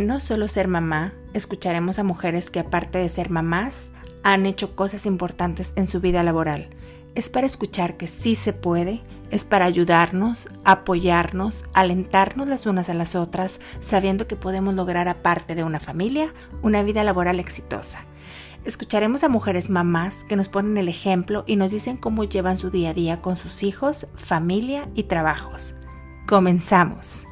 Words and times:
No 0.00 0.20
Solo 0.20 0.48
Ser 0.48 0.68
Mamá, 0.68 1.14
escucharemos 1.32 1.98
a 1.98 2.04
mujeres 2.04 2.50
que 2.50 2.60
aparte 2.60 2.98
de 2.98 3.08
ser 3.08 3.30
mamás, 3.30 3.90
han 4.22 4.46
hecho 4.46 4.74
cosas 4.74 5.06
importantes 5.06 5.72
en 5.76 5.86
su 5.86 6.00
vida 6.00 6.22
laboral. 6.22 6.68
Es 7.14 7.28
para 7.28 7.46
escuchar 7.46 7.96
que 7.96 8.06
sí 8.06 8.34
se 8.34 8.52
puede, 8.52 9.02
es 9.30 9.44
para 9.44 9.66
ayudarnos, 9.66 10.48
apoyarnos, 10.64 11.64
alentarnos 11.74 12.48
las 12.48 12.66
unas 12.66 12.88
a 12.88 12.94
las 12.94 13.14
otras, 13.14 13.60
sabiendo 13.80 14.26
que 14.26 14.36
podemos 14.36 14.74
lograr 14.74 15.08
aparte 15.08 15.54
de 15.54 15.64
una 15.64 15.80
familia, 15.80 16.32
una 16.62 16.82
vida 16.82 17.04
laboral 17.04 17.38
exitosa. 17.38 18.04
Escucharemos 18.64 19.22
a 19.22 19.28
mujeres 19.28 19.68
mamás 19.68 20.24
que 20.24 20.36
nos 20.36 20.48
ponen 20.48 20.78
el 20.78 20.88
ejemplo 20.88 21.44
y 21.46 21.56
nos 21.56 21.70
dicen 21.70 21.98
cómo 21.98 22.24
llevan 22.24 22.58
su 22.58 22.70
día 22.70 22.90
a 22.90 22.94
día 22.94 23.20
con 23.20 23.36
sus 23.36 23.62
hijos, 23.62 24.06
familia 24.16 24.88
y 24.94 25.04
trabajos. 25.04 25.74
Comenzamos. 26.26 27.26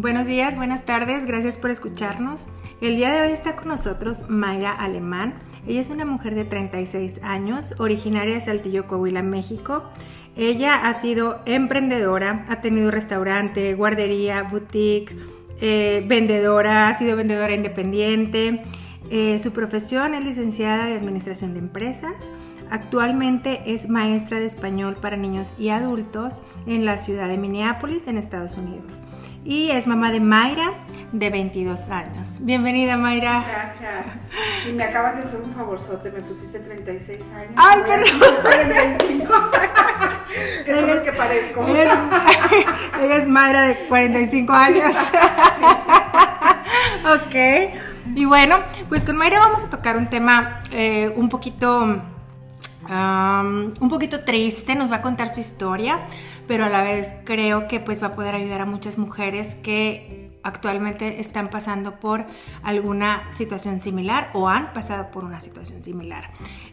Buenos 0.00 0.28
días, 0.28 0.54
buenas 0.54 0.84
tardes, 0.84 1.24
gracias 1.24 1.56
por 1.56 1.72
escucharnos. 1.72 2.44
El 2.80 2.94
día 2.94 3.10
de 3.10 3.22
hoy 3.22 3.32
está 3.32 3.56
con 3.56 3.66
nosotros 3.66 4.26
Mayra 4.28 4.70
Alemán. 4.70 5.34
Ella 5.66 5.80
es 5.80 5.90
una 5.90 6.04
mujer 6.04 6.36
de 6.36 6.44
36 6.44 7.18
años, 7.24 7.74
originaria 7.78 8.34
de 8.34 8.40
Saltillo, 8.40 8.86
Coahuila, 8.86 9.24
México. 9.24 9.82
Ella 10.36 10.86
ha 10.88 10.94
sido 10.94 11.40
emprendedora, 11.46 12.46
ha 12.48 12.60
tenido 12.60 12.92
restaurante, 12.92 13.74
guardería, 13.74 14.44
boutique, 14.44 15.16
eh, 15.60 16.04
vendedora, 16.06 16.88
ha 16.88 16.94
sido 16.94 17.16
vendedora 17.16 17.52
independiente. 17.52 18.62
Eh, 19.10 19.40
su 19.40 19.50
profesión 19.50 20.14
es 20.14 20.24
licenciada 20.24 20.86
de 20.86 20.94
Administración 20.94 21.54
de 21.54 21.58
Empresas. 21.58 22.30
Actualmente 22.70 23.62
es 23.66 23.88
maestra 23.88 24.38
de 24.38 24.46
español 24.46 24.96
para 25.02 25.16
niños 25.16 25.56
y 25.58 25.70
adultos 25.70 26.42
en 26.68 26.84
la 26.84 26.98
ciudad 26.98 27.26
de 27.26 27.36
Minneapolis, 27.36 28.06
en 28.06 28.16
Estados 28.16 28.56
Unidos 28.56 29.02
y 29.44 29.70
es 29.70 29.86
mamá 29.86 30.10
de 30.10 30.20
Mayra, 30.20 30.72
de 31.12 31.30
22 31.30 31.88
años. 31.90 32.38
Bienvenida, 32.40 32.96
Mayra. 32.96 33.44
Gracias. 33.46 34.06
Y 34.68 34.72
me 34.72 34.84
acabas 34.84 35.16
de 35.16 35.22
hacer 35.22 35.40
un 35.40 35.54
favorzote, 35.54 36.10
me 36.10 36.20
pusiste 36.20 36.58
36 36.58 37.20
años. 37.34 37.52
Ay, 37.56 37.80
perdón. 37.86 38.34
45. 38.42 39.34
¿Qué 40.64 40.74
son 40.74 40.88
los 40.88 41.00
que 41.00 41.12
parezco? 41.12 41.66
Ella 41.66 43.16
es 43.16 43.28
Mayra 43.28 43.62
de 43.62 43.76
45 43.88 44.52
años. 44.52 44.94
ok. 47.04 47.34
Y 48.14 48.24
bueno, 48.24 48.58
pues 48.88 49.04
con 49.04 49.16
Mayra 49.16 49.38
vamos 49.38 49.62
a 49.62 49.70
tocar 49.70 49.96
un 49.96 50.08
tema 50.08 50.62
eh, 50.72 51.12
un 51.16 51.28
poquito 51.28 52.02
un 52.90 53.88
poquito 53.90 54.20
triste, 54.24 54.74
nos 54.74 54.90
va 54.90 54.96
a 54.96 55.02
contar 55.02 55.32
su 55.32 55.40
historia, 55.40 56.00
pero 56.48 56.64
a 56.64 56.68
la 56.68 56.82
vez 56.82 57.12
creo 57.24 57.68
que 57.68 57.78
pues 57.78 58.02
va 58.02 58.08
a 58.08 58.14
poder 58.16 58.34
ayudar 58.34 58.62
a 58.62 58.66
muchas 58.66 58.98
mujeres 58.98 59.54
que 59.54 60.26
actualmente 60.42 61.20
están 61.20 61.50
pasando 61.50 62.00
por 62.00 62.26
alguna 62.62 63.32
situación 63.32 63.78
similar 63.78 64.30
o 64.32 64.48
han 64.48 64.72
pasado 64.72 65.10
por 65.10 65.24
una 65.24 65.40
situación 65.40 65.82
similar. 65.82 66.30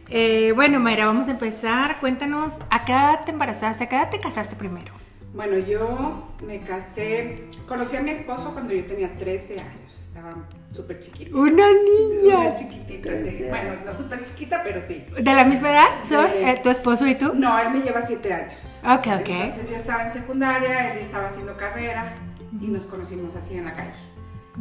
Eh, 0.08 0.52
bueno, 0.56 0.80
Mayra, 0.80 1.06
vamos 1.06 1.28
a 1.28 1.32
empezar. 1.32 2.00
Cuéntanos, 2.00 2.54
¿a 2.70 2.84
qué 2.84 2.92
edad 2.92 3.24
te 3.24 3.32
embarazaste? 3.32 3.84
¿A 3.84 3.88
qué 3.88 3.96
edad 3.96 4.10
te 4.10 4.20
casaste 4.20 4.56
primero? 4.56 5.05
Bueno, 5.36 5.58
yo 5.58 6.24
me 6.46 6.60
casé, 6.60 7.50
conocí 7.68 7.94
a 7.94 8.00
mi 8.00 8.10
esposo 8.10 8.54
cuando 8.54 8.72
yo 8.72 8.86
tenía 8.86 9.14
13 9.18 9.60
años, 9.60 10.00
estaba 10.00 10.34
súper 10.72 10.98
chiquita. 10.98 11.36
Una 11.36 11.66
niña. 11.72 12.36
Súper 12.36 12.54
chiquitita, 12.54 13.10
sí. 13.10 13.44
Bueno, 13.50 13.74
no 13.84 13.94
súper 13.94 14.24
chiquita, 14.24 14.62
pero 14.64 14.80
sí. 14.80 15.04
¿De 15.14 15.34
la 15.34 15.44
misma 15.44 15.72
edad 15.72 16.04
son 16.04 16.26
eh, 16.32 16.58
tu 16.62 16.70
esposo 16.70 17.06
y 17.06 17.16
tú? 17.16 17.34
No, 17.34 17.58
él 17.58 17.70
me 17.70 17.80
lleva 17.80 18.00
7 18.00 18.32
años. 18.32 18.80
Ok, 18.82 19.06
ok. 19.20 19.28
Entonces 19.28 19.68
yo 19.68 19.76
estaba 19.76 20.04
en 20.04 20.10
secundaria, 20.10 20.94
él 20.94 21.00
estaba 21.00 21.26
haciendo 21.26 21.54
carrera 21.58 22.14
y 22.58 22.68
nos 22.68 22.84
conocimos 22.84 23.36
así 23.36 23.58
en 23.58 23.66
la 23.66 23.74
calle. 23.74 23.92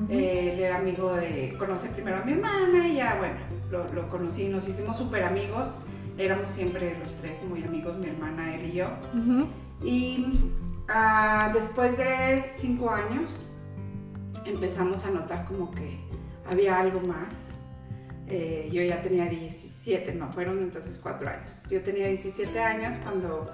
él 0.09 0.59
era 0.59 0.75
amigo 0.75 1.13
de, 1.13 1.55
conocí 1.57 1.87
primero 1.87 2.17
a 2.17 2.25
mi 2.25 2.33
hermana 2.33 2.85
y 2.85 2.95
ya, 2.95 3.15
bueno, 3.17 3.35
lo, 3.71 3.93
lo 3.93 4.09
conocí, 4.09 4.49
nos 4.49 4.67
hicimos 4.67 4.97
súper 4.97 5.23
amigos. 5.23 5.79
Éramos 6.17 6.51
siempre 6.51 6.97
los 7.01 7.13
tres 7.15 7.41
muy 7.43 7.63
amigos, 7.63 7.97
mi 7.97 8.07
hermana, 8.07 8.55
él 8.55 8.65
y 8.65 8.73
yo. 8.73 8.87
Y 9.83 10.53
uh, 10.89 11.53
después 11.53 11.97
de 11.97 12.43
cinco 12.57 12.89
años 12.89 13.49
empezamos 14.45 15.05
a 15.05 15.09
notar 15.09 15.45
como 15.45 15.71
que 15.71 15.99
había 16.49 16.79
algo 16.79 17.01
más. 17.01 17.55
Eh, 18.27 18.69
yo 18.71 18.81
ya 18.81 19.03
tenía 19.03 19.25
17, 19.25 20.15
no, 20.15 20.31
fueron 20.31 20.59
entonces 20.59 20.99
cuatro 21.01 21.29
años. 21.29 21.67
Yo 21.69 21.81
tenía 21.81 22.07
17 22.07 22.59
años 22.59 22.95
cuando, 23.03 23.45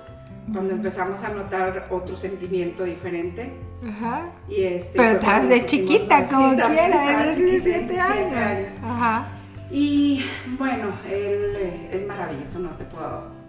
cuando 0.54 0.74
empezamos 0.74 1.22
a 1.24 1.30
notar 1.30 1.88
otro 1.90 2.16
sentimiento 2.16 2.84
diferente. 2.86 3.52
Ajá. 3.86 4.30
Y 4.48 4.64
este, 4.64 4.98
Pero 4.98 5.14
estabas 5.20 5.50
de 5.50 5.66
chiquita, 5.66 6.26
como 6.26 6.52
sí, 6.52 6.56
quiera, 6.56 7.26
de 7.26 7.36
de 7.36 7.52
17 7.52 8.00
años. 8.00 8.38
años. 8.38 8.74
Ajá. 8.84 9.28
Y 9.70 10.24
bueno, 10.58 10.90
él 11.10 11.56
eh, 11.58 11.90
es 11.92 12.08
maravilloso, 12.08 12.60
no 12.60 12.70
te 12.72 12.86
puedo 12.86 13.41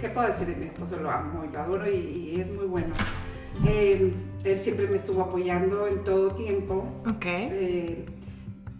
¿qué 0.00 0.08
puedo 0.08 0.26
decir 0.28 0.46
de 0.46 0.56
mi 0.56 0.64
esposo? 0.64 0.96
Lo 0.98 1.10
amo 1.10 1.44
y 1.44 1.52
lo 1.52 1.60
adoro 1.60 1.88
y, 1.90 1.96
y 2.34 2.40
es 2.40 2.50
muy 2.52 2.66
bueno. 2.66 2.94
Eh, 3.66 4.12
él 4.44 4.58
siempre 4.60 4.86
me 4.88 4.96
estuvo 4.96 5.20
apoyando 5.22 5.86
en 5.86 6.02
todo 6.04 6.30
tiempo. 6.32 6.86
Ok. 7.06 7.26
Eh, 7.26 8.06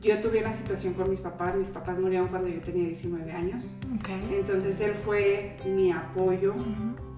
yo 0.02 0.20
tuve 0.22 0.40
una 0.40 0.52
situación 0.52 0.94
con 0.94 1.10
mis 1.10 1.20
papás, 1.20 1.54
mis 1.56 1.68
papás 1.68 1.98
murieron 1.98 2.28
cuando 2.28 2.48
yo 2.48 2.60
tenía 2.60 2.84
19 2.88 3.32
años. 3.32 3.72
Ok. 3.98 4.08
Entonces 4.32 4.80
él 4.80 4.94
fue 4.94 5.56
mi 5.66 5.92
apoyo 5.92 6.54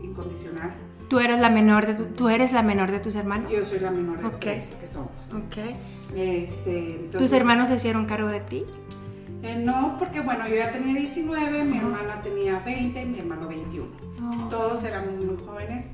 incondicional. 0.03 0.73
¿Tú 1.09 1.21
eres 1.21 1.39
la 1.41 1.51
menor 1.51 1.87
de 1.87 1.95
tu- 1.95 2.07
tú 2.07 2.29
eres 2.31 2.53
la 2.53 2.63
menor 2.63 2.91
de 2.91 2.99
tus 2.99 3.15
hermanos? 3.15 3.53
Yo 3.53 3.63
soy 3.63 3.81
la 3.81 3.91
menor 3.91 4.19
de 4.19 4.27
Ok. 4.27 4.39
tres 4.41 4.77
que 4.81 4.89
somos. 4.89 5.11
Ok. 5.33 5.59
Este, 6.17 6.95
entonces- 6.97 7.21
¿Tus 7.21 7.33
hermanos 7.33 7.69
se 7.69 7.75
hicieron 7.77 8.07
cargo 8.07 8.29
de 8.29 8.41
ti? 8.41 8.65
Eh, 9.43 9.57
no, 9.57 9.97
porque 9.99 10.21
bueno, 10.21 10.47
yo 10.47 10.55
ya 10.55 10.71
tenía 10.71 10.95
19, 10.95 11.65
mi 11.65 11.79
hermana 11.79 12.23
tenía 12.23 12.61
20 12.61 13.03
y 13.03 13.07
mi 13.07 13.19
hermano 13.19 13.49
21. 13.49 13.89
Oh, 14.23 14.49
Todos 14.49 14.85
éramos 14.85 15.15
muy 15.15 15.37
jóvenes. 15.45 15.93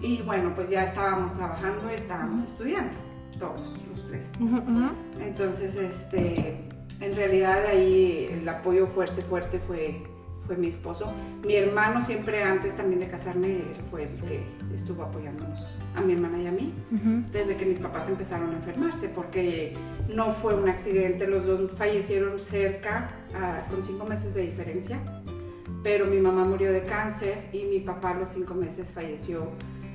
Y 0.00 0.22
bueno, 0.22 0.52
pues 0.54 0.68
ya 0.68 0.82
estábamos 0.84 1.32
trabajando 1.34 1.90
y 1.90 1.94
estábamos 1.94 2.42
estudiando, 2.42 2.96
todos 3.38 3.76
los 3.90 4.06
tres. 4.08 4.32
Entonces, 5.20 5.76
este, 5.76 6.68
en 7.00 7.14
realidad 7.14 7.64
ahí 7.66 8.28
el 8.32 8.48
apoyo 8.48 8.86
fuerte, 8.88 9.22
fuerte 9.22 9.58
fue, 9.60 10.02
fue 10.46 10.56
mi 10.56 10.68
esposo. 10.68 11.12
Mi 11.44 11.56
hermano 11.56 12.00
siempre 12.00 12.42
antes 12.42 12.76
también 12.76 13.00
de 13.00 13.08
casarme 13.08 13.48
él 13.48 13.64
fue 13.90 14.04
el 14.04 14.20
que 14.20 14.42
estuvo 14.74 15.02
apoyándonos 15.02 15.78
a 15.94 16.00
mi 16.00 16.12
hermana 16.12 16.38
y 16.38 16.46
a 16.46 16.52
mí 16.52 16.72
Ujú. 16.92 17.24
desde 17.32 17.56
que 17.56 17.66
mis 17.66 17.78
papás 17.78 18.08
empezaron 18.08 18.50
a 18.50 18.54
enfermarse, 18.54 19.08
porque 19.08 19.74
no 20.14 20.32
fue 20.32 20.54
un 20.54 20.68
accidente, 20.68 21.26
los 21.26 21.46
dos 21.46 21.70
fallecieron 21.76 22.38
cerca, 22.38 23.08
ah, 23.34 23.66
con 23.70 23.82
cinco 23.82 24.04
meses 24.06 24.34
de 24.34 24.42
diferencia, 24.42 24.98
pero 25.82 26.06
mi 26.06 26.18
mamá 26.20 26.44
murió 26.44 26.72
de 26.72 26.84
cáncer 26.84 27.48
y 27.52 27.64
mi 27.64 27.80
papá 27.80 28.10
a 28.10 28.14
los 28.14 28.30
cinco 28.30 28.54
meses 28.54 28.92
falleció, 28.92 29.48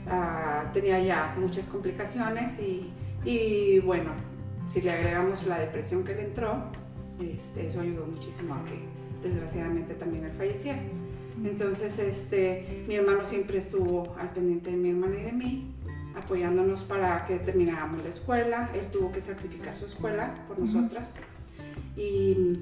ah, 0.07 0.69
tenía 0.73 0.99
ya 0.99 1.35
muchas 1.37 1.65
complicaciones 1.67 2.59
y, 2.59 2.91
y 3.23 3.79
bueno, 3.79 4.11
si 4.65 4.81
le 4.81 4.91
agregamos 4.91 5.45
la 5.47 5.59
depresión 5.59 6.03
que 6.03 6.15
le 6.15 6.23
entró, 6.25 6.63
este, 7.19 7.67
eso 7.67 7.81
ayudó 7.81 8.05
muchísimo 8.05 8.55
a 8.55 8.63
que 8.65 8.79
desgraciadamente 9.23 9.93
también 9.93 10.25
él 10.25 10.31
falleciera. 10.37 10.79
Entonces, 11.43 11.97
este, 11.99 12.83
mi 12.87 12.95
hermano 12.95 13.25
siempre 13.25 13.57
estuvo 13.57 14.15
al 14.19 14.29
pendiente 14.31 14.69
de 14.71 14.77
mi 14.77 14.89
hermana 14.89 15.15
y 15.19 15.23
de 15.23 15.31
mí, 15.31 15.73
apoyándonos 16.15 16.81
para 16.83 17.25
que 17.25 17.39
termináramos 17.39 18.03
la 18.03 18.09
escuela. 18.09 18.69
Él 18.73 18.87
tuvo 18.91 19.11
que 19.11 19.21
sacrificar 19.21 19.73
su 19.75 19.85
escuela 19.85 20.35
por 20.47 20.59
nosotras 20.59 21.15
y 21.97 22.59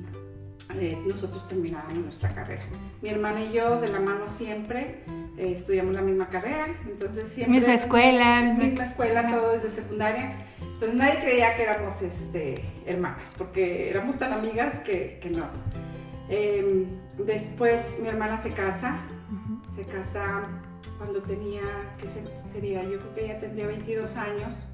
eh, 0.76 0.98
nosotros 1.08 1.48
terminábamos 1.50 1.98
nuestra 1.98 2.34
carrera. 2.34 2.62
Mi 3.02 3.10
hermana 3.10 3.44
y 3.44 3.52
yo, 3.52 3.82
de 3.82 3.90
la 3.90 4.00
mano 4.00 4.30
siempre, 4.30 5.04
eh, 5.38 5.52
estudiamos 5.54 5.94
la 5.94 6.02
misma 6.02 6.30
carrera, 6.30 6.68
entonces 6.88 7.28
siempre... 7.28 7.56
Misma 7.56 7.74
escuela, 7.74 8.42
misma, 8.44 8.64
misma- 8.64 8.84
escuela, 8.86 9.20
Ajá. 9.22 9.38
todo 9.40 9.52
desde 9.54 9.72
secundaria. 9.72 10.36
Entonces 10.62 10.96
nadie 10.96 11.20
creía 11.22 11.56
que 11.58 11.64
éramos 11.64 12.02
este, 12.02 12.62
hermanas, 12.86 13.32
porque 13.38 13.90
éramos 13.90 14.18
tan 14.18 14.32
amigas 14.32 14.80
que, 14.80 15.20
que 15.22 15.30
no. 15.30 15.46
Eh, 16.30 16.86
después 17.18 17.98
mi 18.02 18.08
hermana 18.08 18.38
se 18.38 18.52
casa, 18.54 19.00
se 19.76 19.84
casa 19.86 20.44
cuando 20.98 21.22
tenía, 21.22 21.62
¿qué 22.00 22.08
se- 22.08 22.24
sería? 22.52 22.84
Yo 22.84 23.00
creo 23.00 23.14
que 23.14 23.26
ella 23.26 23.40
tendría 23.40 23.68
22 23.68 24.16
años. 24.18 24.70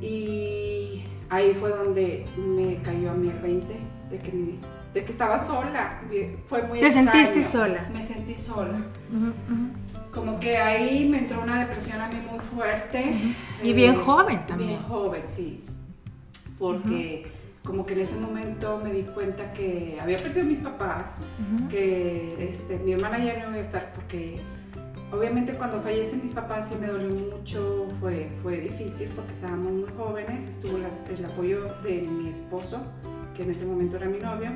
Y 0.00 1.04
ahí 1.30 1.54
fue 1.58 1.70
donde 1.70 2.24
me 2.36 2.76
cayó 2.82 3.10
a 3.10 3.14
mí 3.14 3.28
el 3.28 3.38
20 3.38 3.74
de 4.10 4.18
que, 4.18 4.58
de 4.94 5.04
que 5.04 5.12
estaba 5.12 5.44
sola. 5.44 6.00
Fue 6.46 6.62
muy 6.62 6.80
¿Te 6.80 6.86
extraño. 6.86 7.12
sentiste 7.12 7.42
sola? 7.42 7.88
Me 7.92 8.02
sentí 8.02 8.34
sola. 8.34 8.78
Como 10.12 10.38
que 10.40 10.56
ahí 10.56 11.06
me 11.08 11.18
entró 11.18 11.42
una 11.42 11.60
depresión 11.60 12.00
a 12.00 12.08
mí 12.08 12.20
muy 12.30 12.40
fuerte. 12.40 13.12
Y 13.62 13.72
bien 13.72 13.94
Eh, 13.94 13.98
joven 13.98 14.46
también. 14.46 14.70
Bien 14.70 14.82
joven, 14.82 15.22
sí. 15.28 15.64
Porque 16.58 17.26
como 17.68 17.84
que 17.84 17.92
en 17.92 18.00
ese 18.00 18.18
momento 18.18 18.80
me 18.82 18.94
di 18.94 19.02
cuenta 19.02 19.52
que 19.52 19.98
había 20.00 20.16
perdido 20.16 20.40
a 20.40 20.48
mis 20.48 20.60
papás, 20.60 21.16
que 21.68 22.48
este, 22.48 22.78
mi 22.78 22.92
hermana 22.92 23.18
ya 23.18 23.44
no 23.44 23.50
iba 23.50 23.58
a 23.58 23.60
estar 23.60 23.92
porque 23.92 24.40
obviamente 25.12 25.52
cuando 25.52 25.82
fallecen 25.82 26.22
mis 26.22 26.32
papás 26.32 26.70
sí 26.70 26.76
me 26.80 26.86
dolió 26.86 27.10
mucho, 27.10 27.88
fue, 28.00 28.30
fue 28.42 28.62
difícil 28.62 29.10
porque 29.14 29.32
estábamos 29.32 29.70
muy 29.70 29.90
jóvenes, 29.98 30.48
estuvo 30.48 30.78
el 30.78 31.24
apoyo 31.26 31.74
de 31.82 32.08
mi 32.08 32.30
esposo, 32.30 32.80
que 33.34 33.42
en 33.42 33.50
ese 33.50 33.66
momento 33.66 33.96
era 33.96 34.06
mi 34.06 34.18
novio, 34.18 34.52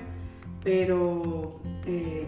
pero 0.65 1.61
eh, 1.85 2.27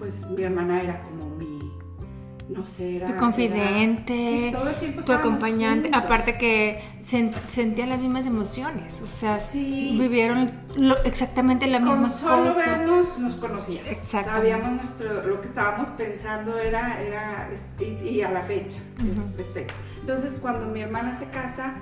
pues 0.00 0.28
mi 0.30 0.42
hermana 0.42 0.82
era 0.82 1.00
como 1.02 1.30
mi 1.36 1.53
no 2.48 2.64
sé, 2.64 2.96
era... 2.96 3.06
Tu 3.06 3.16
confidente, 3.16 4.54
tu 5.04 5.12
acompañante, 5.12 5.90
aparte 5.92 6.36
que 6.36 6.82
sentían 7.00 7.88
las 7.88 8.00
mismas 8.00 8.26
emociones, 8.26 9.00
o 9.02 9.06
sea, 9.06 9.38
vivieron 9.54 10.50
exactamente 11.04 11.66
la 11.66 11.78
misma 11.80 12.02
cosa. 12.02 12.28
Con 12.28 12.52
solo 12.52 12.54
vernos 12.54 13.18
nos 13.18 13.34
conocíamos, 13.36 13.88
sabíamos 14.08 14.72
nuestro, 14.72 15.26
lo 15.26 15.40
que 15.40 15.46
estábamos 15.46 15.88
pensando 15.90 16.58
era, 16.58 17.02
era 17.02 17.48
y, 17.80 18.20
a 18.20 18.30
la 18.30 18.42
fecha, 18.42 18.80
Entonces 20.00 20.38
cuando 20.40 20.66
mi 20.66 20.80
hermana 20.80 21.18
se 21.18 21.26
casa, 21.26 21.74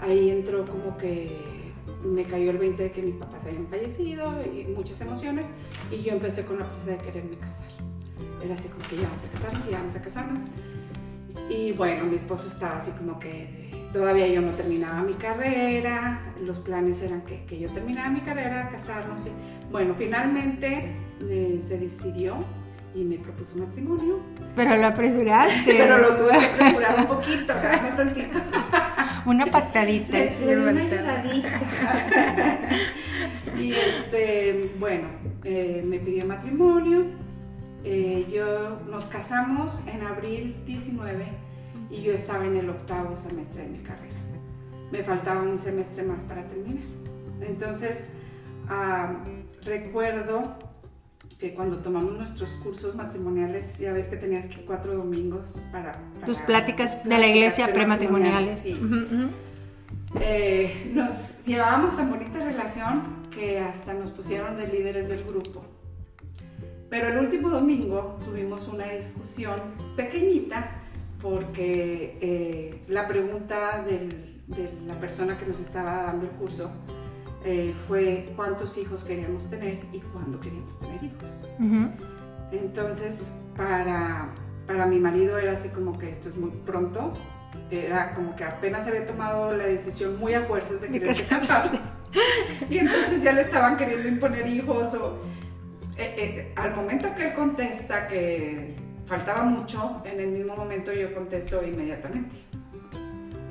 ahí 0.00 0.30
entró 0.30 0.66
como 0.66 0.98
que 0.98 1.70
me 2.04 2.24
cayó 2.24 2.50
el 2.50 2.58
20 2.58 2.82
de 2.82 2.92
que 2.92 3.02
mis 3.02 3.16
papás 3.16 3.44
habían 3.46 3.68
fallecido 3.68 4.42
y 4.42 4.64
muchas 4.74 5.00
emociones 5.00 5.46
y 5.90 6.02
yo 6.02 6.12
empecé 6.12 6.44
con 6.44 6.58
la 6.58 6.70
prisa 6.70 6.90
de 6.90 6.98
quererme 6.98 7.36
casar 7.36 7.79
era 8.42 8.54
así 8.54 8.68
como 8.68 8.86
que 8.88 8.96
ya 8.96 9.08
vamos 9.08 9.24
a 9.24 9.30
casarnos 9.30 9.66
y 9.66 9.70
ya 9.70 9.78
vamos 9.78 9.96
a 9.96 10.02
casarnos. 10.02 10.40
Y 11.48 11.72
bueno, 11.72 12.04
mi 12.04 12.16
esposo 12.16 12.48
estaba 12.48 12.78
así 12.78 12.90
como 12.92 13.18
que 13.18 13.70
todavía 13.92 14.26
yo 14.28 14.40
no 14.40 14.50
terminaba 14.52 15.02
mi 15.02 15.14
carrera, 15.14 16.20
los 16.40 16.58
planes 16.58 17.02
eran 17.02 17.22
que, 17.22 17.44
que 17.44 17.58
yo 17.58 17.68
terminara 17.70 18.08
mi 18.10 18.20
carrera, 18.20 18.68
casarnos. 18.70 19.26
Y, 19.26 19.30
bueno, 19.70 19.94
finalmente 19.96 20.92
eh, 21.28 21.60
se 21.66 21.78
decidió 21.78 22.36
y 22.94 23.04
me 23.04 23.16
propuso 23.16 23.58
matrimonio. 23.58 24.18
Pero 24.56 24.76
lo 24.76 24.86
apresuraste. 24.86 25.74
Pero 25.76 25.98
lo 25.98 26.16
tuve 26.16 26.30
que 26.30 26.46
apresurar 26.46 26.98
un 26.98 27.06
poquito, 27.06 27.54
un 27.54 27.96
tantito. 27.96 28.38
Una 29.26 29.46
patadita. 29.46 30.18
una 30.42 30.82
patadita. 30.82 31.60
y 33.58 33.72
este, 33.72 34.72
bueno, 34.78 35.08
eh, 35.44 35.84
me 35.86 35.98
pidió 35.98 36.24
matrimonio 36.24 37.29
eh, 37.84 38.26
yo 38.32 38.80
nos 38.90 39.06
casamos 39.06 39.86
en 39.86 40.02
abril 40.02 40.56
19 40.66 41.26
y 41.90 42.02
yo 42.02 42.12
estaba 42.12 42.44
en 42.44 42.56
el 42.56 42.70
octavo 42.70 43.16
semestre 43.16 43.62
de 43.62 43.68
mi 43.68 43.78
carrera. 43.78 44.18
Me 44.90 45.02
faltaba 45.02 45.42
un 45.42 45.58
semestre 45.58 46.02
más 46.02 46.22
para 46.24 46.46
terminar. 46.48 46.84
Entonces, 47.40 48.08
recuerdo 49.64 50.58
que 51.38 51.54
cuando 51.54 51.78
tomamos 51.78 52.12
nuestros 52.12 52.50
cursos 52.62 52.94
matrimoniales, 52.94 53.78
ya 53.78 53.92
ves 53.92 54.08
que 54.08 54.16
tenías 54.16 54.46
que 54.46 54.64
cuatro 54.64 54.94
domingos 54.94 55.60
para... 55.72 55.98
Tus 56.26 56.38
pláticas, 56.38 57.02
de 57.04 57.18
la 57.18 57.26
iglesia 57.26 57.72
prematrimoniales. 57.72 58.64
Eh, 60.20 60.90
nos 60.92 61.44
llevábamos 61.46 61.96
tan 61.96 62.10
bonita 62.10 62.44
relación 62.44 63.28
que 63.30 63.60
hasta 63.60 63.94
nos 63.94 64.10
pusieron 64.10 64.56
de 64.56 64.66
líderes 64.66 65.08
del 65.08 65.24
grupo. 65.24 65.64
Pero 66.90 67.08
el 67.08 67.18
último 67.18 67.48
domingo 67.48 68.18
tuvimos 68.24 68.66
una 68.66 68.86
discusión 68.86 69.60
pequeñita 69.96 70.72
porque 71.22 72.18
eh, 72.20 72.82
la 72.88 73.06
pregunta 73.06 73.84
de 73.84 74.08
la 74.86 74.98
persona 74.98 75.38
que 75.38 75.46
nos 75.46 75.60
estaba 75.60 76.02
dando 76.02 76.26
el 76.26 76.32
curso 76.32 76.72
eh, 77.44 77.72
fue 77.86 78.32
cuántos 78.34 78.76
hijos 78.76 79.04
queríamos 79.04 79.48
tener 79.48 79.78
y 79.92 80.00
cuándo 80.00 80.40
queríamos 80.40 80.78
tener 80.80 81.04
hijos. 81.04 81.38
Entonces, 82.50 83.30
para, 83.56 84.28
para 84.66 84.86
mi 84.86 84.98
marido 84.98 85.38
era 85.38 85.52
así 85.52 85.68
como 85.68 85.96
que 85.96 86.10
esto 86.10 86.28
es 86.28 86.36
muy 86.36 86.50
pronto, 86.66 87.12
era 87.70 88.14
como 88.14 88.34
que 88.34 88.42
apenas 88.42 88.88
había 88.88 89.06
tomado 89.06 89.56
la 89.56 89.64
decisión 89.64 90.18
muy 90.18 90.34
a 90.34 90.42
fuerzas 90.42 90.80
de 90.80 90.88
quererse 90.88 91.24
casarse. 91.26 91.78
y 92.68 92.78
entonces 92.78 93.22
ya 93.22 93.32
le 93.32 93.42
estaban 93.42 93.76
queriendo 93.76 94.08
imponer 94.08 94.46
hijos 94.48 94.92
o 94.94 95.20
eh, 96.00 96.14
eh, 96.16 96.52
al 96.56 96.74
momento 96.74 97.14
que 97.14 97.28
él 97.28 97.34
contesta 97.34 98.08
que 98.08 98.74
faltaba 99.06 99.42
mucho, 99.42 100.00
en 100.06 100.18
el 100.18 100.28
mismo 100.28 100.56
momento 100.56 100.94
yo 100.94 101.12
contesto 101.12 101.62
inmediatamente. 101.62 102.36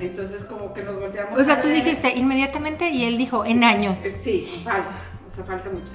Entonces 0.00 0.44
como 0.44 0.74
que 0.74 0.82
nos 0.82 0.98
volteamos. 0.98 1.40
O 1.40 1.44
sea, 1.44 1.62
tú 1.62 1.68
dijiste 1.68 2.10
inmediatamente 2.16 2.90
y 2.90 3.04
él 3.04 3.18
dijo 3.18 3.44
en 3.44 3.62
años. 3.62 4.04
Eh, 4.04 4.10
sí, 4.10 4.62
falta, 4.64 4.90
o 5.28 5.30
sea, 5.30 5.44
falta 5.44 5.70
mucho. 5.70 5.92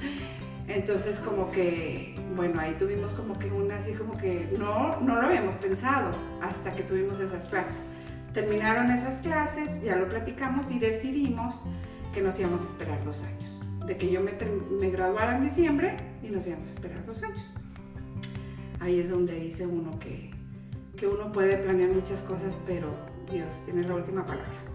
Entonces 0.66 1.20
como 1.20 1.50
que, 1.50 2.16
bueno, 2.34 2.58
ahí 2.58 2.74
tuvimos 2.78 3.12
como 3.12 3.38
que 3.38 3.50
una 3.50 3.76
así 3.76 3.92
como 3.92 4.16
que 4.16 4.48
no, 4.58 4.98
no 5.00 5.20
lo 5.20 5.26
habíamos 5.26 5.56
pensado 5.56 6.10
hasta 6.40 6.72
que 6.72 6.84
tuvimos 6.84 7.20
esas 7.20 7.44
clases. 7.44 7.84
Terminaron 8.32 8.90
esas 8.90 9.18
clases, 9.18 9.82
ya 9.82 9.96
lo 9.96 10.08
platicamos 10.08 10.70
y 10.70 10.78
decidimos 10.78 11.64
que 12.14 12.22
nos 12.22 12.40
íbamos 12.40 12.62
a 12.62 12.64
esperar 12.64 13.04
dos 13.04 13.22
años 13.24 13.65
de 13.86 13.96
que 13.96 14.10
yo 14.10 14.20
me, 14.20 14.90
graduara 14.90 15.36
en 15.36 15.44
diciembre 15.44 15.96
y 16.22 16.28
nos 16.28 16.46
íbamos 16.46 16.68
a 16.68 16.70
esperar 16.72 17.06
dos 17.06 17.22
años. 17.22 17.52
Ahí 18.80 18.98
es 18.98 19.10
donde 19.10 19.38
dice 19.38 19.66
uno 19.66 19.98
que, 19.98 20.30
que 20.96 21.06
uno 21.06 21.32
puede 21.32 21.56
planear 21.58 21.90
muchas 21.90 22.20
cosas, 22.22 22.60
pero 22.66 22.90
Dios 23.30 23.62
tiene 23.64 23.86
la 23.86 23.94
última 23.94 24.26
palabra. 24.26 24.65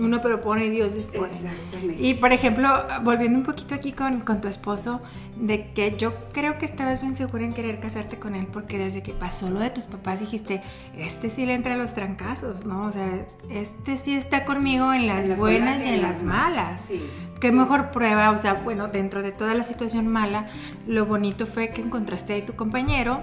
Uno 0.00 0.20
propone 0.20 0.66
y 0.66 0.70
Dios 0.70 0.94
dispone. 0.94 1.32
Exactamente. 1.32 2.02
Y 2.02 2.14
por 2.14 2.32
ejemplo, 2.32 2.68
volviendo 3.02 3.38
un 3.38 3.44
poquito 3.44 3.74
aquí 3.74 3.92
con, 3.92 4.20
con, 4.20 4.40
tu 4.40 4.48
esposo, 4.48 5.00
de 5.36 5.72
que 5.72 5.96
yo 5.96 6.14
creo 6.32 6.58
que 6.58 6.64
estabas 6.64 7.00
bien 7.00 7.14
segura 7.14 7.44
en 7.44 7.52
querer 7.52 7.80
casarte 7.80 8.18
con 8.18 8.34
él, 8.34 8.46
porque 8.46 8.78
desde 8.78 9.02
que 9.02 9.12
pasó 9.12 9.50
lo 9.50 9.60
de 9.60 9.70
tus 9.70 9.84
papás 9.84 10.20
dijiste, 10.20 10.62
este 10.96 11.30
sí 11.30 11.46
le 11.46 11.54
entra 11.54 11.74
a 11.74 11.76
los 11.76 11.94
trancazos, 11.94 12.64
¿no? 12.64 12.86
O 12.86 12.92
sea, 12.92 13.26
este 13.50 13.96
sí 13.96 14.14
está 14.14 14.44
conmigo 14.44 14.92
en 14.92 15.06
las, 15.06 15.36
buenas, 15.36 15.84
y 15.84 15.88
en, 15.88 16.02
las 16.02 16.22
malas. 16.22 16.80
Sí. 16.80 17.02
Qué 17.40 17.52
mejor 17.52 17.90
prueba, 17.90 18.30
o 18.32 18.38
sea, 18.38 18.54
bueno, 18.54 18.88
dentro 18.88 19.22
de 19.22 19.32
toda 19.32 19.54
la 19.54 19.62
situación 19.62 20.06
mala, 20.08 20.48
lo 20.86 21.06
bonito 21.06 21.46
fue 21.46 21.70
que 21.70 21.80
encontraste 21.80 22.34
ahí 22.34 22.42
tu 22.42 22.54
compañero 22.54 23.22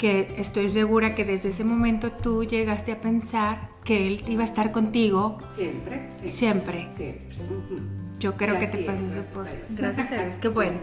que 0.00 0.34
estoy 0.38 0.70
segura 0.70 1.14
que 1.14 1.26
desde 1.26 1.50
ese 1.50 1.62
momento 1.62 2.10
tú 2.10 2.42
llegaste 2.42 2.90
a 2.90 3.00
pensar 3.00 3.68
que 3.84 4.06
él 4.06 4.24
iba 4.28 4.40
a 4.40 4.46
estar 4.46 4.72
contigo. 4.72 5.38
Siempre, 5.54 6.08
sí. 6.14 6.26
Siempre. 6.26 6.88
Siempre. 6.96 7.36
Yo 8.18 8.34
creo 8.38 8.58
que 8.58 8.66
te 8.66 8.78
pasó 8.78 9.06
eso 9.06 9.22
por... 9.34 9.46
Gracias 9.76 10.10
a 10.10 10.22
Dios, 10.22 10.36
qué 10.36 10.48
bueno. 10.60 10.78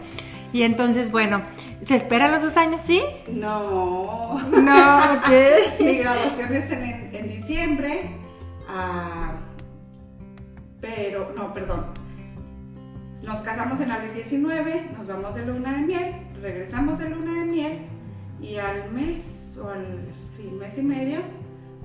Y 0.52 0.62
entonces, 0.62 1.10
bueno, 1.10 1.42
¿se 1.82 1.96
espera 1.96 2.28
los 2.28 2.42
dos 2.42 2.56
años, 2.56 2.80
sí? 2.80 3.02
No. 3.26 4.38
No, 4.50 5.00
¿qué? 5.26 5.74
Mi 5.84 5.96
graduación 5.96 6.54
es 6.54 6.70
en, 6.70 7.10
en 7.12 7.28
diciembre, 7.28 8.10
ah, 8.68 9.32
pero, 10.80 11.32
no, 11.36 11.52
perdón. 11.52 11.86
Nos 13.24 13.40
casamos 13.40 13.80
en 13.80 13.90
abril 13.90 14.14
19, 14.14 14.90
nos 14.96 15.08
vamos 15.08 15.34
de 15.34 15.44
luna 15.44 15.72
de 15.72 15.82
miel, 15.82 16.14
regresamos 16.40 17.00
de 17.00 17.10
luna 17.10 17.32
de 17.40 17.46
miel 17.46 17.78
y 18.40 18.56
al 18.56 18.90
mes, 18.92 19.56
o 19.62 19.68
al 19.68 19.86
sí, 20.26 20.50
mes 20.58 20.78
y 20.78 20.82
medio, 20.82 21.20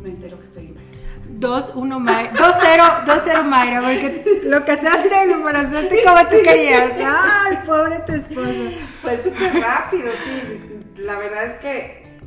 me 0.01 0.09
entero 0.09 0.37
que 0.37 0.43
estoy 0.43 0.67
embarazada. 0.67 1.03
2, 1.29 1.71
1, 1.75 1.99
Mayra. 1.99 2.33
2, 2.37 2.55
0, 2.61 2.83
2, 3.05 3.21
0, 3.23 3.43
Mayra, 3.43 3.81
porque 3.81 4.41
lo 4.43 4.65
casaste, 4.65 5.27
lo 5.27 5.35
embarazaste 5.35 6.03
como 6.03 6.19
tú 6.29 6.35
querías. 6.43 6.91
Ay, 6.97 7.59
pobre 7.65 7.99
tu 7.99 8.13
esposo. 8.13 8.71
Fue 9.01 9.17
súper 9.21 9.53
rápido, 9.55 10.11
sí. 10.23 11.01
La 11.01 11.17
verdad 11.17 11.45
es 11.45 11.57
que 11.57 12.19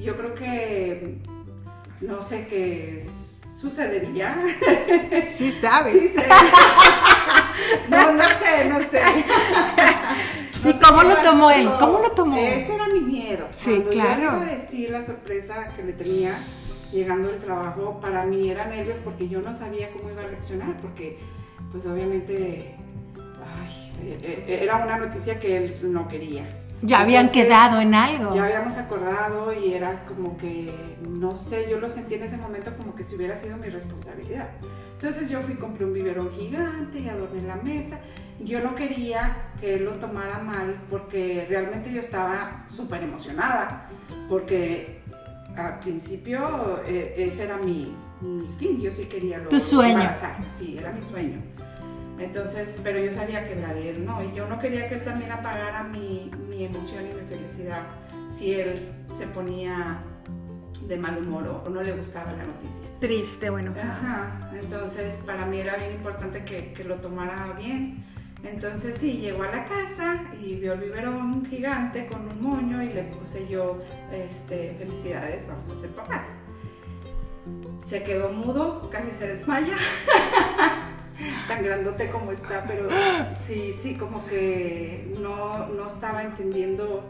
yo 0.00 0.16
creo 0.16 0.34
que 0.34 1.18
no 2.00 2.20
sé 2.20 2.46
qué 2.48 3.06
sucedería. 3.60 4.36
Sí 5.34 5.50
sabes. 5.60 5.92
Sí 5.92 6.08
sé. 6.08 6.24
No, 7.88 8.12
no 8.12 8.24
sé, 8.24 8.68
no 8.68 8.80
sé. 8.80 9.02
¿Y 10.64 10.72
cómo 10.74 11.02
lo 11.02 11.16
tomó 11.22 11.50
él? 11.50 11.68
¿Cómo 11.78 11.98
lo 12.00 12.10
tomó? 12.12 12.36
Ese 12.36 12.74
era 12.74 12.88
mi 12.88 13.00
miedo. 13.00 13.46
Sí, 13.50 13.84
claro. 13.90 14.40
Yo 14.40 14.40
decir 14.40 14.90
la 14.90 15.04
sorpresa 15.04 15.68
que 15.74 15.84
le 15.84 15.92
tenía 15.92 16.32
llegando 16.92 17.28
al 17.28 17.38
trabajo, 17.38 17.98
para 18.00 18.24
mí 18.24 18.50
era 18.50 18.66
nervios 18.66 18.98
porque 18.98 19.28
yo 19.28 19.40
no 19.40 19.54
sabía 19.54 19.90
cómo 19.90 20.10
iba 20.10 20.22
a 20.22 20.26
reaccionar, 20.26 20.76
porque 20.80 21.18
pues 21.70 21.86
obviamente 21.86 22.74
ay, 23.58 23.92
e, 24.02 24.44
e, 24.48 24.64
era 24.64 24.76
una 24.76 24.98
noticia 24.98 25.38
que 25.38 25.56
él 25.56 25.78
no 25.82 26.08
quería. 26.08 26.44
Ya 26.82 27.00
habían 27.00 27.28
quedado 27.28 27.80
en 27.80 27.94
algo. 27.94 28.34
Ya 28.34 28.44
habíamos 28.44 28.78
acordado 28.78 29.52
y 29.52 29.74
era 29.74 30.04
como 30.06 30.38
que, 30.38 30.74
no 31.06 31.36
sé, 31.36 31.68
yo 31.70 31.78
lo 31.78 31.90
sentí 31.90 32.14
en 32.14 32.22
ese 32.22 32.38
momento 32.38 32.74
como 32.74 32.94
que 32.94 33.04
si 33.04 33.16
hubiera 33.16 33.36
sido 33.36 33.58
mi 33.58 33.68
responsabilidad. 33.68 34.48
Entonces 34.94 35.28
yo 35.28 35.40
fui, 35.42 35.54
compré 35.54 35.84
un 35.84 35.92
biberón 35.92 36.30
gigante 36.32 37.00
y 37.00 37.08
adorné 37.08 37.42
la 37.42 37.56
mesa. 37.56 37.98
Yo 38.44 38.60
no 38.60 38.74
quería 38.74 39.52
que 39.60 39.74
él 39.74 39.84
lo 39.84 39.92
tomara 39.92 40.38
mal 40.38 40.74
porque 40.88 41.46
realmente 41.48 41.92
yo 41.92 42.00
estaba 42.00 42.64
súper 42.68 43.02
emocionada, 43.02 43.88
porque 44.28 45.02
al 45.56 45.78
principio 45.80 46.80
eh, 46.86 47.14
ese 47.16 47.44
era 47.44 47.56
mi, 47.58 47.94
mi, 48.20 48.48
fin, 48.58 48.80
yo 48.80 48.90
sí 48.90 49.04
quería 49.04 49.38
lo 49.38 49.48
Tu 49.50 49.60
sueño. 49.60 50.10
Sí, 50.48 50.76
era 50.78 50.92
mi 50.92 51.02
sueño. 51.02 51.42
Entonces, 52.18 52.80
pero 52.82 52.98
yo 52.98 53.10
sabía 53.12 53.48
que 53.48 53.56
la 53.56 53.72
de 53.72 53.90
él 53.90 54.04
no, 54.04 54.22
y 54.22 54.34
yo 54.34 54.46
no 54.46 54.58
quería 54.58 54.88
que 54.88 54.96
él 54.96 55.04
también 55.04 55.32
apagara 55.32 55.84
mi, 55.84 56.30
mi 56.48 56.64
emoción 56.64 57.04
y 57.06 57.14
mi 57.14 57.26
felicidad 57.28 57.82
si 58.30 58.52
él 58.52 58.92
se 59.14 59.26
ponía 59.26 60.02
de 60.86 60.96
mal 60.96 61.18
humor 61.18 61.62
o 61.66 61.68
no 61.68 61.82
le 61.82 61.92
gustaba 61.92 62.32
la 62.32 62.44
noticia. 62.44 62.86
Triste, 63.00 63.50
bueno. 63.50 63.72
Ajá, 63.78 64.50
entonces 64.54 65.20
para 65.26 65.46
mí 65.46 65.58
era 65.58 65.76
bien 65.76 65.92
importante 65.92 66.44
que, 66.44 66.72
que 66.72 66.84
lo 66.84 66.96
tomara 66.96 67.52
bien. 67.58 68.04
Entonces 68.42 68.96
sí, 68.98 69.18
llegó 69.18 69.42
a 69.42 69.48
la 69.48 69.66
casa 69.66 70.24
y 70.40 70.56
vio 70.56 70.72
el 70.72 70.80
biberón 70.80 71.44
gigante 71.44 72.06
con 72.06 72.22
un 72.22 72.42
moño 72.42 72.82
y 72.82 72.88
le 72.92 73.02
puse 73.04 73.46
yo, 73.48 73.78
este, 74.12 74.74
felicidades, 74.78 75.46
vamos 75.46 75.68
a 75.68 75.76
ser 75.76 75.90
papás. 75.90 76.24
Se 77.86 78.02
quedó 78.02 78.30
mudo, 78.30 78.88
casi 78.90 79.10
se 79.10 79.28
desmaya. 79.28 79.76
Tan 81.48 81.62
grandote 81.62 82.08
como 82.08 82.32
está, 82.32 82.64
pero 82.66 82.88
sí, 83.36 83.74
sí, 83.78 83.96
como 83.96 84.24
que 84.26 85.14
no, 85.20 85.66
no 85.66 85.86
estaba 85.86 86.22
entendiendo 86.22 87.06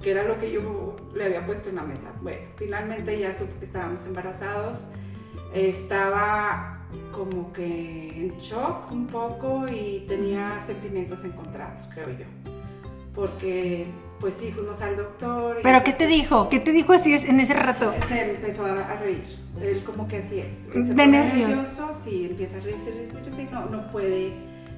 qué 0.00 0.12
era 0.12 0.22
lo 0.22 0.38
que 0.38 0.52
yo 0.52 0.96
le 1.14 1.24
había 1.24 1.44
puesto 1.44 1.70
en 1.70 1.76
la 1.76 1.82
mesa. 1.82 2.12
Bueno, 2.20 2.46
finalmente 2.56 3.18
ya 3.18 3.34
supe 3.34 3.58
que 3.58 3.64
estábamos 3.64 4.06
embarazados. 4.06 4.84
Estaba 5.52 6.69
como 7.12 7.52
que 7.52 8.08
en 8.16 8.38
shock 8.38 8.90
un 8.92 9.06
poco 9.06 9.66
y 9.68 10.04
tenía 10.08 10.60
sentimientos 10.60 11.24
encontrados, 11.24 11.82
creo 11.92 12.08
yo. 12.10 12.24
Porque, 13.14 13.86
pues 14.20 14.34
sí, 14.34 14.52
fuimos 14.52 14.80
al 14.82 14.96
doctor. 14.96 15.58
y 15.58 15.62
¿Pero 15.62 15.82
qué 15.82 15.92
te 15.92 16.06
dijo? 16.06 16.48
¿Qué 16.48 16.60
te 16.60 16.72
dijo 16.72 16.92
así 16.92 17.12
es- 17.12 17.28
en 17.28 17.40
ese 17.40 17.54
rato? 17.54 17.92
Se, 18.02 18.08
se 18.08 18.30
empezó 18.30 18.64
a, 18.66 18.72
a 18.88 18.96
reír. 18.96 19.24
Él 19.60 19.82
como 19.84 20.06
que 20.06 20.18
así 20.18 20.38
es. 20.40 20.68
Se 20.72 20.78
De 20.94 21.06
nervios. 21.06 21.48
nervioso, 21.50 21.90
sí, 21.92 22.28
empieza 22.30 22.56
a 22.56 22.60
reírse, 22.60 22.90
reírse, 22.92 23.14
reírse, 23.20 23.48
no, 23.52 23.66
no 23.66 23.90
puede, 23.90 24.32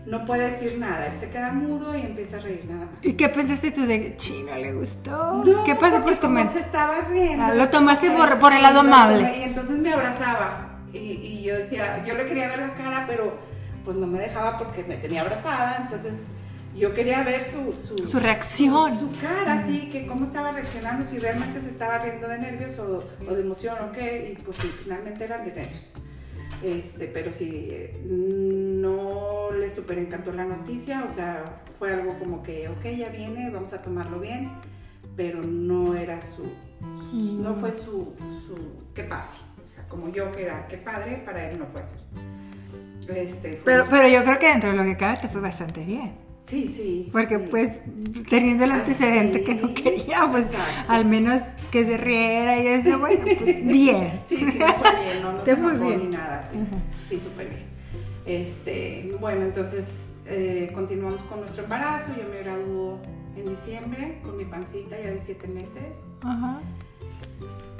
no 0.06 0.24
puede 0.24 0.50
decir 0.50 0.78
nada. 0.78 1.06
Él 1.08 1.16
se 1.16 1.30
queda 1.30 1.52
mudo 1.52 1.94
y 1.96 2.00
empieza 2.00 2.38
a 2.38 2.40
reír 2.40 2.64
nada 2.68 2.86
más. 2.86 3.04
¿Y 3.04 3.12
qué 3.14 3.28
pensaste 3.28 3.70
tú 3.70 3.86
de 3.86 4.16
chino 4.16 4.56
le 4.56 4.72
gustó? 4.72 5.44
No, 5.44 5.62
¿Qué 5.64 5.74
pasó 5.76 6.02
por 6.02 6.16
tu 6.18 6.28
mente? 6.28 6.54
se 6.54 6.60
estaba 6.60 7.02
riendo. 7.02 7.44
Ah, 7.44 7.54
lo 7.54 7.68
tomaste 7.68 8.10
por- 8.10 8.38
por 8.38 8.52
el 8.54 8.62
lado 8.62 8.80
amable. 8.80 9.36
Y 9.38 9.42
entonces 9.42 9.78
me 9.78 9.92
abrazaba. 9.92 10.70
Y, 10.92 10.98
y 10.98 11.42
yo 11.42 11.56
decía, 11.56 12.04
yo 12.06 12.14
le 12.14 12.26
quería 12.26 12.48
ver 12.48 12.60
la 12.60 12.74
cara, 12.74 13.04
pero 13.06 13.36
pues 13.84 13.96
no 13.96 14.06
me 14.06 14.18
dejaba 14.18 14.58
porque 14.58 14.84
me 14.84 14.96
tenía 14.96 15.22
abrazada. 15.22 15.78
Entonces 15.82 16.28
yo 16.76 16.94
quería 16.94 17.22
ver 17.22 17.42
su, 17.42 17.72
su, 17.72 18.06
Su 18.06 18.18
reacción. 18.18 18.96
Su, 18.98 19.12
su 19.12 19.20
cara, 19.20 19.62
sí, 19.64 19.88
que 19.90 20.06
cómo 20.06 20.24
estaba 20.24 20.52
reaccionando, 20.52 21.04
si 21.04 21.18
realmente 21.18 21.60
se 21.60 21.70
estaba 21.70 21.98
riendo 21.98 22.28
de 22.28 22.38
nervios 22.38 22.78
o, 22.78 23.04
o 23.28 23.34
de 23.34 23.40
emoción 23.40 23.76
o 23.88 23.92
qué. 23.92 24.36
Y 24.38 24.42
pues 24.42 24.56
sí, 24.58 24.70
finalmente 24.82 25.24
eran 25.24 25.44
de 25.44 25.52
nervios. 25.52 25.92
Este, 26.62 27.08
pero 27.08 27.32
sí, 27.32 27.72
no 28.04 29.50
le 29.52 29.68
súper 29.70 29.98
encantó 29.98 30.32
la 30.32 30.44
noticia, 30.44 31.04
o 31.08 31.12
sea, 31.12 31.62
fue 31.78 31.92
algo 31.92 32.18
como 32.18 32.42
que, 32.42 32.68
ok, 32.68 32.84
ya 32.96 33.08
viene, 33.08 33.50
vamos 33.50 33.72
a 33.72 33.82
tomarlo 33.82 34.20
bien, 34.20 34.50
pero 35.16 35.42
no 35.42 35.94
era 35.96 36.20
su, 36.22 36.44
Mm. 37.12 37.42
no 37.42 37.54
fue 37.54 37.70
su, 37.72 38.14
su, 38.46 38.56
qué 38.94 39.04
padre, 39.04 39.30
sea, 39.74 39.84
como 39.88 40.08
yo 40.10 40.30
que 40.32 40.42
era, 40.44 40.66
qué 40.68 40.76
padre, 40.76 41.22
para 41.24 41.48
él 41.50 41.58
no 41.58 41.66
fue 41.66 41.80
así. 41.82 41.96
Este, 43.14 43.60
Pero, 43.64 43.84
fuimos- 43.84 43.88
pero 44.00 44.08
yo 44.08 44.24
creo 44.24 44.38
que 44.38 44.46
dentro 44.48 44.70
de 44.70 44.76
lo 44.76 44.84
que 44.84 44.96
cabe 44.96 45.18
te 45.22 45.28
fue 45.28 45.40
bastante 45.40 45.84
bien. 45.84 46.12
sí, 46.44 46.68
sí. 46.68 47.08
Porque 47.12 47.38
sí. 47.38 47.46
pues 47.50 47.80
teniendo 48.28 48.64
el 48.64 48.72
Ah, 48.72 48.76
antecedente 48.76 49.42
que 49.42 49.54
no 49.54 49.72
quería, 49.74 50.28
pues 50.30 50.46
exacto. 50.52 50.92
al 50.92 51.04
menos 51.04 51.42
que 51.70 51.84
se 51.84 51.96
riera 51.96 52.58
y 52.60 52.66
eso, 52.66 52.98
bueno, 52.98 53.24
pues 53.24 53.64
bien. 53.66 54.20
Sí, 54.26 54.36
sí, 54.36 54.44
fue 54.58 55.00
bien, 55.04 55.22
no, 55.22 55.32
no 55.32 55.38
Te 55.44 55.54
se 55.54 55.56
fue 55.60 55.72
bien. 55.78 55.98
ni 56.10 56.16
nada, 56.16 56.46
sí, 56.50 56.58
Ajá. 56.58 56.82
sí, 57.08 57.18
súper 57.18 57.48
bien. 57.48 57.62
Este, 58.26 59.12
bueno, 59.20 59.42
entonces 59.42 60.06
eh, 60.26 60.70
continuamos 60.74 61.22
con 61.22 61.40
nuestro 61.40 61.64
embarazo, 61.64 62.12
yo 62.16 62.28
me 62.28 62.38
graduó 62.42 63.00
en 63.36 63.46
diciembre 63.48 64.18
con 64.22 64.36
mi 64.36 64.44
pancita 64.44 64.96
ya 64.98 65.10
de 65.10 65.20
siete 65.20 65.48
meses. 65.48 65.96
Ajá. 66.22 66.60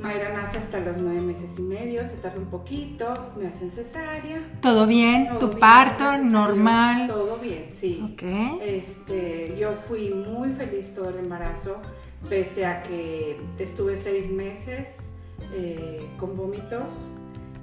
Mayra 0.02 0.32
nace 0.32 0.58
hasta 0.58 0.80
los 0.80 0.96
nueve 0.96 1.20
meses 1.20 1.58
y 1.58 1.62
medio, 1.62 2.06
se 2.08 2.16
tarda 2.16 2.38
un 2.38 2.46
poquito, 2.46 3.32
me 3.38 3.46
hacen 3.46 3.70
cesárea. 3.70 4.42
¿Todo 4.60 4.86
bien? 4.86 5.26
todo 5.28 5.38
¿Tu 5.38 5.46
bien, 5.48 5.60
parto 5.60 6.18
normal? 6.18 7.06
Todo 7.06 7.38
bien, 7.38 7.66
sí. 7.70 8.12
Ok. 8.12 8.22
Este, 8.64 9.56
yo 9.56 9.72
fui 9.72 10.10
muy 10.10 10.50
feliz 10.54 10.92
todo 10.92 11.10
el 11.10 11.18
embarazo, 11.18 11.80
pese 12.28 12.66
a 12.66 12.82
que 12.82 13.40
estuve 13.58 13.96
seis 13.96 14.28
meses 14.28 15.12
eh, 15.54 16.04
con 16.18 16.36
vómitos 16.36 17.12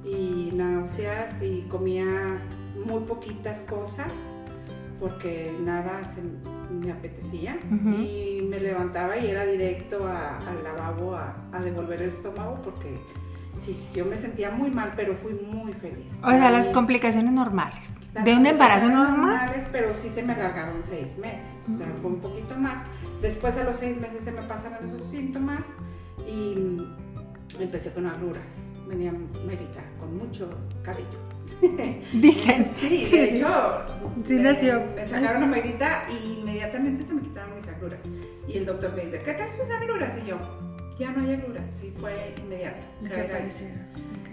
y 0.06 0.52
náuseas 0.54 1.44
y 1.44 1.66
comía 1.70 2.42
muy 2.86 3.02
poquitas 3.02 3.64
cosas 3.64 4.08
porque 5.00 5.56
nada 5.62 6.02
se 6.06 6.22
me 6.74 6.92
apetecía 6.92 7.58
Ujú. 7.72 7.90
y 8.02 8.48
me 8.50 8.60
levantaba 8.60 9.18
y 9.18 9.28
era 9.28 9.46
directo 9.46 10.08
a- 10.08 10.38
al 10.40 10.64
lavabo 10.64 11.16
a, 11.16 11.36
a 11.52 11.60
devolver 11.60 12.02
el 12.02 12.10
estómago 12.10 12.62
porque 12.64 13.00
sí, 13.58 13.82
yo 13.94 14.06
me 14.06 14.18
sentía 14.18 14.50
muy 14.52 14.70
mal, 14.70 14.94
pero 14.96 15.16
fui 15.16 15.34
muy 15.34 15.74
feliz. 15.74 16.20
O 16.24 16.30
sea, 16.30 16.50
las 16.52 16.68
complicaciones 16.68 17.32
normales. 17.32 17.94
las 18.14 18.26
¿De 18.26 18.36
un 18.36 18.46
embarazo 18.46 18.88
normal? 18.90 19.18
normales, 19.18 19.68
pero 19.72 19.94
sí 19.94 20.10
se 20.10 20.24
me 20.24 20.34
alargaron 20.34 20.82
seis 20.84 21.18
meses, 21.18 21.46
o 21.74 21.78
sea, 21.78 21.88
fue 22.02 22.12
un 22.12 22.20
poquito 22.20 22.56
más. 22.58 22.80
Después 23.22 23.58
a 23.58 23.64
los 23.64 23.76
seis 23.78 24.00
meses 24.00 24.24
se 24.24 24.32
me 24.32 24.42
pasaron 24.44 24.88
esos 24.90 25.04
síntomas 25.04 25.66
y 26.28 26.82
empecé 27.60 27.92
con 27.94 28.06
agruras. 28.06 28.66
Venía 28.88 29.12
Merita 29.46 29.82
con 30.00 30.18
mucho 30.18 30.50
cabello. 30.84 31.08
Dicen. 32.14 32.66
Sí, 32.80 33.06
Sí, 33.06 33.18
de 33.18 33.30
hecho, 33.30 33.48
sí 34.26 34.34
me, 34.34 34.44
nació. 34.44 34.84
me 34.96 35.08
sacaron 35.08 35.44
a 35.44 35.46
Merita 35.48 36.04
y 36.10 36.40
inmediatamente 36.40 37.06
se 37.06 37.14
me 37.14 37.22
quitaron 37.22 37.56
mis 37.56 37.68
agruras. 37.68 38.02
Y 38.48 38.58
el 38.58 38.66
doctor 38.66 38.94
me 38.96 39.04
dice, 39.04 39.22
¿qué 39.24 39.34
tal 39.34 39.50
sus 39.50 39.70
agruras? 39.70 40.18
Y 40.24 40.30
yo, 40.30 40.38
ya 40.98 41.12
no 41.12 41.24
hay 41.24 41.36
agruras. 41.36 41.84
Y 41.84 41.92
fue 41.92 42.36
inmediato. 42.38 42.80
O 43.02 43.06
sea, 43.06 43.24
era 43.24 43.40
eso. 43.40 43.66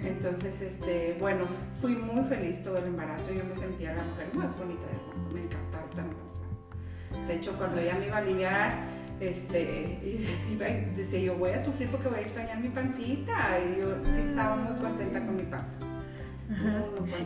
Entonces, 0.05 0.61
este, 0.63 1.17
bueno, 1.19 1.45
fui 1.81 1.95
muy 1.95 2.25
feliz 2.25 2.63
todo 2.63 2.79
el 2.79 2.85
embarazo. 2.85 3.33
Yo 3.33 3.45
me 3.45 3.55
sentía 3.55 3.95
la 3.95 4.03
mujer 4.03 4.29
más 4.35 4.57
bonita 4.59 4.87
del 4.87 5.17
mundo. 5.17 5.35
Me 5.35 5.41
encantaba 5.43 5.85
estar 5.85 6.05
embarazada. 6.05 7.27
De 7.27 7.35
hecho, 7.35 7.53
cuando 7.57 7.81
ya 7.81 7.95
me 7.95 8.07
iba 8.07 8.17
a 8.17 8.21
aliviar, 8.21 8.75
este, 9.21 9.99
iba 10.51 10.67
decía 10.97 11.21
yo 11.21 11.37
voy 11.37 11.51
a 11.51 11.63
sufrir 11.63 11.89
porque 11.91 12.09
voy 12.09 12.19
a 12.19 12.23
extrañar 12.23 12.61
mi 12.61 12.69
pancita. 12.69 13.59
Y 13.61 13.81
yo 13.81 13.95
sí 14.15 14.21
estaba 14.21 14.57
muy 14.57 14.79
contenta 14.81 15.25
con 15.25 15.37
mi 15.37 15.45
panza. 15.45 15.79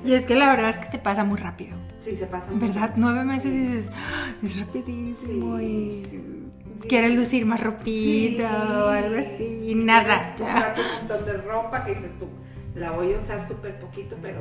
Y 0.05 0.13
es 0.15 0.25
que 0.25 0.35
la 0.35 0.49
verdad 0.49 0.69
es 0.71 0.79
que 0.79 0.87
te 0.89 0.99
pasa 0.99 1.25
muy 1.25 1.39
rápido. 1.39 1.77
Sí, 1.99 2.15
se 2.17 2.27
pasa 2.27 2.51
muy 2.51 2.61
¿Verdad? 2.61 2.89
rápido. 2.89 3.07
Nueve 3.11 3.25
meses 3.25 3.53
Sí. 3.53 3.59
y 3.59 3.67
dices, 3.67 3.91
"Ah, 3.95 4.33
es 4.43 4.59
rapidísimo 4.61 5.59
Sí. 5.59 5.65
y 5.65 6.05
Sí. 6.05 6.89
quieres 6.89 7.15
lucir 7.15 7.45
más 7.47 7.63
ropita 7.63 8.85
o 8.85 8.89
algo 8.89 9.17
así 9.19 9.61
y 9.65 9.75
nada. 9.75 10.35
Ya. 10.39 10.75
un 10.77 11.09
montón 11.09 11.27
de 11.27 11.33
ropa 11.43 11.85
que 11.85 11.95
dices 11.95 12.17
tú, 12.19 12.27
la 12.75 12.93
voy 12.93 13.13
a 13.13 13.19
usar 13.19 13.41
súper 13.47 13.79
poquito, 13.79 14.17
pero 14.23 14.41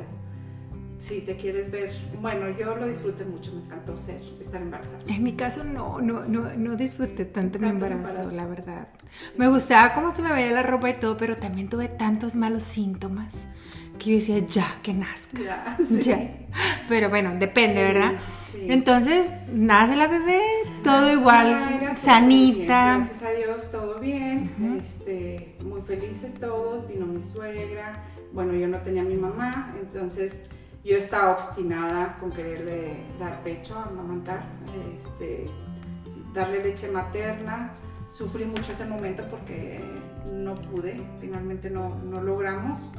si 0.99 1.21
te 1.21 1.35
quieres 1.37 1.71
ver, 1.71 1.91
bueno, 2.21 2.49
yo 2.57 2.75
lo 2.75 2.87
disfruté 2.87 3.23
mucho, 3.25 3.53
me 3.53 3.61
encantó 3.65 3.97
ser, 3.97 4.21
estar 4.39 4.61
embarazada. 4.61 4.97
En 5.07 5.23
mi 5.23 5.33
caso 5.33 5.63
no, 5.63 5.99
no, 6.01 6.25
no, 6.25 6.53
no 6.57 6.75
disfruté 6.75 7.25
tanto 7.25 7.57
mi 7.59 7.67
Tanto 7.67 7.85
embarazo, 7.85 8.11
embarazo. 8.21 8.35
la 8.35 8.45
verdad. 8.45 8.87
Me 9.37 9.47
gustaba 9.47 9.93
cómo 9.93 10.11
se 10.11 10.21
me 10.21 10.31
veía 10.31 10.51
la 10.51 10.63
ropa 10.63 10.89
y 10.89 10.93
todo, 10.95 11.15
pero 11.17 11.37
también 11.37 11.69
tuve 11.69 11.87
tantos 11.87 12.35
malos 12.35 12.63
síntomas 12.63 13.45
que 13.99 14.11
yo 14.11 14.15
decía, 14.17 14.39
ya, 14.47 14.75
que 14.81 14.93
nazca. 14.93 15.39
Ya, 15.41 15.77
Ya. 16.01 16.31
Pero 16.87 17.09
bueno, 17.09 17.35
depende, 17.37 17.85
Sí, 17.87 17.93
¿verdad? 17.93 18.11
sí. 18.51 18.65
Entonces, 18.69 19.29
nace 19.53 19.95
la 19.95 20.07
bebé, 20.07 20.41
todo 20.83 21.11
igual, 21.11 21.79
todo 21.79 21.95
sanita. 21.95 22.97
Gracias 22.97 23.23
a 23.23 23.31
Dios, 23.31 23.71
todo 23.71 23.99
bien. 23.99 24.77
este, 24.81 25.55
muy 25.63 25.81
felices 25.81 26.33
todos. 26.39 26.87
Vino 26.87 27.05
mi 27.05 27.21
suegra. 27.21 28.03
Bueno, 28.33 28.53
yo 28.53 28.67
no 28.67 28.77
tenía 28.79 29.01
a 29.01 29.05
mi 29.05 29.15
mamá, 29.15 29.73
entonces 29.79 30.45
yo 30.83 30.97
estaba 30.97 31.31
obstinada 31.33 32.17
con 32.19 32.31
quererle 32.31 32.97
dar 33.19 33.41
pecho, 33.43 33.75
amamantar, 33.77 34.43
este, 34.95 35.47
darle 36.33 36.63
leche 36.63 36.89
materna. 36.89 37.71
Sufrí 38.13 38.45
mucho 38.45 38.71
ese 38.71 38.85
momento 38.85 39.23
porque 39.29 39.79
no 40.31 40.55
pude, 40.55 40.99
finalmente 41.19 41.69
no, 41.69 41.95
no 42.03 42.21
logramos. 42.21 42.91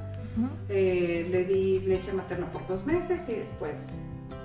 Eh, 0.68 1.26
le 1.30 1.44
di 1.44 1.80
leche 1.80 2.12
materna 2.12 2.46
por 2.50 2.66
dos 2.66 2.86
meses 2.86 3.28
y 3.28 3.34
después, 3.34 3.88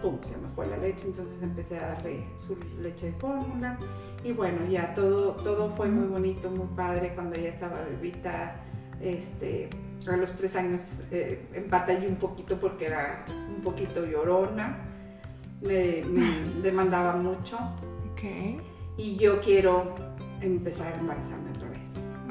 pum, 0.01 0.17
se 0.23 0.37
me 0.37 0.47
fue 0.49 0.67
la 0.67 0.77
leche, 0.77 1.07
entonces 1.07 1.41
empecé 1.43 1.77
a 1.77 1.89
darle 1.89 2.25
su 2.35 2.57
leche 2.81 3.07
de 3.07 3.13
fórmula. 3.13 3.77
Y 4.23 4.31
bueno, 4.31 4.65
ya 4.67 4.93
todo, 4.93 5.33
todo 5.33 5.69
fue 5.75 5.87
muy 5.87 6.07
bonito, 6.07 6.49
muy 6.49 6.67
padre. 6.75 7.13
Cuando 7.13 7.35
ya 7.35 7.49
estaba 7.49 7.81
bebita, 7.81 8.55
este, 8.99 9.69
a 10.11 10.17
los 10.17 10.33
tres 10.33 10.55
años 10.55 11.03
eh, 11.11 11.47
empatallé 11.53 12.07
un 12.07 12.15
poquito 12.15 12.59
porque 12.59 12.87
era 12.87 13.25
un 13.55 13.61
poquito 13.61 14.05
llorona, 14.05 14.77
me, 15.61 16.03
me 16.05 16.61
demandaba 16.63 17.15
mucho. 17.15 17.57
Ok, 18.11 18.23
y 18.97 19.17
yo 19.17 19.39
quiero 19.41 19.93
empezar 20.41 20.93
a 20.93 20.99
embarazarme 20.99 21.51
otra 21.51 21.69
vez. 21.69 21.74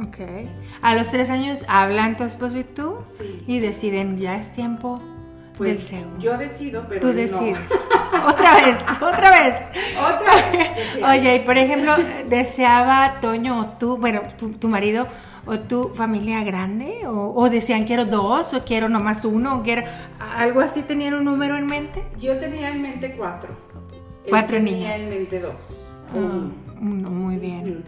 Ok. 0.03 0.49
A 0.83 0.95
los 0.95 1.11
tres 1.11 1.31
años 1.31 1.63
hablan 1.69 2.17
tu 2.17 2.25
esposo 2.25 2.59
y 2.59 2.65
tú 2.65 2.97
Sí. 3.09 3.43
y 3.47 3.59
deciden, 3.61 4.19
ya 4.19 4.37
es 4.37 4.53
tiempo 4.53 5.01
Pues 5.57 5.71
Del 5.71 5.83
seguro. 6.01 6.19
yo 6.19 6.37
decido, 6.37 6.85
pero 6.89 7.01
Tú 7.01 7.09
él 7.09 7.15
no. 7.15 7.21
decides. 7.21 7.59
otra 8.29 8.55
vez, 8.57 8.77
otra 9.01 9.31
vez. 9.31 9.57
Otra 9.97 10.35
vez. 10.51 11.05
Oye, 11.21 11.37
y 11.37 11.39
por 11.41 11.57
ejemplo, 11.59 11.95
¿deseaba 12.29 13.21
Toño 13.21 13.61
o 13.61 13.67
tú, 13.79 13.97
bueno, 13.97 14.23
tu, 14.37 14.51
tu 14.51 14.67
marido 14.69 15.07
o 15.47 15.61
tu 15.61 15.91
familia 15.91 16.43
grande? 16.43 17.07
O, 17.07 17.33
o 17.41 17.49
decían 17.51 17.85
quiero 17.85 18.05
dos 18.05 18.53
o 18.53 18.65
quiero 18.65 18.89
nomás 18.89 19.25
uno? 19.25 19.59
O 19.59 19.63
quiero, 19.63 19.85
¿Algo 20.37 20.61
así 20.61 20.83
tenían 20.83 21.15
un 21.15 21.25
número 21.25 21.57
en 21.57 21.67
mente? 21.67 22.03
Yo 22.21 22.37
tenía 22.39 22.71
en 22.71 22.83
mente 22.83 23.15
cuatro. 23.17 23.51
Él 24.25 24.31
Cuatro 24.31 24.57
tenía 24.57 24.73
niñas. 24.75 25.01
en 25.01 25.09
mente 25.11 25.39
dos. 25.39 25.87
o 26.13 26.19
uno. 26.19 26.53
uno, 26.81 27.11
muy 27.11 27.37
bien. 27.37 27.85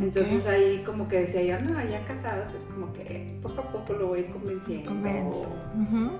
Ujú. 0.00 0.08
Entonces 0.08 0.46
ahí 0.46 0.82
como 0.84 1.08
que 1.08 1.20
decía 1.20 1.42
yo, 1.42 1.64
no, 1.64 1.82
ya 1.84 2.02
casados 2.06 2.54
es 2.54 2.64
como 2.64 2.90
que 2.94 3.38
poco 3.42 3.60
a 3.60 3.70
poco 3.70 3.92
lo 3.92 4.08
voy 4.08 4.20
a 4.20 4.22
ir 4.22 4.30
convenciendo. 4.30 4.90
Convenzo. 4.90 5.46
Ujú. 5.74 6.10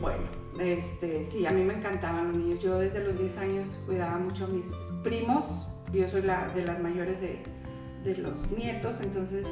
Bueno, 0.00 0.22
este, 0.60 1.24
sí, 1.24 1.46
a 1.46 1.50
mí 1.50 1.62
me 1.62 1.74
encantaban 1.74 2.28
los 2.28 2.36
niños. 2.36 2.62
Yo 2.62 2.78
desde 2.78 3.02
los 3.02 3.18
10 3.18 3.38
años 3.38 3.80
cuidaba 3.86 4.18
mucho 4.18 4.44
a 4.44 4.48
mis 4.48 4.66
primos. 5.02 5.68
Yo 5.92 6.06
soy 6.08 6.22
la 6.22 6.48
de 6.48 6.64
las 6.64 6.80
mayores 6.80 7.20
de, 7.20 7.42
de 8.04 8.16
los 8.18 8.52
nietos, 8.52 9.00
entonces... 9.00 9.46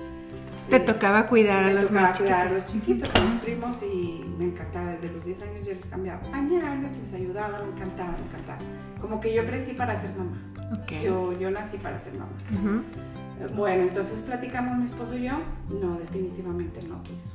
Te 0.68 0.76
eh, 0.76 0.80
tocaba 0.80 1.26
cuidar 1.26 1.64
a 1.64 1.72
los 1.72 1.88
tocaba 1.88 2.08
más 2.08 2.20
cuidar 2.20 2.48
a 2.48 2.52
los 2.52 2.64
chiquitos. 2.64 3.08
chiquitos, 3.08 3.22
a 3.22 3.30
mis 3.30 3.40
primos, 3.42 3.82
y 3.82 4.24
me 4.38 4.44
encantaba. 4.44 4.92
Desde 4.92 5.10
los 5.10 5.24
10 5.24 5.42
años 5.42 5.66
yo 5.66 5.74
les 5.74 5.86
cambiaba 5.86 6.20
pañales, 6.22 6.92
les 6.98 7.12
ayudaba, 7.14 7.60
me 7.60 7.72
encantaba, 7.72 8.12
me 8.12 8.24
encantaba. 8.26 8.58
Como 9.00 9.20
que 9.20 9.34
yo 9.34 9.44
crecí 9.46 9.72
para 9.72 10.00
ser 10.00 10.10
mamá. 10.16 10.38
Ok. 10.82 10.92
Yo, 11.02 11.38
yo 11.38 11.50
nací 11.50 11.78
para 11.78 11.98
ser 11.98 12.12
mamá. 12.14 12.32
Ujú. 12.52 12.78
Eh, 12.78 13.09
Bueno, 13.54 13.84
entonces 13.84 14.20
platicamos 14.20 14.78
mi 14.78 14.86
esposo 14.86 15.16
y 15.16 15.24
yo. 15.24 15.32
No, 15.68 15.98
definitivamente 15.98 16.82
no 16.82 17.02
quiso. 17.02 17.34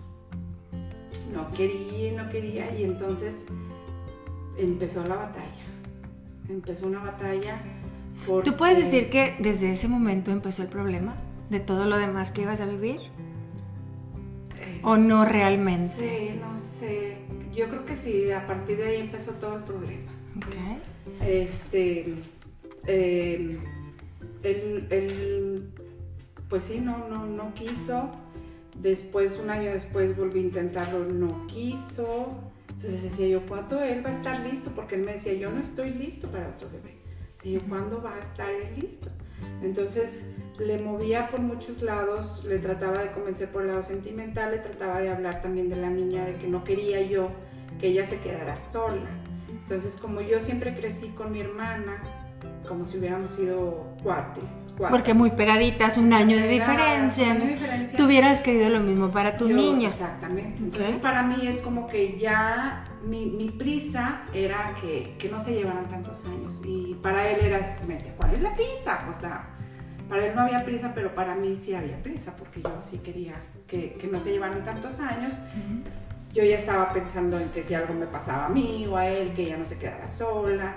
No 1.34 1.52
quería, 1.52 2.24
no 2.24 2.30
quería. 2.30 2.78
Y 2.78 2.84
entonces 2.84 3.46
empezó 4.58 5.06
la 5.08 5.16
batalla. 5.16 5.66
Empezó 6.48 6.88
una 6.88 7.00
batalla. 7.00 7.62
Porque... 8.26 8.50
¿Tú 8.50 8.58
puedes 8.58 8.78
decir 8.78 9.10
que 9.10 9.36
desde 9.40 9.72
ese 9.72 9.88
momento 9.88 10.32
empezó 10.32 10.62
el 10.62 10.70
problema 10.70 11.16
de 11.50 11.60
todo 11.60 11.86
lo 11.86 11.98
demás 11.98 12.32
que 12.32 12.44
ibas 12.44 12.62
a 12.62 12.66
vivir? 12.66 13.00
Eh, 14.60 14.80
¿O 14.84 14.98
no 14.98 15.26
realmente? 15.26 15.94
Sí, 15.98 16.40
no 16.40 16.56
sé. 16.56 17.18
Yo 17.54 17.68
creo 17.70 17.86
que 17.86 17.96
sí, 17.96 18.32
a 18.32 18.46
partir 18.48 18.78
de 18.78 18.88
ahí 18.88 19.02
empezó 19.02 19.32
todo 19.34 19.58
el 19.58 19.64
problema. 19.64 20.12
Ok. 20.38 20.56
Este, 21.22 22.16
eh, 22.88 23.60
él, 24.44 24.88
él, 24.90 25.74
pues 26.50 26.64
sí, 26.64 26.80
no, 26.80 27.08
no, 27.10 27.26
no 27.26 27.54
quiso. 27.54 28.10
Después, 28.82 29.40
un 29.42 29.50
año 29.50 29.72
después, 29.72 30.18
volví 30.18 30.40
a 30.40 30.44
intentarlo, 30.44 31.06
no 31.06 31.48
quiso. 31.48 32.36
Entonces 32.70 33.04
decía 33.04 33.28
yo, 33.28 33.46
¿cuándo 33.46 33.82
él 33.82 34.06
va 34.06 34.10
a 34.10 34.14
estar 34.14 34.42
listo? 34.42 34.72
Porque 34.76 34.96
él 34.96 35.04
me 35.04 35.14
decía, 35.14 35.34
yo 35.34 35.50
no 35.50 35.60
estoy 35.60 35.92
listo 35.92 36.28
para 36.28 36.50
otro 36.50 36.70
bebé. 36.70 36.98
Decía 37.38 37.60
yo, 37.60 37.68
¿cuándo 37.68 38.02
va 38.02 38.16
a 38.16 38.20
estar 38.20 38.50
él 38.50 38.82
listo? 38.82 39.08
Entonces 39.62 40.30
le 40.60 40.78
movía 40.80 41.30
por 41.30 41.40
muchos 41.40 41.82
lados, 41.82 42.44
le 42.46 42.60
trataba 42.60 43.00
de 43.00 43.12
convencer 43.12 43.50
por 43.50 43.64
el 43.64 43.70
lado 43.70 43.84
sentimental, 43.84 44.52
le 44.52 44.60
trataba 44.60 45.00
de 45.00 45.10
hablar 45.10 45.42
también 45.42 45.70
de 45.70 45.78
la 45.78 45.90
niña, 45.90 46.26
de 46.26 46.36
que 46.36 46.48
no 46.48 46.64
quería 46.64 47.02
yo 47.02 47.30
que 47.80 47.88
ella 47.88 48.06
se 48.06 48.20
quedara 48.20 48.56
sola. 48.56 49.10
Entonces, 49.50 49.96
como 49.96 50.22
yo 50.22 50.40
siempre 50.40 50.76
crecí 50.76 51.10
con 51.10 51.32
mi 51.32 51.42
hermana, 51.42 52.02
como 52.66 52.86
si 52.86 52.98
hubiéramos 52.98 53.32
sido 53.32 53.86
cuates. 54.04 54.44
Porque 54.90 55.14
muy 55.14 55.30
pegaditas, 55.32 55.98
un 55.98 56.12
año 56.12 56.36
de 56.38 56.48
diferencia. 56.50 57.32
entonces, 57.32 57.60
diferencia. 57.60 57.98
Tú 57.98 58.06
hubieras 58.06 58.42
querido 58.42 58.70
lo 58.70 58.82
mismo 58.82 59.10
para 59.10 59.38
tu 59.38 59.48
Yo- 59.48 59.56
niña. 59.56 59.88
Exactamente. 59.90 60.62
Entonces, 60.64 60.96
para 60.98 61.24
mí 61.24 61.48
es 61.48 61.60
como 61.62 61.88
que 61.88 62.18
ya 62.20 62.86
mi, 63.06 63.26
mi 63.28 63.50
prisa 63.52 64.22
era 64.34 64.74
que, 64.82 65.16
que 65.18 65.30
no 65.30 65.40
se 65.40 65.54
llevaran 65.54 65.88
tantos 65.88 66.26
años. 66.26 66.62
Y 66.66 66.96
para 67.02 67.28
él 67.30 67.38
era, 67.46 67.60
me 67.88 67.96
decía, 67.96 68.14
¿cuál 68.18 68.34
es 68.36 68.42
la 68.42 68.54
prisa? 68.54 69.06
O 69.10 69.18
sea, 69.20 69.48
para 70.10 70.26
él 70.26 70.36
no 70.36 70.42
había 70.42 70.66
prisa, 70.66 70.92
pero 70.94 71.16
para 71.16 71.36
mí 71.36 71.56
sí 71.56 71.74
había 71.74 72.02
prisa, 72.04 72.36
porque 72.38 72.62
yo 72.62 72.78
sí 72.82 72.98
quería 72.98 73.36
que, 73.68 73.94
que 73.94 74.08
no 74.08 74.20
se 74.20 74.32
llevaran 74.34 74.64
tantos 74.66 75.00
años. 75.00 75.34
Yo 76.34 76.44
ya 76.44 76.58
estaba 76.58 76.92
pensando 76.92 77.40
en 77.40 77.48
que 77.50 77.64
si 77.64 77.74
algo 77.76 77.94
me 77.94 78.08
pasaba 78.08 78.48
a 78.48 78.50
mí 78.50 78.86
o 78.90 78.98
a 78.98 79.08
él, 79.08 79.32
que 79.34 79.44
ella 79.44 79.56
no 79.58 79.64
se 79.66 79.78
quedara 79.78 80.06
sola. 80.08 80.76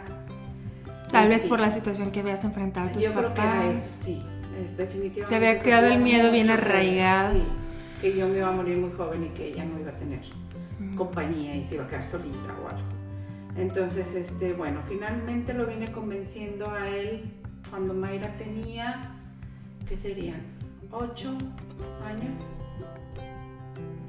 Tal 1.10 1.28
vez 1.28 1.44
por 1.44 1.60
la 1.60 1.70
situación 1.70 2.10
que 2.10 2.20
habías 2.20 2.44
enfrentado 2.44 2.88
a 2.88 2.92
tus 2.92 3.02
Yo 3.02 3.12
creo 3.14 3.34
que 3.34 3.40
era 3.40 3.52
papás. 3.52 3.76
eso, 3.78 4.04
sí. 4.04 4.22
Es 4.62 4.76
definitivamente. 4.76 5.28
Te 5.28 5.34
había 5.36 5.62
quedado 5.62 5.86
el 5.86 6.00
miedo 6.00 6.30
bien 6.32 6.50
arraigado. 6.50 7.34
sí, 7.34 7.42
que 8.00 8.16
yo 8.16 8.28
me 8.28 8.38
iba 8.38 8.48
a 8.48 8.52
morir 8.52 8.76
muy 8.76 8.90
joven 8.92 9.24
y 9.24 9.28
que 9.28 9.48
ella 9.48 9.64
no 9.64 9.78
iba 9.80 9.90
a 9.90 9.96
tener 9.96 10.20
compañía 10.96 11.56
y 11.56 11.64
se 11.64 11.76
iba 11.76 11.84
a 11.84 11.88
quedar 11.88 12.04
solita 12.04 12.54
o 12.64 12.68
algo. 12.68 12.88
Entonces, 13.56 14.14
este, 14.14 14.52
bueno, 14.52 14.80
finalmente 14.88 15.54
lo 15.54 15.66
vine 15.66 15.90
convenciendo 15.90 16.70
a 16.70 16.88
él 16.88 17.32
cuando 17.70 17.94
Mayra 17.94 18.36
tenía, 18.36 19.16
¿qué 19.88 19.96
serían? 19.96 20.40
¿Ocho 20.92 21.30
años? 22.06 22.42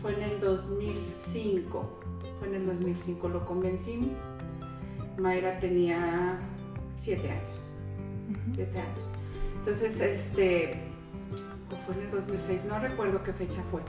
Fue 0.02 0.14
en 0.14 0.22
el 0.24 0.40
2005. 0.40 2.00
Fue 2.40 2.48
en 2.48 2.56
el 2.56 2.66
2005 2.68 3.30
lo 3.30 3.46
convencí. 3.46 4.12
Mayra 5.18 5.60
tenía 5.60 6.38
siete 7.00 7.30
años. 7.30 7.74
Siete 8.54 8.80
años. 8.80 9.10
Entonces, 9.60 10.00
este, 10.02 10.80
o 11.72 11.76
fue 11.86 11.96
en 11.96 12.02
el 12.02 12.12
2006, 12.12 12.62
no 12.66 12.80
recuerdo 12.80 13.24
qué 13.24 13.34
fecha 13.34 13.62
fue. 13.72 13.82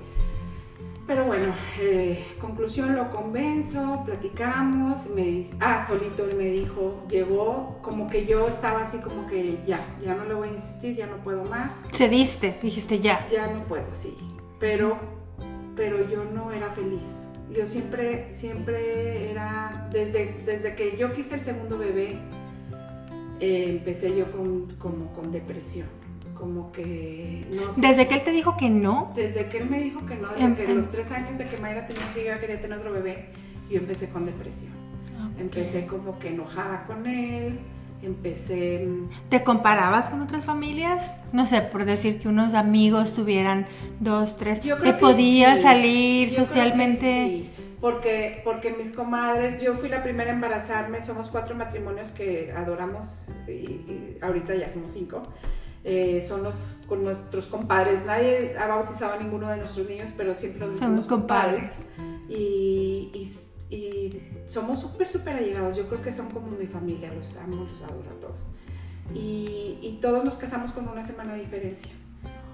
Pero 1.07 1.25
bueno, 1.25 1.53
eh, 1.81 2.25
conclusión, 2.41 2.95
lo 2.95 3.11
convenzo, 3.11 4.05
platicamos, 4.07 5.11
me 5.11 5.45
ah, 5.59 5.85
solito 5.85 6.25
él 6.25 6.37
me 6.37 6.45
dijo, 6.45 7.05
llegó, 7.11 7.81
como 7.83 8.09
que 8.09 8.27
yo 8.27 8.47
estaba 8.47 8.83
así 8.85 8.99
como 8.99 9.27
que 9.27 9.59
ya, 9.67 9.85
ya 10.01 10.15
no 10.15 10.25
le 10.25 10.35
voy 10.35 10.51
a 10.51 10.53
insistir, 10.53 10.95
ya 10.95 11.07
no 11.07 11.17
puedo 11.17 11.43
más, 11.47 11.75
Cediste, 11.93 12.59
dijiste 12.63 13.01
ya. 13.01 13.27
ya 13.29 13.49
no 13.49 13.65
puedo, 13.65 13.93
sí. 13.93 14.17
Pero, 14.61 14.99
pero 15.75 16.09
yo 16.09 16.25
no 16.25 16.53
era 16.53 16.71
feliz. 16.75 17.33
Yo 17.53 17.67
siempre, 17.67 18.29
siempre 18.29 19.33
era, 19.33 19.89
desde, 19.93 20.43
desde 20.47 20.77
que 20.77 20.97
yo 20.97 21.13
quise 21.13 21.35
el 21.35 21.41
segundo 21.41 21.77
bebé, 21.77 22.21
eh, 23.41 23.67
empecé 23.69 24.17
yo 24.17 24.31
con, 24.31 24.67
como 24.79 25.13
con 25.13 25.31
depresión, 25.33 25.89
como 26.35 26.73
que 26.73 27.45
no 27.55 27.73
sé. 27.73 27.81
Desde 27.81 28.07
que 28.09 28.15
él 28.15 28.23
te 28.23 28.31
dijo 28.33 28.57
que 28.57 28.71
no, 28.71 29.13
Desde 29.17 29.49
que 29.49 29.59
él 29.59 29.69
me 29.71 29.81
dijo 29.81 30.05
que 30.07 30.15
no, 30.17 30.29
desde 30.29 30.45
Em- 30.45 30.55
que 30.57 30.65
em- 30.65 30.77
los 30.77 30.91
tres 30.91 31.11
años 31.11 31.39
de 31.39 31.47
que 31.47 31.57
Mayra 31.59 31.87
tenía 31.87 32.13
que 32.15 32.25
yo 32.25 32.41
quería 32.41 32.61
tener 32.61 32.79
otro 32.79 32.93
bebé, 32.93 33.31
yo 33.71 33.79
empecé 33.79 34.09
con 34.09 34.27
depresión. 34.27 34.73
Empecé 35.39 35.87
como 35.87 36.19
que 36.19 36.29
enojada 36.29 36.85
con 36.87 37.07
él, 37.07 37.59
empecé... 38.03 38.87
mm, 38.87 39.29
¿te 39.31 39.43
comparabas 39.43 40.11
con 40.11 40.21
otras 40.23 40.45
familias? 40.45 41.15
No 41.33 41.47
sé, 41.47 41.63
por 41.63 41.85
decir 41.87 42.19
que 42.19 42.29
unos 42.29 42.53
amigos 42.55 43.15
tuvieran 43.15 43.67
dos, 44.01 44.37
tres, 44.37 44.61
Yo 44.61 44.77
te 44.77 44.83
creo 44.83 44.95
que 44.97 45.01
podías 45.01 45.59
sí. 45.59 45.63
salir 45.63 46.29
Yo 46.29 46.35
creo 46.35 46.45
que 46.45 46.47
socialmente. 46.47 47.27
sí, 47.29 47.51
porque, 47.81 48.41
porque 48.45 48.73
mis 48.73 48.93
comadres, 48.93 49.61
yo 49.61 49.75
fui 49.75 49.89
la 49.89 50.03
primera 50.03 50.31
a 50.31 50.35
embarazarme, 50.35 51.01
somos 51.05 51.29
cuatro 51.29 51.55
matrimonios 51.55 52.09
que 52.11 52.53
adoramos 52.57 53.27
y, 53.49 53.51
y 53.53 54.19
ahorita 54.21 54.55
ya 54.55 54.71
somos 54.73 54.93
cinco. 54.93 55.23
Eh, 55.83 56.23
son 56.27 56.43
los, 56.43 56.77
con 56.87 57.03
nuestros 57.03 57.47
compadres, 57.47 58.05
nadie 58.05 58.55
ha 58.59 58.67
bautizado 58.67 59.15
a 59.15 59.17
ninguno 59.17 59.49
de 59.49 59.57
nuestros 59.57 59.89
niños, 59.89 60.11
pero 60.15 60.35
siempre 60.37 60.61
los 60.67 60.75
Somos 60.77 60.91
decimos 60.91 61.07
compadres. 61.07 61.87
Y, 62.29 63.11
y- 63.15 63.47
y 63.75 64.21
somos 64.47 64.81
súper, 64.81 65.07
súper 65.09 65.37
allegados. 65.37 65.77
Yo 65.77 65.87
creo 65.89 66.03
que 66.03 66.13
son 66.13 66.29
como 66.31 66.49
mi 66.49 66.67
familia, 66.67 67.13
los 67.15 67.37
amo, 67.37 67.65
los 67.71 67.81
adoro 67.83 68.11
a 68.11 68.21
todos. 68.21 68.47
Y, 69.15 69.79
y 69.81 69.99
todos 70.03 70.25
nos 70.25 70.35
casamos 70.37 70.73
con 70.73 70.89
una 70.89 71.05
semana 71.07 71.35
de 71.35 71.41
diferencia. 71.41 71.91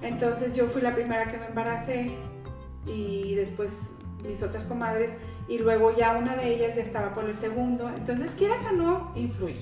Entonces 0.02 0.52
yo 0.52 0.66
fui 0.68 0.82
la 0.82 0.94
primera 0.94 1.24
que 1.30 1.38
me 1.38 1.46
embaracé 1.46 2.10
y 2.86 3.34
después 3.34 3.92
mis 4.26 4.42
otras 4.42 4.64
comadres 4.64 5.12
y 5.48 5.58
luego 5.58 5.96
ya 5.96 6.16
una 6.18 6.34
de 6.36 6.54
ellas 6.54 6.76
ya 6.76 6.82
estaba 6.82 7.14
por 7.14 7.24
el 7.24 7.36
segundo. 7.36 7.88
Entonces 7.88 8.32
quieras 8.36 8.60
o 8.70 8.76
no, 8.76 9.12
influye. 9.14 9.60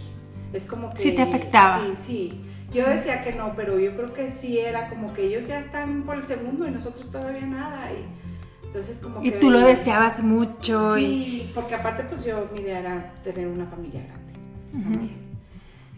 Es 0.53 0.64
como 0.66 0.92
que... 0.94 1.00
Sí 1.00 1.12
te 1.12 1.22
afectaba. 1.22 1.81
Sí, 1.85 1.94
sí. 2.07 2.40
Yo 2.72 2.88
decía 2.88 3.22
que 3.22 3.33
no, 3.33 3.53
pero 3.55 3.79
yo 3.79 3.94
creo 3.96 4.12
que 4.12 4.31
sí 4.31 4.59
era 4.59 4.88
como 4.88 5.12
que 5.12 5.24
ellos 5.27 5.46
ya 5.46 5.59
están 5.61 6.03
por 6.03 6.16
el 6.16 6.24
segundo 6.24 6.66
y 6.66 6.70
nosotros 6.70 7.11
todavía 7.11 7.42
nada. 7.46 7.90
Y 7.92 8.66
entonces 8.66 8.98
como 8.98 9.22
Y 9.22 9.31
que... 9.31 9.38
tú 9.38 9.50
lo 9.50 9.61
deseabas 9.61 10.22
mucho. 10.22 10.96
y- 10.98 11.03
Sí, 11.03 11.53
porque 11.55 11.74
aparte 11.74 12.05
pues 12.05 12.24
yo 12.24 12.48
mi 12.53 12.61
idea 12.61 12.81
era 12.81 13.12
tener 13.22 13.46
una 13.46 13.66
familia 13.66 14.03
grande 14.07 14.33
también. 14.72 15.16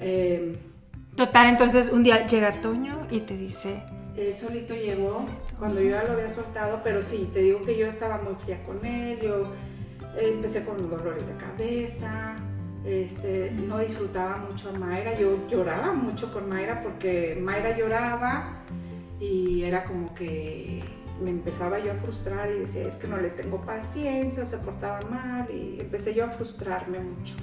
Eh, 0.01 0.59
Total, 1.17 1.47
entonces 1.47 1.91
un 1.91 2.03
día 2.03 2.27
llega 2.27 2.53
Toño 2.61 2.99
y 3.11 3.21
te 3.21 3.37
dice, 3.39 3.83
él 4.17 4.37
solito 4.37 4.75
llegó 4.75 5.27
cuando 5.59 5.81
yo 5.81 5.91
ya 5.91 6.05
lo 6.05 6.13
había 6.13 6.31
soltado, 6.31 6.81
pero 6.83 7.03
sí, 7.03 7.31
te 7.33 7.41
digo 7.41 7.65
que 7.65 7.77
yo 7.77 7.87
estaba 7.87 8.19
muy 8.19 8.35
fría 8.35 8.63
con 8.65 8.85
él, 8.85 9.19
yo 9.21 9.53
eh, 10.17 10.33
empecé 10.35 10.65
con 10.65 10.81
los 10.81 10.91
dolores 10.91 11.29
de 11.29 11.35
cabeza, 11.35 12.37
este, 12.85 13.51
no 13.51 13.79
disfrutaba 13.79 14.39
mucho 14.39 14.71
a 14.71 14.73
Mayra, 14.73 15.19
yo 15.19 15.47
lloraba 15.49 15.93
mucho 15.93 16.33
con 16.33 16.49
Mayra 16.49 16.83
porque 16.83 17.39
Mayra 17.41 17.77
lloraba 17.77 18.63
y 19.21 19.63
era 19.63 19.85
como 19.85 20.15
que 20.15 20.83
me 21.23 21.31
empezaba 21.31 21.79
yo 21.79 21.93
a 21.93 21.97
frustrar 21.97 22.51
y 22.51 22.61
decía, 22.61 22.87
es 22.87 22.97
que 22.97 23.09
no 23.09 23.17
le 23.17 23.31
tengo 23.31 23.61
paciencia, 23.63 24.45
se 24.45 24.59
portaba 24.59 25.01
mal 25.03 25.49
y 25.51 25.81
empecé 25.81 26.15
yo 26.15 26.25
a 26.25 26.29
frustrarme 26.29 27.01
mucho. 27.01 27.35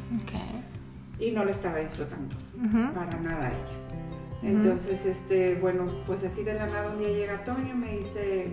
Y 1.20 1.32
no 1.32 1.46
le 1.46 1.52
estaba 1.52 1.80
disfrutando 1.80 2.36
para 2.94 3.20
nada 3.20 3.48
a 3.48 3.50
ella. 3.50 3.83
Entonces, 4.44 5.06
este, 5.06 5.56
bueno, 5.56 5.86
pues 6.06 6.24
así 6.24 6.44
de 6.44 6.54
la 6.54 6.68
nada 6.68 6.92
un 6.92 7.00
día 7.00 7.10
llega 7.10 7.44
Toño 7.44 7.72
y 7.72 7.78
me 7.78 7.98
dice, 7.98 8.48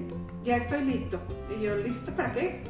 ya 0.44 0.56
estoy 0.56 0.84
listo. 0.84 1.18
Y 1.54 1.62
yo, 1.62 1.76
¿listo 1.76 2.12
para 2.12 2.32
qué? 2.32 2.62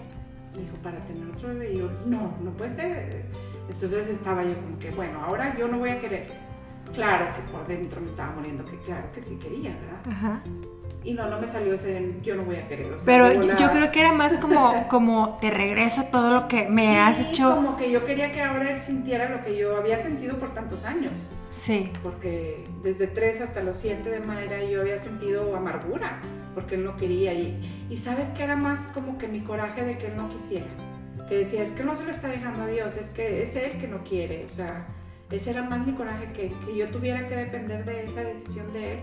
Me 0.54 0.62
dijo, 0.62 0.74
para 0.82 1.04
tener 1.04 1.28
otro 1.28 1.48
bebé. 1.48 1.74
Y 1.74 1.78
yo, 1.78 1.90
no, 2.06 2.36
no 2.42 2.50
puede 2.52 2.74
ser. 2.74 3.26
Entonces 3.68 4.08
estaba 4.08 4.42
yo 4.42 4.54
como 4.54 4.78
que, 4.78 4.90
bueno, 4.90 5.20
ahora 5.20 5.56
yo 5.56 5.68
no 5.68 5.78
voy 5.78 5.90
a 5.90 6.00
querer. 6.00 6.28
Claro 6.94 7.26
que 7.34 7.52
por 7.52 7.66
dentro 7.66 8.00
me 8.00 8.06
estaba 8.06 8.32
muriendo, 8.32 8.64
que 8.64 8.78
claro 8.78 9.12
que 9.12 9.22
sí 9.22 9.36
quería, 9.36 9.76
¿verdad? 9.76 10.00
Ajá 10.06 10.42
y 11.02 11.14
no, 11.14 11.28
no 11.28 11.40
me 11.40 11.48
salió 11.48 11.74
ese 11.74 12.14
yo 12.22 12.36
no 12.36 12.44
voy 12.44 12.56
a 12.56 12.68
querer. 12.68 12.94
Pero 13.04 13.32
yo 13.32 13.70
creo 13.70 13.90
que 13.90 14.00
era 14.00 14.12
más 14.12 14.36
como, 14.38 14.86
como 14.88 15.38
te 15.40 15.50
regreso 15.50 16.04
todo 16.10 16.30
lo 16.30 16.48
que 16.48 16.68
me 16.68 16.98
has 16.98 17.20
hecho. 17.20 17.54
Como 17.54 17.76
que 17.76 17.90
yo 17.90 18.04
quería 18.04 18.32
que 18.32 18.42
ahora 18.42 18.70
él 18.70 18.80
sintiera 18.80 19.30
lo 19.30 19.42
que 19.42 19.56
yo 19.56 19.76
había 19.76 20.02
sentido 20.02 20.36
por 20.38 20.52
tantos 20.52 20.84
años. 20.84 21.28
Sí. 21.48 21.90
Porque 22.02 22.66
desde 22.82 23.06
tres 23.06 23.40
hasta 23.40 23.62
los 23.62 23.76
siete 23.76 24.10
de 24.10 24.20
Mayra 24.20 24.62
yo 24.64 24.82
había 24.82 24.98
sentido 24.98 25.56
amargura, 25.56 26.20
porque 26.54 26.74
él 26.74 26.84
no 26.84 26.96
quería. 26.96 27.32
Y, 27.32 27.86
y 27.88 27.96
sabes 27.96 28.30
que 28.30 28.44
era 28.44 28.56
más 28.56 28.86
como 28.88 29.16
que 29.16 29.26
mi 29.26 29.40
coraje 29.40 29.84
de 29.84 29.96
que 29.96 30.08
él 30.08 30.16
no 30.16 30.28
quisiera. 30.28 30.66
Que 31.28 31.38
decía, 31.38 31.62
es 31.62 31.70
que 31.70 31.82
no 31.82 31.94
se 31.94 32.04
lo 32.04 32.10
está 32.10 32.28
dejando 32.28 32.62
a 32.62 32.66
Dios, 32.66 32.96
es 32.96 33.08
que 33.08 33.42
es 33.42 33.56
él 33.56 33.72
que 33.80 33.88
no 33.88 34.04
quiere. 34.04 34.44
O 34.44 34.50
sea, 34.50 34.86
ese 35.30 35.50
era 35.50 35.62
más 35.62 35.86
mi 35.86 35.92
coraje, 35.92 36.32
que, 36.32 36.52
que 36.66 36.76
yo 36.76 36.90
tuviera 36.90 37.26
que 37.26 37.36
depender 37.36 37.84
de 37.84 38.04
esa 38.04 38.22
decisión 38.22 38.70
de 38.72 38.94
él 38.94 38.98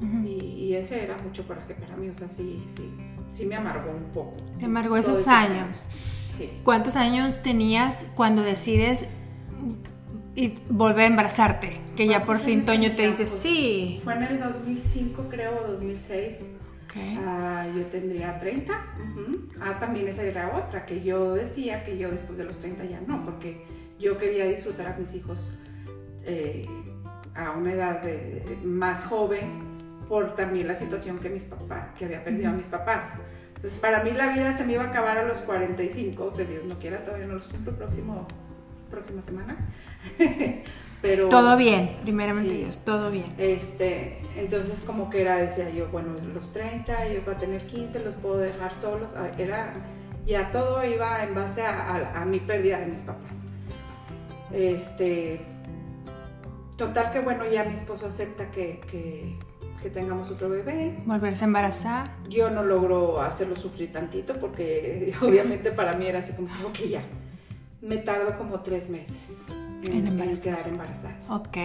y, 0.00 0.74
ese 0.74 1.02
era 1.02 1.16
mucho 1.16 1.46
coraje 1.46 1.74
para 1.74 1.96
mí, 1.96 2.08
o 2.08 2.14
sea, 2.14 2.28
sí, 2.28 2.64
sí, 2.76 2.90
sí 3.32 3.46
me 3.46 3.56
amargó 3.56 3.92
un 3.92 4.12
poco. 4.12 4.36
Te 4.58 4.66
amargó 4.66 4.96
esos 4.96 5.26
años. 5.26 5.88
Sí. 6.36 6.50
¿Cuántos 6.64 6.96
años 6.96 7.42
tenías 7.42 8.06
cuando 8.14 8.42
decides 8.42 9.06
y 10.34 10.58
volver 10.68 11.04
a 11.04 11.06
embarazarte? 11.06 11.80
Que 11.96 12.06
ya 12.06 12.24
por 12.24 12.38
fin 12.38 12.64
Toño 12.66 12.92
te 12.92 13.06
dice, 13.06 13.24
pues, 13.24 13.40
sí. 13.40 14.00
Fue 14.04 14.14
en 14.14 14.24
el 14.24 14.40
2005, 14.40 15.28
creo, 15.30 15.64
o 15.64 15.72
2006. 15.72 16.50
Okay. 16.84 17.18
Ah, 17.26 17.66
yo 17.74 17.84
tendría 17.86 18.38
30. 18.38 18.72
Ah, 19.60 19.78
también 19.80 20.08
esa 20.08 20.22
era 20.24 20.56
otra, 20.56 20.84
que 20.84 21.02
yo 21.02 21.34
decía 21.34 21.84
que 21.84 21.96
yo 21.96 22.10
después 22.10 22.38
de 22.38 22.44
los 22.44 22.58
30 22.58 22.84
ya 22.84 23.00
no, 23.00 23.24
porque 23.24 23.64
yo 23.98 24.18
quería 24.18 24.44
disfrutar 24.44 24.88
a 24.88 24.96
mis 24.96 25.14
hijos 25.14 25.54
eh, 26.24 26.66
a 27.34 27.52
una 27.52 27.72
edad 27.72 28.02
más 28.62 29.04
joven 29.04 29.65
por 30.08 30.34
también 30.36 30.68
la 30.68 30.74
situación 30.74 31.18
que 31.18 31.28
mis 31.28 31.44
papás, 31.44 31.88
que 31.98 32.04
había 32.04 32.22
perdido 32.22 32.50
a 32.50 32.52
mis 32.52 32.66
papás. 32.66 33.10
Entonces, 33.56 33.78
para 33.78 34.04
mí 34.04 34.10
la 34.10 34.32
vida 34.32 34.56
se 34.56 34.64
me 34.64 34.74
iba 34.74 34.84
a 34.84 34.88
acabar 34.88 35.18
a 35.18 35.24
los 35.24 35.38
45, 35.38 36.34
que 36.34 36.44
Dios 36.44 36.64
no 36.64 36.78
quiera, 36.78 37.02
todavía 37.02 37.26
no 37.26 37.34
los 37.34 37.48
cumplo 37.48 37.72
próximo, 37.72 38.26
próxima 38.90 39.22
semana. 39.22 39.56
Pero 41.02 41.28
todo 41.28 41.56
bien, 41.56 41.96
primeramente 42.02 42.50
Dios, 42.50 42.78
todo 42.78 43.10
bien. 43.10 43.34
Este, 43.38 44.18
entonces 44.36 44.80
como 44.80 45.10
que 45.10 45.20
era 45.20 45.36
decía 45.36 45.70
yo, 45.70 45.88
bueno, 45.88 46.14
los 46.34 46.52
30 46.52 47.08
yo 47.08 47.20
voy 47.24 47.34
a 47.34 47.38
tener 47.38 47.66
15, 47.66 48.04
los 48.04 48.14
puedo 48.16 48.38
dejar 48.38 48.74
solos, 48.74 49.12
ah, 49.16 49.30
era 49.38 49.74
ya 50.26 50.50
todo 50.50 50.84
iba 50.84 51.22
en 51.22 51.34
base 51.34 51.62
a, 51.62 52.20
a, 52.20 52.24
mi 52.24 52.40
pérdida 52.40 52.80
de 52.80 52.86
mis 52.86 53.00
papás. 53.00 53.32
Este, 54.52 55.40
total 56.76 57.12
que 57.12 57.20
bueno, 57.20 57.44
ya 57.46 57.64
mi 57.64 57.74
esposo 57.74 58.06
acepta 58.06 58.50
que, 58.50 58.80
que 58.90 59.38
que 59.82 59.90
tengamos 59.90 60.30
otro 60.30 60.48
bebé. 60.48 60.98
Volverse 61.04 61.44
a 61.44 61.46
embarazar. 61.46 62.10
Yo 62.28 62.50
no 62.50 62.62
logro 62.62 63.20
hacerlo 63.20 63.56
sufrir 63.56 63.92
tantito 63.92 64.34
porque 64.40 65.14
obviamente 65.22 65.70
para 65.70 65.94
mí 65.94 66.06
era 66.06 66.20
así 66.20 66.32
como, 66.32 66.48
que 66.72 66.88
ya. 66.88 67.02
Me 67.82 67.98
tardo 67.98 68.36
como 68.36 68.60
tres 68.60 68.88
meses 68.88 69.44
en, 69.84 70.06
en, 70.06 70.40
quedar 70.40 70.66
embarazada. 70.66 71.16
Ok. 71.28 71.56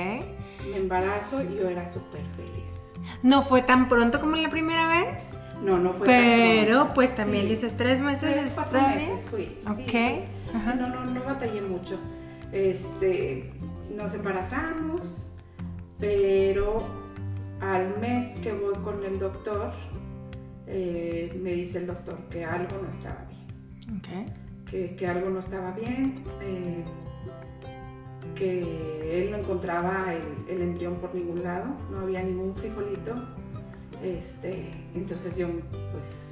Me 0.69 0.78
embarazo 0.78 1.41
y 1.41 1.56
yo 1.56 1.67
era 1.67 1.91
súper 1.91 2.21
feliz. 2.36 2.93
¿No 3.24 3.41
fue 3.41 3.62
tan 3.62 3.88
pronto 3.88 4.19
como 4.19 4.36
la 4.36 4.50
primera 4.50 4.88
vez? 4.88 5.36
No, 5.63 5.78
no 5.78 5.93
fue 5.93 6.08
Pero, 6.08 6.86
tan 6.86 6.93
pues 6.93 7.15
también 7.15 7.47
dices 7.47 7.76
tres 7.78 8.00
meses. 8.00 8.34
Tres, 8.34 8.52
cuatro 8.54 8.82
meses 8.82 9.30
fui. 9.30 9.58
Ok. 9.67 9.78
Sí, 9.78 10.24
no, 10.80 10.88
no, 10.88 11.06
no 11.06 11.24
batallé 11.24 11.62
mucho. 11.62 11.97
Este, 12.52 13.54
nos 13.95 14.13
embarazamos, 14.13 15.32
pero 16.00 17.01
al 17.62 18.00
mes 18.00 18.36
que 18.38 18.52
voy 18.52 18.74
con 18.84 19.04
el 19.06 19.19
doctor, 19.19 19.71
eh, 20.67 21.39
me 21.41 21.54
dice 21.54 21.78
el 21.78 21.88
doctor 21.88 22.17
que 22.30 22.43
algo 22.43 22.82
no 22.82 22.89
estaba 22.89 23.26
bien. 23.30 24.34
Que, 24.65 25.08
algo 25.08 25.30
no 25.30 25.39
estaba 25.39 25.71
bien, 25.71 26.24
eh, 26.41 26.84
que 28.36 29.21
él 29.21 29.32
no 29.32 29.38
encontraba 29.38 30.13
el, 30.47 30.62
embrión 30.62 30.95
por 30.95 31.13
ningún 31.13 31.43
lado, 31.43 31.65
no 31.91 32.00
había 32.00 32.24
ningún 32.24 32.56
frijolito. 32.56 33.15
Este, 34.02 34.71
entonces 34.95 35.36
yo, 35.38 35.47
pues, 35.91 36.32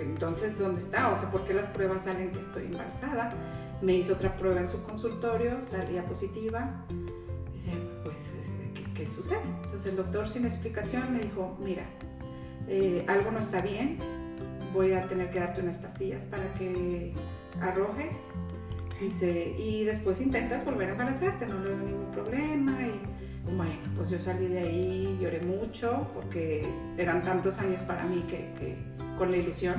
entonces, 0.00 0.58
¿dónde 0.58 0.80
está? 0.80 1.10
O 1.10 1.18
sea, 1.18 1.30
¿por 1.30 1.44
qué 1.44 1.54
las 1.54 1.66
pruebas 1.66 2.04
salen 2.04 2.30
que 2.30 2.38
estoy 2.38 2.66
embarazada? 2.66 3.32
Me 3.82 3.94
hizo 3.94 4.14
otra 4.14 4.36
prueba 4.36 4.60
en 4.60 4.68
su 4.68 4.82
consultorio, 4.84 5.62
salía 5.62 6.04
positiva. 6.06 6.86
Pues 8.98 9.10
¿qué 9.10 9.14
sucede? 9.14 9.40
Entonces 9.64 9.86
el 9.86 9.96
doctor 9.96 10.28
sin 10.28 10.44
explicación 10.44 11.12
me 11.12 11.20
dijo, 11.20 11.56
mira, 11.62 11.84
eh, 12.66 13.04
algo 13.06 13.30
no 13.30 13.38
está 13.38 13.60
bien, 13.60 13.98
voy 14.74 14.92
a 14.92 15.06
tener 15.08 15.30
que 15.30 15.38
darte 15.38 15.60
unas 15.60 15.78
pastillas 15.78 16.24
para 16.24 16.52
que 16.54 17.14
arrojes. 17.60 18.16
Dice, 19.00 19.54
y 19.56 19.84
después 19.84 20.20
intentas 20.20 20.64
volver 20.64 20.88
a 20.88 20.92
embarazarte, 20.92 21.46
no 21.46 21.60
le 21.60 21.68
veo 21.68 21.78
ningún 21.78 22.10
problema. 22.10 22.76
Y 22.82 23.54
bueno, 23.54 23.80
pues 23.94 24.10
yo 24.10 24.18
salí 24.20 24.48
de 24.48 24.58
ahí, 24.58 25.18
lloré 25.22 25.40
mucho, 25.40 26.08
porque 26.12 26.66
eran 26.96 27.22
tantos 27.22 27.60
años 27.60 27.80
para 27.82 28.04
mí 28.04 28.24
que, 28.28 28.76
con 29.16 29.30
la 29.30 29.36
ilusión. 29.36 29.76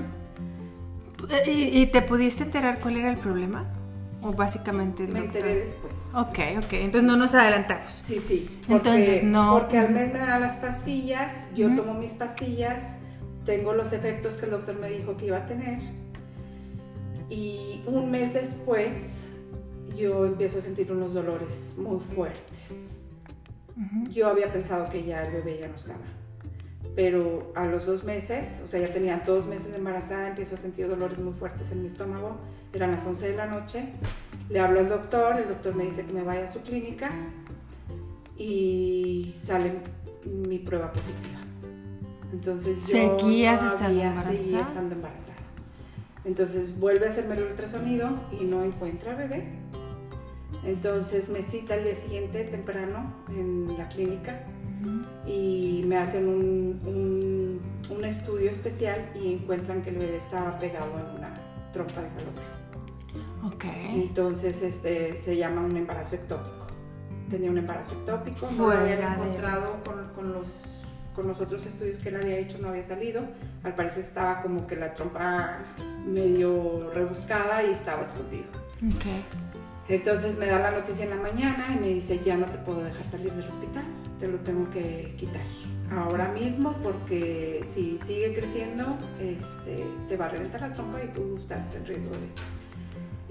¿Y, 1.45 1.81
¿Y, 1.81 1.87
te 1.87 2.01
pudiste 2.01 2.43
enterar 2.43 2.79
cuál 2.79 2.95
era 2.95 3.11
el 3.11 3.17
problema? 3.17 3.78
¿O 4.21 4.33
básicamente 4.33 5.07
Me 5.07 5.19
enteré 5.19 5.55
después. 5.55 5.93
Ok, 6.13 6.39
ok. 6.57 6.73
Entonces 6.73 7.03
no 7.03 7.15
nos 7.15 7.33
adelantamos. 7.33 7.93
Sí, 7.93 8.19
sí. 8.19 8.49
Porque, 8.67 8.89
Entonces 8.89 9.23
no. 9.23 9.53
Porque 9.59 9.77
al 9.77 9.91
mes 9.91 10.11
me 10.11 10.19
da 10.19 10.39
las 10.39 10.57
pastillas, 10.57 11.51
yo 11.55 11.73
tomo 11.75 11.93
mis 11.93 12.11
pastillas, 12.11 12.97
tengo 13.45 13.73
los 13.73 13.93
efectos 13.93 14.35
que 14.35 14.45
el 14.45 14.51
doctor 14.51 14.77
me 14.77 14.89
dijo 14.89 15.15
que 15.15 15.27
iba 15.27 15.37
a 15.37 15.45
tener. 15.45 15.79
Y 17.29 17.81
un 17.85 18.11
mes 18.11 18.33
después 18.33 19.29
yo 19.95 20.25
empiezo 20.25 20.59
a 20.59 20.61
sentir 20.61 20.91
unos 20.91 21.13
dolores 21.13 21.75
muy 21.77 21.99
fuertes. 21.99 22.99
Yo 24.09 24.27
había 24.27 24.51
pensado 24.51 24.89
que 24.89 25.05
ya 25.05 25.25
el 25.25 25.31
bebé 25.31 25.59
ya 25.59 25.67
no 25.69 25.75
estaba 25.75 26.19
pero 26.99 27.53
a 27.55 27.65
los 27.65 27.85
dos 27.85 28.03
meses, 28.03 28.61
o 28.65 28.67
sea, 28.67 28.81
ya 28.81 28.91
tenía 28.91 29.23
dos 29.25 29.47
meses 29.47 29.71
de 29.71 29.77
embarazada, 29.77 30.27
empiezo 30.27 30.55
a 30.55 30.57
sentir 30.57 30.85
dolores 30.89 31.17
muy 31.17 31.31
fuertes 31.33 31.71
en 31.71 31.81
mi 31.81 31.87
estómago, 31.87 32.35
eran 32.73 32.91
las 32.91 33.05
11 33.05 33.29
de 33.29 33.35
la 33.35 33.47
noche, 33.47 33.85
le 34.49 34.59
hablo 34.59 34.79
al 34.79 34.89
doctor, 34.89 35.39
el 35.39 35.47
doctor 35.47 35.75
me 35.75 35.85
dice 35.85 36.05
que 36.05 36.13
me 36.13 36.23
vaya 36.23 36.45
a 36.45 36.49
su 36.49 36.61
clínica 36.61 37.11
y 38.37 39.33
sale 39.37 39.73
mi 40.25 40.59
prueba 40.59 40.91
positiva. 40.91 41.39
Entonces 42.31 42.79
¿Seguías 42.79 43.63
estando 43.63 44.01
embarazada? 44.01 44.37
Seguía 44.37 44.61
estando 44.61 44.95
embarazada. 44.95 45.37
Entonces 46.25 46.77
vuelve 46.79 47.07
a 47.07 47.09
hacerme 47.09 47.35
el 47.35 47.43
ultrasonido 47.43 48.09
y 48.39 48.43
no 48.43 48.63
encuentra 48.63 49.15
bebé. 49.15 49.43
Entonces 50.65 51.29
me 51.29 51.41
cita 51.41 51.75
el 51.75 51.85
día 51.85 51.95
siguiente 51.95 52.43
temprano 52.43 53.13
en 53.29 53.77
la 53.77 53.87
clínica 53.87 54.41
y 55.25 55.83
me 55.85 55.97
hacen 55.97 56.27
un, 56.27 57.61
un, 57.89 58.05
estudio 58.05 58.49
especial 58.49 59.09
y 59.21 59.33
encuentran 59.33 59.81
que 59.81 59.89
el 59.89 59.97
bebé 59.97 60.17
estaba 60.17 60.57
pegado 60.57 60.97
en 60.97 61.19
una 61.19 61.39
trompa 61.71 62.01
de 62.01 62.09
falopio. 62.09 62.58
Ok. 63.43 63.65
Entonces 63.93 64.61
este, 64.61 65.15
se 65.15 65.37
llama 65.37 65.61
un 65.61 65.75
embarazo 65.75 66.15
ectópico. 66.15 66.67
Tenía 67.29 67.51
un 67.51 67.57
embarazo 67.57 67.93
ectópico, 67.93 68.49
no 68.57 68.67
lo 68.67 68.71
había 68.71 69.13
encontrado 69.13 69.83
con, 69.83 70.07
con, 70.15 70.33
los, 70.33 70.63
con 71.15 71.27
los 71.27 71.39
otros 71.39 71.65
estudios 71.65 71.99
que 71.99 72.09
él 72.09 72.15
había 72.15 72.37
hecho, 72.37 72.57
no 72.59 72.69
había 72.69 72.83
salido. 72.83 73.21
Al 73.63 73.75
parecer 73.75 74.03
estaba 74.03 74.41
como 74.41 74.65
que 74.65 74.75
la 74.75 74.93
trompa 74.93 75.59
medio 76.07 76.89
rebuscada 76.91 77.63
y 77.63 77.71
estaba 77.71 78.01
escondido. 78.01 78.47
Okay. 78.95 79.23
Entonces 79.89 80.37
me 80.37 80.47
da 80.47 80.59
la 80.59 80.71
noticia 80.71 81.05
en 81.05 81.11
la 81.11 81.17
mañana 81.17 81.67
y 81.75 81.79
me 81.79 81.87
dice, 81.89 82.19
ya 82.25 82.35
no 82.35 82.45
te 82.45 82.57
puedo 82.59 82.83
dejar 82.83 83.05
salir 83.05 83.31
del 83.33 83.47
hospital 83.47 83.85
te 84.19 84.27
lo 84.27 84.37
tengo 84.39 84.69
que 84.69 85.13
quitar 85.17 85.41
ahora 85.91 86.31
mismo 86.33 86.75
porque 86.83 87.61
si 87.63 87.97
sigue 87.99 88.35
creciendo 88.35 88.97
este, 89.19 89.85
te 90.07 90.17
va 90.17 90.25
a 90.25 90.29
reventar 90.29 90.61
la 90.61 90.73
trompa 90.73 91.01
y 91.03 91.07
tú 91.07 91.37
estás 91.37 91.73
en 91.75 91.85
riesgo 91.85 92.11
de... 92.11 92.58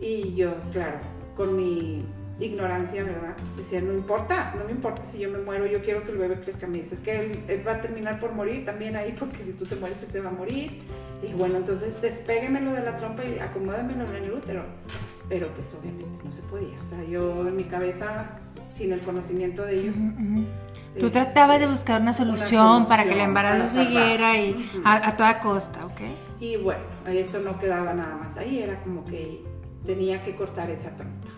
Y 0.01 0.35
yo, 0.35 0.55
claro, 0.73 0.99
con 1.37 1.57
mi 1.57 2.05
ignorancia, 2.41 3.03
¿verdad? 3.03 3.37
Decía, 3.57 3.81
no 3.81 3.93
importa, 3.93 4.55
no 4.57 4.65
me 4.65 4.71
importa 4.71 5.03
si 5.03 5.19
yo 5.19 5.31
me 5.31 5.39
muero, 5.39 5.67
yo 5.67 5.83
quiero 5.83 6.05
que 6.05 6.13
el 6.13 6.19
bebé 6.19 6.41
crezca. 6.41 6.67
Me 6.67 6.79
dice, 6.79 6.95
es 6.95 7.01
que 7.01 7.43
él, 7.49 7.65
va 7.67 7.75
a 7.75 7.81
terminar 7.81 8.21
por 8.21 8.33
morir 8.33 8.65
también 8.65 8.97
ahí, 8.97 9.15
porque 9.19 9.43
si 9.43 9.53
tú 9.53 9.65
te 9.65 9.77
mueres, 9.77 10.03
él 10.03 10.11
se 10.11 10.21
va 10.21 10.31
a 10.31 10.33
morir. 10.33 10.83
Y 11.23 11.33
bueno, 11.35 11.57
entonces 11.57 12.01
despéguemelo 12.01 12.73
de 12.73 12.83
la 12.83 12.97
trompa 12.97 13.25
y 13.25 13.39
acomódemelo 13.39 14.05
en 14.09 14.25
el 14.25 14.33
útero. 14.33 14.63
Pero 15.29 15.49
pues 15.49 15.75
obviamente 15.79 16.25
no 16.25 16.33
se 16.33 16.43
podía. 16.43 16.81
O 16.81 16.85
sea, 16.85 17.03
yo 17.05 17.47
en 17.47 17.57
mi 17.57 17.65
cabeza, 17.65 18.31
sin 18.71 18.93
el 18.93 19.01
conocimiento 19.01 19.65
de 19.65 19.81
ellos. 19.81 19.97
Tú 20.99 21.11
tratabas 21.11 21.61
de 21.61 21.67
buscar 21.67 22.01
una 22.01 22.13
solución, 22.13 22.87
para 22.87 23.05
que 23.05 23.13
el 23.13 23.21
embarazo 23.21 23.69
siguiera 23.69 24.39
y 24.39 24.57
a, 24.85 25.09
a, 25.09 25.17
toda 25.17 25.41
costa, 25.41 25.85
¿ok? 25.85 26.01
Y 26.41 26.57
bueno, 26.57 26.81
eso 27.07 27.41
no 27.41 27.59
quedaba 27.59 27.93
nada 27.95 28.17
más 28.17 28.37
ahí, 28.37 28.61
era 28.61 28.81
como 28.81 29.05
que 29.05 29.43
tenía 29.89 30.23
que 30.23 30.37
cortar 30.37 30.69
esa 30.69 30.95
trompa. 30.95 31.29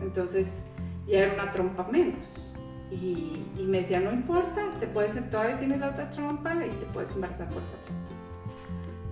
Entonces 0.00 0.64
ya 1.08 1.18
era 1.18 1.34
una 1.34 1.50
trompa 1.50 1.88
menos. 1.90 2.52
Y, 2.88 3.44
me 3.66 3.78
decía, 3.78 3.98
no 3.98 4.12
importa, 4.12 4.62
te 4.78 4.86
puedes, 4.86 5.12
todavía 5.28 5.58
tienes 5.58 5.80
la 5.80 5.90
otra 5.90 6.08
trompa 6.08 6.54
y 6.64 6.70
te 6.70 6.86
puedes 6.94 7.12
embarazar 7.16 7.48
por 7.48 7.64
esa 7.64 7.76
trompa. 7.84 8.06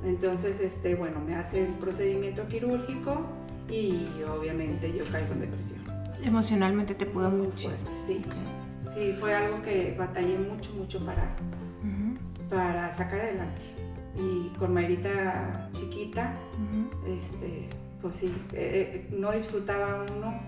Entonces, 0.05 0.61
este, 0.61 0.95
bueno, 0.95 1.19
me 1.27 1.35
hace 1.35 1.67
el 1.67 1.73
procedimiento 1.73 2.47
quirúrgico 2.47 3.27
y 3.69 4.07
obviamente 4.23 4.95
yo 4.97 5.03
caigo 5.11 5.33
en 5.33 5.41
depresión. 5.41 5.81
Emocionalmente 6.23 6.95
te 6.95 7.07
pudo 7.07 7.31
mucho. 7.31 7.71
sí. 8.07 8.25
Sí, 8.95 9.17
fue 9.19 9.35
algo 9.35 9.61
que 9.61 9.97
batallé 9.99 10.39
mucho, 10.39 10.73
mucho 10.75 11.05
para, 11.05 11.35
para 12.49 12.93
sacar 12.93 13.23
adelante. 13.23 13.63
Y 14.17 14.57
con 14.57 14.73
Mayrita 14.73 15.69
chiquita, 15.73 16.37
este, 17.09 17.71
pues 18.05 18.17
sí, 18.17 18.27
eh, 18.53 19.09
eh, 19.09 19.17
no 19.17 19.33
disfrutaba 19.33 20.05
uno 20.15 20.39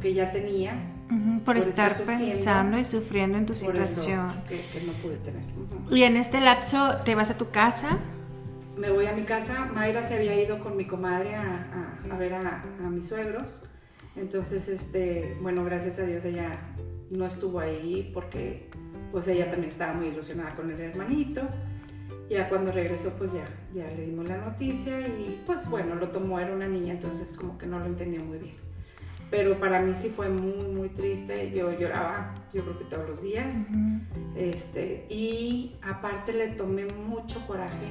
que 0.00 0.14
ya 0.14 0.32
tenía. 0.32 0.72
por, 1.44 1.58
estar, 1.58 1.92
pensando 1.92 2.78
y 2.78 2.84
sufriendo 2.84 3.36
en 3.36 3.44
tu 3.44 3.54
situación. 3.54 4.32
Que, 4.48 4.62
no 4.80 4.94
pude 5.02 5.16
tener. 5.16 5.42
Y 5.90 6.04
en 6.04 6.16
este 6.16 6.40
lapso 6.40 6.96
te 7.04 7.14
vas 7.14 7.30
a 7.30 7.36
tu 7.36 7.50
casa. 7.50 7.98
Me 8.78 8.88
voy 8.90 9.04
a 9.04 9.12
mi 9.12 9.24
casa. 9.24 9.66
Mayra 9.74 10.08
se 10.08 10.14
había 10.14 10.42
ido 10.42 10.58
con 10.58 10.74
mi 10.74 10.86
comadre 10.86 11.34
a, 11.34 11.66
a, 12.10 12.16
ver 12.16 12.32
a, 12.32 12.64
a, 12.82 12.88
mis 12.88 13.06
suegros. 13.06 13.62
Entonces, 14.16 14.66
este, 14.66 15.36
bueno, 15.42 15.66
gracias 15.66 15.98
a 15.98 16.04
Dios 16.04 16.24
ella 16.24 16.58
no 17.10 17.26
estuvo 17.26 17.60
ahí 17.60 18.10
porque 18.14 18.70
pues 19.12 19.28
ella 19.28 19.50
también 19.50 19.70
estaba 19.70 19.92
muy 19.92 20.06
ilusionada 20.06 20.56
con 20.56 20.70
el 20.70 20.80
hermanito. 20.80 21.42
Ya 22.28 22.48
cuando 22.48 22.72
regresó, 22.72 23.10
pues 23.10 23.32
ya, 23.32 23.46
ya 23.74 23.86
le 23.92 24.06
dimos 24.06 24.26
la 24.26 24.38
noticia 24.38 25.00
y 25.06 25.42
pues 25.46 25.68
bueno, 25.68 25.94
lo 25.94 26.08
tomó, 26.08 26.40
era 26.40 26.52
una 26.52 26.66
niña, 26.66 26.94
entonces 26.94 27.32
como 27.32 27.56
que 27.56 27.66
no 27.66 27.78
lo 27.78 27.86
entendió 27.86 28.24
muy 28.24 28.38
bien 28.38 28.66
pero 29.30 29.58
para 29.58 29.80
mí 29.80 29.92
sí 29.94 30.08
fue 30.08 30.28
muy, 30.28 30.66
muy 30.68 30.88
triste. 30.90 31.50
Yo 31.50 31.76
lloraba, 31.76 32.34
yo 32.52 32.62
creo 32.62 32.78
que 32.78 32.84
todos 32.84 33.08
los 33.08 33.22
días. 33.22 33.54
este, 34.36 35.06
y 35.08 35.76
aparte 35.82 36.32
le 36.32 36.48
tomé 36.48 36.86
mucho 36.86 37.44
coraje 37.46 37.90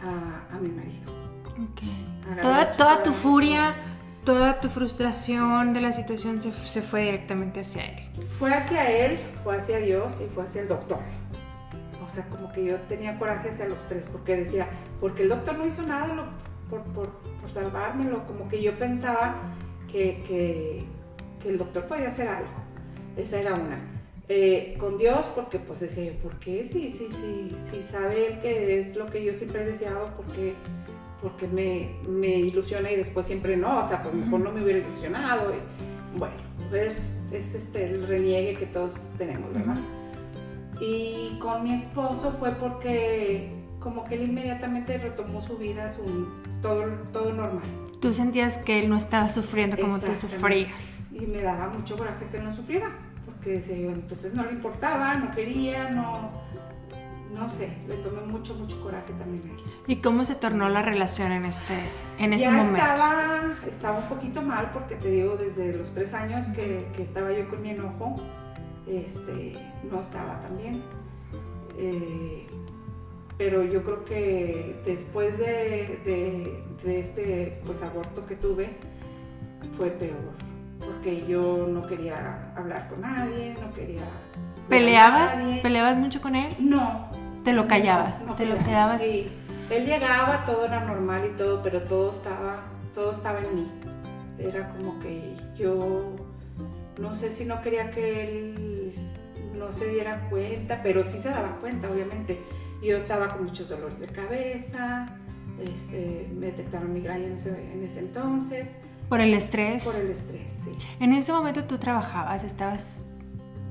a, 0.00 0.58
mi 0.58 0.68
marido. 0.68 1.12
Okay. 1.72 2.20
Toda, 2.42 2.70
toda 2.72 3.02
tu 3.02 3.12
furia, 3.12 3.74
toda 4.24 4.60
tu 4.60 4.68
frustración 4.68 5.72
de 5.72 5.80
la 5.80 5.92
situación 5.92 6.40
se, 6.40 6.52
se, 6.52 6.82
fue 6.82 7.04
directamente 7.04 7.60
hacia 7.60 7.86
él. 7.86 7.96
Fue 8.28 8.52
hacia 8.52 8.90
él, 8.90 9.18
fue 9.42 9.56
hacia 9.56 9.78
Dios 9.78 10.20
y 10.20 10.28
fue 10.34 10.44
hacia 10.44 10.62
el 10.62 10.68
doctor. 10.68 10.98
O 12.06 12.08
sea, 12.08 12.24
como 12.28 12.52
que 12.52 12.64
yo 12.64 12.76
tenía 12.82 13.18
coraje 13.18 13.50
hacia 13.50 13.68
los 13.68 13.84
tres, 13.88 14.06
porque 14.10 14.36
decía, 14.36 14.68
porque 15.00 15.24
el 15.24 15.28
doctor 15.28 15.58
no 15.58 15.66
hizo 15.66 15.82
nada 15.82 16.30
por, 16.70 16.82
por, 16.84 17.08
por 17.40 17.50
salvármelo, 17.50 18.24
como 18.26 18.48
que 18.48 18.62
yo 18.62 18.78
pensaba 18.78 19.34
que, 19.90 20.84
el 21.44 21.58
doctor 21.58 21.84
podía 21.84 22.08
hacer 22.08 22.28
algo. 22.28 22.50
Esa 23.16 23.38
era 23.40 23.54
una. 23.54 23.78
Eh, 24.28 24.74
con 24.78 24.98
Dios, 24.98 25.26
porque 25.34 25.60
pues 25.60 25.78
decía, 25.78 26.12
¿por 26.20 26.38
qué? 26.40 26.64
Sí, 26.64 26.90
sí, 26.90 27.08
sí, 27.08 27.56
sí 27.70 27.86
sabe 27.88 28.26
Él 28.26 28.40
que 28.40 28.80
es 28.80 28.96
lo 28.96 29.06
que 29.06 29.24
yo 29.24 29.32
siempre 29.32 29.62
he 29.62 29.64
deseado, 29.64 30.10
porque, 30.16 30.54
porque 31.22 31.46
me, 31.46 31.90
me 32.08 32.36
ilusiona 32.40 32.90
y 32.90 32.96
después 32.96 33.26
siempre 33.26 33.56
no, 33.56 33.78
o 33.78 33.86
sea, 33.86 34.02
pues 34.02 34.14
mejor 34.14 34.40
no 34.40 34.50
me 34.50 34.62
hubiera 34.62 34.80
ilusionado. 34.80 35.52
bueno, 36.16 36.34
pues 36.70 37.20
es 37.30 37.54
este, 37.54 37.84
el 37.84 38.08
reniegue 38.08 38.56
que 38.56 38.66
todos 38.66 38.94
tenemos, 39.16 39.54
¿verdad? 39.54 39.76
Y 40.80 41.38
con 41.38 41.64
mi 41.64 41.74
esposo 41.74 42.34
fue 42.38 42.52
porque 42.52 43.50
como 43.80 44.04
que 44.04 44.16
él 44.16 44.22
inmediatamente 44.22 44.98
retomó 44.98 45.40
su 45.40 45.56
vida, 45.56 45.88
su, 45.88 46.28
todo, 46.60 46.84
todo 47.12 47.32
normal. 47.32 47.62
Tú 48.00 48.12
sentías 48.12 48.58
que 48.58 48.80
él 48.80 48.88
no 48.88 48.96
estaba 48.96 49.28
sufriendo 49.28 49.76
como 49.76 49.98
tú 49.98 50.14
sufrías. 50.14 51.00
Y 51.12 51.26
me 51.26 51.40
daba 51.40 51.68
mucho 51.68 51.96
coraje 51.96 52.26
que 52.30 52.38
no 52.40 52.52
sufriera, 52.52 52.90
porque 53.24 53.62
entonces 53.68 54.34
no 54.34 54.44
le 54.44 54.52
importaba, 54.52 55.14
no 55.14 55.30
quería, 55.30 55.90
no, 55.90 56.30
no 57.32 57.48
sé, 57.48 57.76
le 57.88 57.96
tomé 57.96 58.22
mucho, 58.22 58.54
mucho 58.54 58.80
coraje 58.82 59.12
también 59.18 59.42
a 59.48 59.52
él. 59.52 59.72
¿Y 59.86 59.96
cómo 59.96 60.24
se 60.24 60.34
tornó 60.34 60.68
la 60.68 60.82
relación 60.82 61.32
en 61.32 61.44
este, 61.44 61.74
en 62.18 62.32
ese 62.32 62.50
momento? 62.50 62.76
Estaba, 62.76 63.54
estaba 63.66 63.98
un 63.98 64.08
poquito 64.08 64.42
mal, 64.42 64.70
porque 64.72 64.96
te 64.96 65.10
digo, 65.10 65.36
desde 65.36 65.74
los 65.74 65.94
tres 65.94 66.12
años 66.12 66.46
que, 66.48 66.88
que 66.94 67.02
estaba 67.02 67.32
yo 67.32 67.48
con 67.48 67.62
mi 67.62 67.70
enojo, 67.70 68.16
este, 68.86 69.56
no 69.90 70.00
estaba 70.00 70.40
tan 70.40 70.56
bien. 70.58 70.82
Eh, 71.78 72.46
pero 73.38 73.62
yo 73.64 73.82
creo 73.84 74.04
que 74.04 74.80
después 74.86 75.36
de, 75.38 76.62
este 76.86 77.60
pues, 77.66 77.82
aborto 77.82 78.24
que 78.26 78.34
tuve, 78.34 78.70
fue 79.76 79.90
peor, 79.90 80.32
porque 80.80 81.26
yo 81.26 81.66
no 81.68 81.86
quería 81.86 82.52
hablar 82.56 82.88
con 82.88 83.02
nadie, 83.02 83.54
no 83.60 83.72
quería... 83.74 84.02
¿Peleabas? 84.68 85.34
¿Peleabas 85.62 85.96
mucho 85.96 86.20
con 86.20 86.34
él? 86.34 86.56
No. 86.58 87.10
¿Te 87.44 87.52
lo 87.52 87.68
callabas? 87.68 88.24
¿Te 88.36 88.46
lo 88.46 88.58
quedabas? 88.58 89.00
Sí. 89.00 89.26
Él 89.70 89.84
llegaba, 89.84 90.44
todo 90.44 90.64
era 90.64 90.84
normal 90.84 91.28
y 91.32 91.36
todo, 91.36 91.62
pero 91.62 91.82
todo 91.82 92.10
estaba, 92.10 92.62
todo 92.94 93.10
estaba 93.10 93.40
en 93.40 93.54
mí. 93.54 93.70
Era 94.38 94.68
como 94.70 94.98
que 95.00 95.36
yo, 95.56 96.16
no 96.98 97.14
sé 97.14 97.30
si 97.30 97.44
no 97.44 97.60
quería 97.60 97.90
que 97.90 98.24
él 98.24 98.92
no 99.58 99.72
se 99.72 99.88
diera 99.88 100.28
cuenta, 100.28 100.80
pero 100.82 101.02
sí 101.04 101.18
se 101.18 101.30
daba 101.30 101.56
cuenta, 101.60 101.90
obviamente 101.90 102.38
yo 102.82 102.98
estaba 102.98 103.32
con 103.34 103.44
muchos 103.44 103.68
dolores 103.68 104.00
de 104.00 104.06
cabeza, 104.08 105.16
este, 105.60 106.30
me 106.34 106.46
detectaron 106.46 106.92
migraña 106.92 107.26
en 107.26 107.32
ese, 107.32 107.72
en 107.72 107.82
ese 107.82 108.00
entonces. 108.00 108.76
¿Por 109.08 109.20
el 109.20 109.34
estrés? 109.34 109.84
Por 109.84 109.96
el 109.96 110.10
estrés, 110.10 110.50
sí. 110.64 110.76
¿En 111.00 111.12
ese 111.12 111.32
momento 111.32 111.64
tú 111.64 111.78
trabajabas? 111.78 112.44
¿Estabas...? 112.44 113.04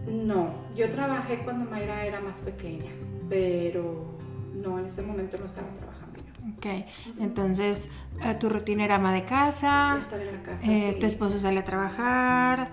No, 0.08 0.54
yo 0.76 0.90
trabajé 0.90 1.40
cuando 1.40 1.66
Mayra 1.66 2.06
era 2.06 2.20
más 2.22 2.38
pequeña, 2.38 2.92
pero 3.28 4.18
no, 4.54 4.80
en 4.80 4.86
ese 4.86 5.02
momento 5.02 5.38
no 5.38 5.46
estaba 5.46 5.68
trabajando 5.74 6.20
yo. 6.20 6.54
Ok, 6.58 6.86
entonces 7.20 7.90
eh, 8.24 8.36
tu 8.36 8.50
rutina 8.50 8.86
era 8.86 8.96
ama 8.96 9.14
de 9.14 9.26
casa, 9.26 9.98
Estar 9.98 10.22
en 10.22 10.28
la 10.28 10.44
casa 10.44 10.66
eh, 10.68 10.96
tu 11.00 11.06
esposo 11.08 11.40
sale 11.40 11.60
a 11.60 11.64
trabajar. 11.64 12.70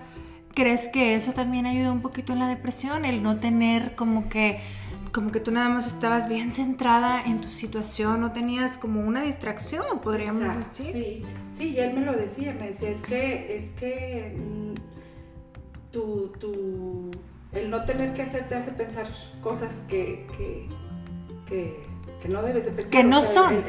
¿Crees 0.53 0.87
que 0.87 1.15
eso 1.15 1.33
también 1.33 1.65
ayuda 1.65 1.91
un 1.91 2.01
poquito 2.01 2.33
en 2.33 2.39
la 2.39 2.47
depresión? 2.47 3.05
El 3.05 3.23
no 3.23 3.37
tener 3.39 3.95
como 3.95 4.29
que 4.29 4.59
como 5.13 5.31
que 5.31 5.39
tú 5.39 5.51
nada 5.51 5.69
más 5.69 5.85
estabas 5.87 6.27
bien 6.27 6.51
centrada 6.51 7.21
en 7.23 7.39
tu 7.39 7.51
situación, 7.51 8.19
no 8.19 8.33
tenías 8.33 8.77
como 8.77 9.01
una 9.01 9.21
distracción, 9.21 9.99
podríamos 10.01 10.55
decir. 10.55 10.91
Sí, 10.91 11.23
sí, 11.53 11.69
y 11.69 11.77
él 11.77 11.93
me 11.93 12.01
lo 12.01 12.13
decía, 12.13 12.55
me 12.59 12.69
decía, 12.69 12.89
es 12.89 13.01
que, 13.01 13.55
es 13.55 13.69
que 13.71 14.35
mm, 14.35 14.73
tu, 15.91 17.11
el 17.51 17.69
no 17.69 17.85
tener 17.85 18.13
que 18.13 18.23
hacer 18.23 18.49
te 18.49 18.55
hace 18.55 18.71
pensar 18.71 19.07
cosas 19.41 19.83
que, 19.87 20.25
que, 20.35 20.67
que, 22.19 22.27
no 22.27 22.41
debes 22.41 22.65
de 22.65 22.71
pensar. 22.71 22.91
Que 22.91 23.03
no 23.03 23.21
son. 23.21 23.63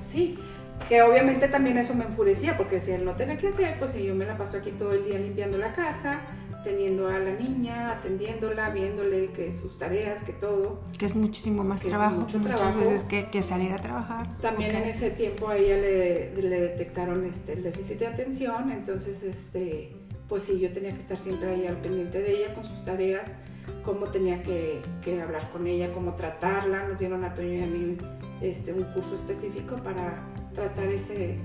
sí, 0.00 0.38
que 0.88 1.02
obviamente 1.02 1.48
también 1.48 1.78
eso 1.78 1.94
me 1.94 2.04
enfurecía, 2.04 2.56
porque 2.56 2.80
si 2.80 2.92
él 2.92 3.04
no 3.04 3.14
tenía 3.14 3.36
que 3.36 3.48
hacer, 3.48 3.78
pues 3.78 3.92
si 3.92 4.04
yo 4.04 4.14
me 4.14 4.24
la 4.24 4.36
paso 4.36 4.58
aquí 4.58 4.70
todo 4.70 4.92
el 4.92 5.04
día 5.04 5.18
limpiando 5.18 5.58
la 5.58 5.72
casa, 5.72 6.20
teniendo 6.64 7.08
a 7.08 7.18
la 7.18 7.32
niña, 7.32 7.92
atendiéndola, 7.92 8.70
viéndole 8.70 9.28
que 9.28 9.52
sus 9.52 9.78
tareas, 9.78 10.22
que 10.24 10.32
todo. 10.32 10.80
Que 10.98 11.06
es 11.06 11.14
muchísimo 11.14 11.64
más 11.64 11.82
trabajo, 11.82 12.16
mucho 12.16 12.38
muchas 12.38 12.56
trabajo. 12.56 12.80
veces 12.80 13.04
que, 13.04 13.42
salir 13.42 13.72
a 13.72 13.78
trabajar. 13.78 14.36
También 14.40 14.74
en 14.74 14.84
ese 14.84 15.10
tiempo 15.10 15.48
a 15.48 15.56
ella 15.56 15.76
le, 15.76 16.34
le, 16.34 16.60
detectaron 16.60 17.24
este, 17.24 17.52
el 17.52 17.62
déficit 17.62 17.98
de 17.98 18.06
atención, 18.08 18.70
entonces, 18.70 19.22
este, 19.22 19.92
pues 20.28 20.42
sí, 20.42 20.58
yo 20.58 20.70
tenía 20.72 20.92
que 20.92 20.98
estar 21.00 21.16
siempre 21.16 21.48
ahí 21.50 21.66
al 21.66 21.76
pendiente 21.76 22.20
de 22.20 22.32
ella 22.32 22.54
con 22.54 22.64
sus 22.64 22.84
tareas, 22.84 23.36
cómo 23.84 24.06
tenía 24.06 24.42
que, 24.42 24.80
que 25.02 25.20
hablar 25.22 25.50
con 25.50 25.66
ella, 25.66 25.92
cómo 25.92 26.14
tratarla. 26.14 26.88
Nos 26.88 26.98
dieron 26.98 27.24
a 27.24 27.34
Toño 27.34 27.54
y 27.54 27.62
a 27.62 27.66
mí 27.66 27.96
este, 28.40 28.72
un 28.72 28.84
curso 28.92 29.14
específico 29.14 29.76
para 29.76 30.22
tratar 30.58 30.88
ese, 30.88 31.38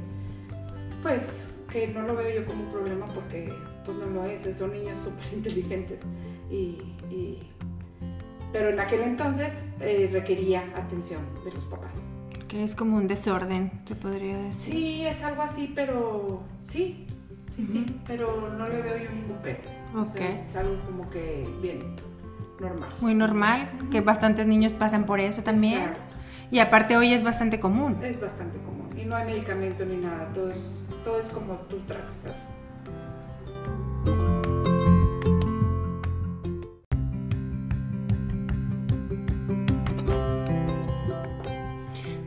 pues 1.02 1.54
que 1.72 1.88
no 1.88 2.02
lo 2.04 2.16
veo 2.16 2.42
yo 2.42 2.46
como 2.46 2.64
un 2.64 2.70
problema 2.72 3.08
porque 3.08 3.54
pues 3.86 3.98
no 3.98 4.06
lo 4.08 4.26
es, 4.26 4.42
son 4.56 4.74
niños 4.74 4.98
súper 5.04 5.34
inteligentes. 5.34 6.02
Y, 6.50 6.82
pero 8.52 8.70
en 8.70 8.80
aquel 8.80 9.02
entonces 9.02 9.66
eh, 9.80 10.10
requería 10.12 10.64
atención 10.76 11.22
de 11.44 11.52
los 11.52 11.66
papás. 11.66 11.92
Que 12.48 12.64
es 12.64 12.76
como 12.76 12.98
un 12.98 13.08
desorden, 13.08 13.72
se 13.86 13.96
podría 13.96 14.38
decir. 14.38 14.74
Sí, 14.74 15.06
es 15.06 15.24
algo 15.24 15.42
así, 15.42 15.72
pero 15.74 16.44
sí, 16.62 17.08
sí, 17.56 17.66
sí, 17.66 18.00
pero 18.06 18.54
no 18.56 18.70
le 18.70 18.82
veo 18.82 18.98
yo 18.98 19.10
ningún 19.10 19.38
pero. 19.42 19.60
O 19.96 20.06
sea, 20.06 20.30
es 20.30 20.56
algo 20.56 20.76
como 20.86 21.10
que 21.10 21.48
bien 21.62 21.96
normal. 22.60 22.90
Muy 23.02 23.16
normal, 23.16 23.72
que 23.90 24.02
bastantes 24.02 24.46
niños 24.46 24.74
pasan 24.74 25.06
por 25.08 25.20
eso 25.20 25.42
también. 25.42 25.80
Exacto. 25.80 26.02
Y 26.52 26.60
aparte 26.60 26.96
hoy 26.96 27.14
es 27.14 27.24
bastante 27.24 27.60
común. 27.60 27.98
Es 28.04 28.22
bastante 28.22 28.60
común 28.60 28.83
y 29.04 29.06
no 29.06 29.16
hay 29.16 29.26
medicamento 29.26 29.86
ni 29.86 29.98
nada, 29.98 30.32
todo 30.34 30.50
es, 30.50 30.80
todo 31.04 31.20
es 31.20 31.28
como 31.30 31.56
tú 31.70 31.80
tratas. 31.88 32.26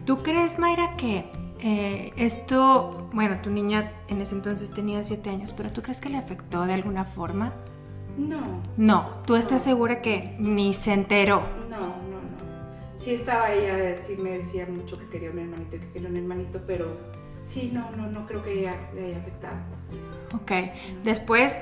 ¿Tú 0.05 0.23
crees, 0.23 0.59
Mayra, 0.59 0.97
que 0.97 1.31
eh, 1.61 2.13
esto, 2.17 3.09
bueno, 3.13 3.41
tu 3.43 3.51
niña 3.51 3.93
en 4.09 4.21
ese 4.21 4.35
entonces 4.35 4.71
tenía 4.71 5.03
7 5.03 5.31
años, 5.31 5.53
pero 5.57 5.73
¿tú 5.73 5.83
crees 5.83 6.01
que 6.01 6.11
le 6.11 6.17
afectó 6.17 6.67
de 6.67 6.75
alguna 6.75 7.05
forma? 7.05 7.55
No, 8.17 8.63
No, 8.77 9.23
tú 9.27 9.37
estás 9.37 9.63
segura 9.63 10.01
que 10.01 10.37
ni 10.39 10.73
se 10.73 10.93
enteró. 10.93 11.43
Sí 12.97 13.13
estaba 13.15 13.53
ella, 13.53 13.97
sí 14.01 14.17
me 14.17 14.31
decía 14.39 14.67
mucho 14.67 14.99
que 14.99 15.07
quería 15.09 15.31
un 15.31 15.39
hermanito, 15.39 15.71
que 15.79 15.89
quería 15.93 16.09
un 16.09 16.17
hermanito, 16.17 16.61
pero 16.67 16.97
sí, 17.43 17.71
no, 17.73 17.91
no, 17.93 18.11
no 18.11 18.27
creo 18.27 18.43
que 18.43 18.61
ella 18.61 18.75
le 18.95 19.07
haya 19.07 19.19
afectado. 19.19 19.57
Ok, 20.35 20.53
después 21.05 21.59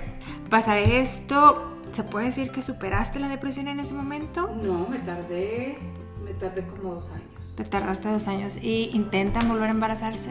pasa 0.48 0.78
esto, 0.78 1.70
¿se 1.92 2.02
puede 2.04 2.26
decir 2.26 2.50
que 2.50 2.62
superaste 2.62 3.18
la 3.18 3.28
depresión 3.28 3.68
en 3.68 3.80
ese 3.80 3.94
momento? 3.94 4.54
No, 4.62 4.86
me 4.88 4.98
tardé, 5.00 5.76
me 6.24 6.32
tardé 6.34 6.64
como 6.66 6.94
dos 6.94 7.10
años. 7.10 7.56
Te 7.56 7.64
tardaste 7.64 8.08
dos 8.08 8.26
años 8.28 8.56
y 8.62 8.90
intentan 8.94 9.48
volver 9.48 9.68
a 9.68 9.70
embarazarse. 9.70 10.30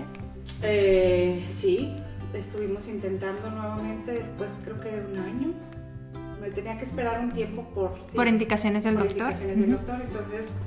Eh, 0.62 1.44
sí, 1.50 1.96
estuvimos 2.34 2.88
intentando 2.88 3.50
nuevamente 3.52 4.12
después 4.14 4.62
creo 4.64 4.80
que 4.80 4.90
de 4.90 5.06
un 5.14 5.20
año. 5.20 5.48
Me 6.42 6.50
tenía 6.50 6.78
que 6.78 6.84
esperar 6.84 7.22
un 7.22 7.32
tiempo 7.32 7.64
por... 7.74 7.94
sí, 8.08 8.18
Por 8.18 8.28
indicaciones 8.28 8.84
del 8.84 8.96
por 8.96 9.04
doctor. 9.08 9.28
indicaciones 9.28 9.60
del 9.60 9.72
doctor. 9.72 10.02
Entonces 10.02 10.58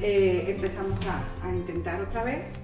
eh, 0.00 0.46
empezamos 0.48 1.00
a, 1.06 1.46
a 1.46 1.54
intentar 1.54 2.00
otra 2.00 2.24
vez 2.24 2.54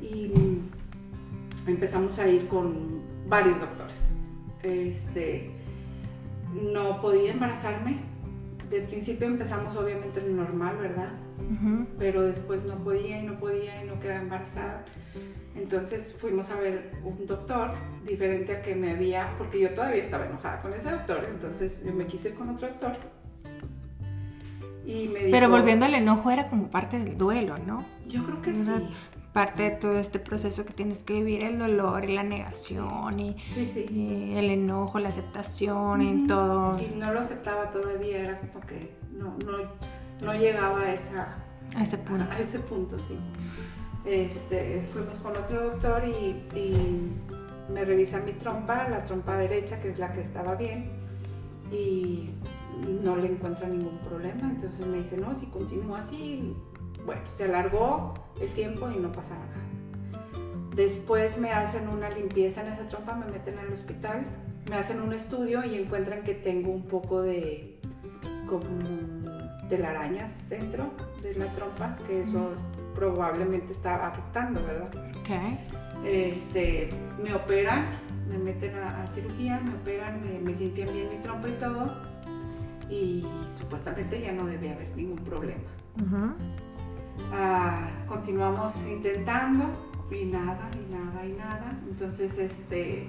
y 0.00 0.28
mm, 0.28 1.68
empezamos 1.68 2.18
a 2.18 2.28
ir 2.28 2.46
con 2.48 3.02
varios 3.28 3.60
doctores. 3.60 4.08
Este, 4.62 5.50
no 6.54 7.00
podía 7.00 7.32
embarazarme. 7.32 8.02
De 8.70 8.80
principio 8.80 9.26
empezamos 9.26 9.76
obviamente 9.76 10.20
en 10.20 10.36
lo 10.36 10.42
normal, 10.42 10.76
¿verdad? 10.78 11.10
Ujú. 11.34 11.86
pero 11.98 12.22
después 12.22 12.64
no 12.64 12.76
podía 12.84 13.18
y 13.18 13.26
no 13.26 13.38
podía 13.38 13.82
y 13.82 13.86
no 13.88 13.98
quedaba 13.98 14.20
embarazada. 14.20 14.84
Entonces 15.56 16.14
fuimos 16.18 16.50
a 16.50 16.60
ver 16.60 16.92
un 17.04 17.26
doctor 17.26 17.72
diferente 18.06 18.56
a 18.56 18.62
que 18.62 18.74
me 18.74 18.92
había, 18.92 19.34
porque 19.38 19.60
yo 19.60 19.70
todavía 19.70 20.02
estaba 20.02 20.26
enojada 20.26 20.60
con 20.60 20.72
ese 20.74 20.90
doctor, 20.90 21.26
entonces 21.28 21.82
yo 21.84 21.92
me 21.92 22.06
quise 22.06 22.30
ir 22.30 22.34
con 22.34 22.48
otro 22.50 22.68
doctor. 22.68 22.92
Y 24.86 25.08
me 25.08 25.18
dijo, 25.20 25.30
Pero 25.30 25.48
volviendo 25.48 25.86
al 25.86 25.94
enojo 25.94 26.30
era 26.30 26.48
como 26.48 26.68
parte 26.68 26.98
del 26.98 27.16
duelo, 27.16 27.56
¿no? 27.58 27.84
Yo 28.06 28.24
creo 28.24 28.42
que 28.42 28.52
¿verdad? 28.52 28.82
sí. 28.82 28.94
Parte 29.32 29.64
de 29.64 29.70
todo 29.72 29.98
este 29.98 30.20
proceso 30.20 30.64
que 30.64 30.72
tienes 30.72 31.02
que 31.02 31.14
vivir, 31.14 31.42
el 31.42 31.58
dolor 31.58 32.04
y 32.04 32.14
la 32.14 32.22
negación 32.22 33.18
y, 33.18 33.36
Sí, 33.54 33.66
sí. 33.66 33.86
y 33.90 34.36
el 34.36 34.48
enojo, 34.50 35.00
la 35.00 35.08
aceptación 35.08 36.02
y 36.02 36.14
Ujú. 36.18 36.26
todo 36.28 36.76
Y 36.78 36.94
no 36.98 37.12
lo 37.12 37.18
aceptaba 37.20 37.70
todavía, 37.70 38.18
era 38.20 38.38
como 38.38 38.60
que 38.64 38.92
no, 39.12 39.36
no, 39.38 39.58
no 40.24 40.34
llegaba 40.34 40.82
a, 40.82 40.92
esa, 40.94 41.34
a 41.74 41.82
ese 41.82 41.98
punto. 41.98 42.26
a 42.30 42.38
ese 42.38 42.60
punto, 42.60 42.96
sí. 42.98 43.18
Este, 44.04 44.86
fuimos 44.92 45.16
con 45.18 45.36
otro 45.36 45.62
doctor 45.70 46.02
y, 46.06 46.56
y 46.56 47.10
me 47.72 47.84
revisan 47.84 48.24
mi 48.26 48.32
trompa, 48.32 48.88
la 48.88 49.02
trompa 49.02 49.36
derecha, 49.36 49.80
que 49.80 49.88
es 49.88 49.98
la 49.98 50.12
que 50.12 50.20
estaba 50.20 50.54
bien, 50.56 50.90
y 51.72 52.30
no 53.02 53.16
le 53.16 53.28
encuentra 53.28 53.68
ningún 53.68 53.98
problema. 53.98 54.50
Entonces 54.50 54.86
me 54.86 54.98
dice, 54.98 55.16
no, 55.16 55.34
si 55.34 55.46
continúa 55.46 56.00
así, 56.00 56.54
bueno, 57.04 57.22
se 57.28 57.44
alargó 57.44 58.14
el 58.40 58.50
tiempo 58.52 58.90
y 58.90 58.98
no 58.98 59.12
pasaba 59.12 59.40
nada. 59.46 59.64
Después 60.74 61.38
me 61.38 61.52
hacen 61.52 61.88
una 61.88 62.10
limpieza 62.10 62.66
en 62.66 62.72
esa 62.72 62.86
trompa, 62.86 63.14
me 63.14 63.26
meten 63.26 63.58
al 63.58 63.72
hospital, 63.72 64.26
me 64.68 64.76
hacen 64.76 65.00
un 65.00 65.12
estudio 65.12 65.64
y 65.64 65.76
encuentran 65.76 66.24
que 66.24 66.34
tengo 66.34 66.72
un 66.72 66.82
poco 66.82 67.22
de 67.22 67.78
como 68.48 68.64
telarañas 69.68 70.48
dentro 70.48 70.90
de 71.22 71.34
la 71.34 71.46
trompa, 71.54 71.96
que 72.06 72.22
eso 72.22 72.52
probablemente 72.94 73.72
estaba 73.72 74.08
afectando, 74.08 74.62
¿verdad? 74.64 74.88
Ok. 75.20 76.04
Este, 76.04 76.90
me 77.22 77.34
operan, 77.34 77.98
me 78.28 78.38
meten 78.38 78.74
a, 78.76 79.02
a 79.02 79.06
cirugía, 79.06 79.60
me 79.60 79.74
operan, 79.74 80.22
me, 80.24 80.38
me 80.40 80.54
limpian 80.54 80.92
bien 80.92 81.08
mi 81.08 81.16
trompa 81.22 81.48
y 81.48 81.52
todo, 81.52 81.96
y 82.90 83.26
supuestamente 83.58 84.20
ya 84.20 84.32
no 84.32 84.46
debe 84.46 84.72
haber 84.72 84.96
ningún 84.96 85.18
problema. 85.18 85.62
Ah, 87.32 87.88
continuamos 88.06 88.74
intentando 88.86 89.64
y 90.10 90.24
nada, 90.26 90.70
y 90.72 90.92
nada, 90.92 91.26
y 91.26 91.32
nada. 91.32 91.78
Entonces, 91.88 92.38
este, 92.38 93.06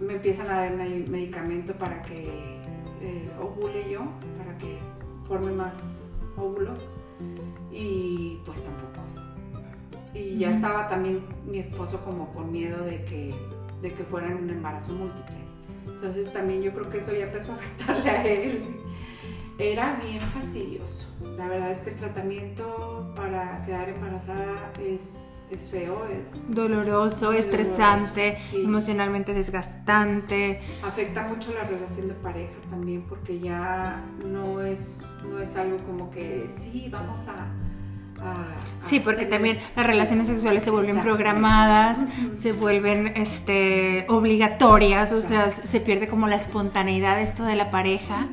me 0.00 0.14
empiezan 0.14 0.48
a 0.50 0.60
dar 0.60 0.74
me- 0.76 1.06
medicamento 1.08 1.72
para 1.74 2.00
que 2.02 2.60
eh, 3.00 3.30
ovule 3.40 3.90
yo, 3.90 4.00
para 4.38 4.56
que 4.58 4.78
forme 5.26 5.52
más 5.52 6.08
óvulos. 6.36 6.88
Y 7.72 8.38
pues 8.44 8.60
tampoco. 8.62 9.00
Y 10.14 10.38
ya 10.38 10.50
estaba 10.50 10.88
también 10.88 11.22
mi 11.46 11.58
esposo 11.58 12.00
como 12.04 12.32
con 12.32 12.52
miedo 12.52 12.84
de 12.84 13.04
que, 13.04 13.34
de 13.82 13.92
que 13.92 14.04
fueran 14.04 14.36
un 14.44 14.50
embarazo 14.50 14.92
múltiple. 14.92 15.43
Entonces 16.04 16.34
también 16.34 16.60
yo 16.60 16.70
creo 16.74 16.90
que 16.90 16.98
eso 16.98 17.14
ya 17.14 17.24
empezó 17.24 17.52
a 17.52 17.54
afectarle 17.54 18.10
a 18.10 18.26
él. 18.26 18.76
Era 19.58 19.98
bien 20.04 20.20
fastidioso. 20.20 21.06
La 21.38 21.48
verdad 21.48 21.70
es 21.70 21.80
que 21.80 21.90
el 21.90 21.96
tratamiento 21.96 23.10
para 23.16 23.62
quedar 23.64 23.88
embarazada 23.88 24.70
es, 24.78 25.46
es 25.50 25.70
feo, 25.70 26.06
es, 26.08 26.54
Doloroso, 26.54 27.32
estresante, 27.32 28.36
sí. 28.42 28.64
emocionalmente 28.64 29.32
desgastante. 29.32 30.60
afecta 30.82 31.26
mucho 31.26 31.54
la 31.54 31.64
relación 31.64 32.08
de 32.08 32.14
pareja 32.14 32.52
también 32.68 33.06
porque 33.08 33.40
ya 33.40 34.04
no 34.26 34.60
es, 34.60 35.00
no 35.26 35.40
es 35.40 35.56
algo 35.56 35.78
como 35.84 36.10
que 36.10 36.50
sí, 36.54 36.90
vamos 36.90 37.20
a... 37.28 37.46
a- 38.20 38.54
Sí, 38.80 39.00
porque 39.00 39.24
también 39.24 39.58
las 39.76 39.86
relaciones 39.86 40.26
sexuales 40.26 40.62
se 40.62 40.70
vuelven 40.70 41.00
programadas, 41.00 42.06
se 42.36 42.52
vuelven 42.52 43.08
este, 43.16 44.04
obligatorias, 44.08 45.12
o 45.12 45.20
sea, 45.22 45.48
se 45.48 45.80
pierde 45.80 46.06
como 46.06 46.28
la 46.28 46.36
espontaneidad 46.36 47.20
esto 47.20 47.44
de 47.44 47.56
la 47.56 47.70
pareja, 47.70 48.28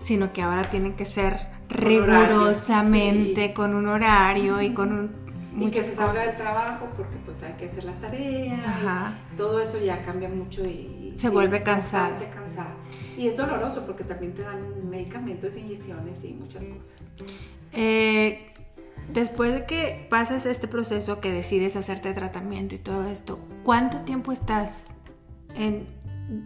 sino 0.00 0.32
que 0.32 0.42
ahora 0.42 0.64
tienen 0.70 0.94
que 0.94 1.04
ser 1.04 1.38
rigurosamente 1.68 3.48
sí. 3.48 3.52
con 3.54 3.74
un 3.74 3.86
horario 3.88 4.60
y 4.62 4.72
con 4.74 4.92
un- 4.92 5.22
Y 5.60 5.70
que 5.70 5.82
se 5.82 5.94
salga 5.94 6.22
del 6.22 6.34
trabajo 6.36 6.88
porque 6.96 7.16
pues 7.26 7.42
hay 7.42 7.52
que 7.54 7.66
hacer 7.66 7.84
la 7.84 7.92
tarea. 7.92 8.58
Ajá. 8.66 9.12
Todo 9.36 9.60
eso 9.60 9.78
ya 9.84 10.02
cambia 10.04 10.28
mucho 10.28 10.62
y 10.62 11.12
Se 11.16 11.28
vuelve 11.28 11.62
cansado. 11.62 12.14
Y 13.18 13.28
es 13.28 13.36
doloroso 13.36 13.84
porque 13.86 14.02
también 14.02 14.32
te 14.32 14.42
dan 14.42 14.88
medicamentos, 14.88 15.54
inyecciones 15.56 16.24
y 16.24 16.32
muchas 16.32 16.64
cosas. 16.64 17.12
Eh, 17.74 18.46
después 19.12 19.52
de 19.54 19.66
que 19.66 20.06
pasas 20.10 20.46
este 20.46 20.68
proceso 20.68 21.20
que 21.20 21.32
decides 21.32 21.76
hacerte 21.76 22.12
tratamiento 22.12 22.74
y 22.74 22.78
todo 22.78 23.06
esto, 23.08 23.38
¿cuánto 23.64 23.98
tiempo 24.00 24.32
estás 24.32 24.88
en, 25.54 25.86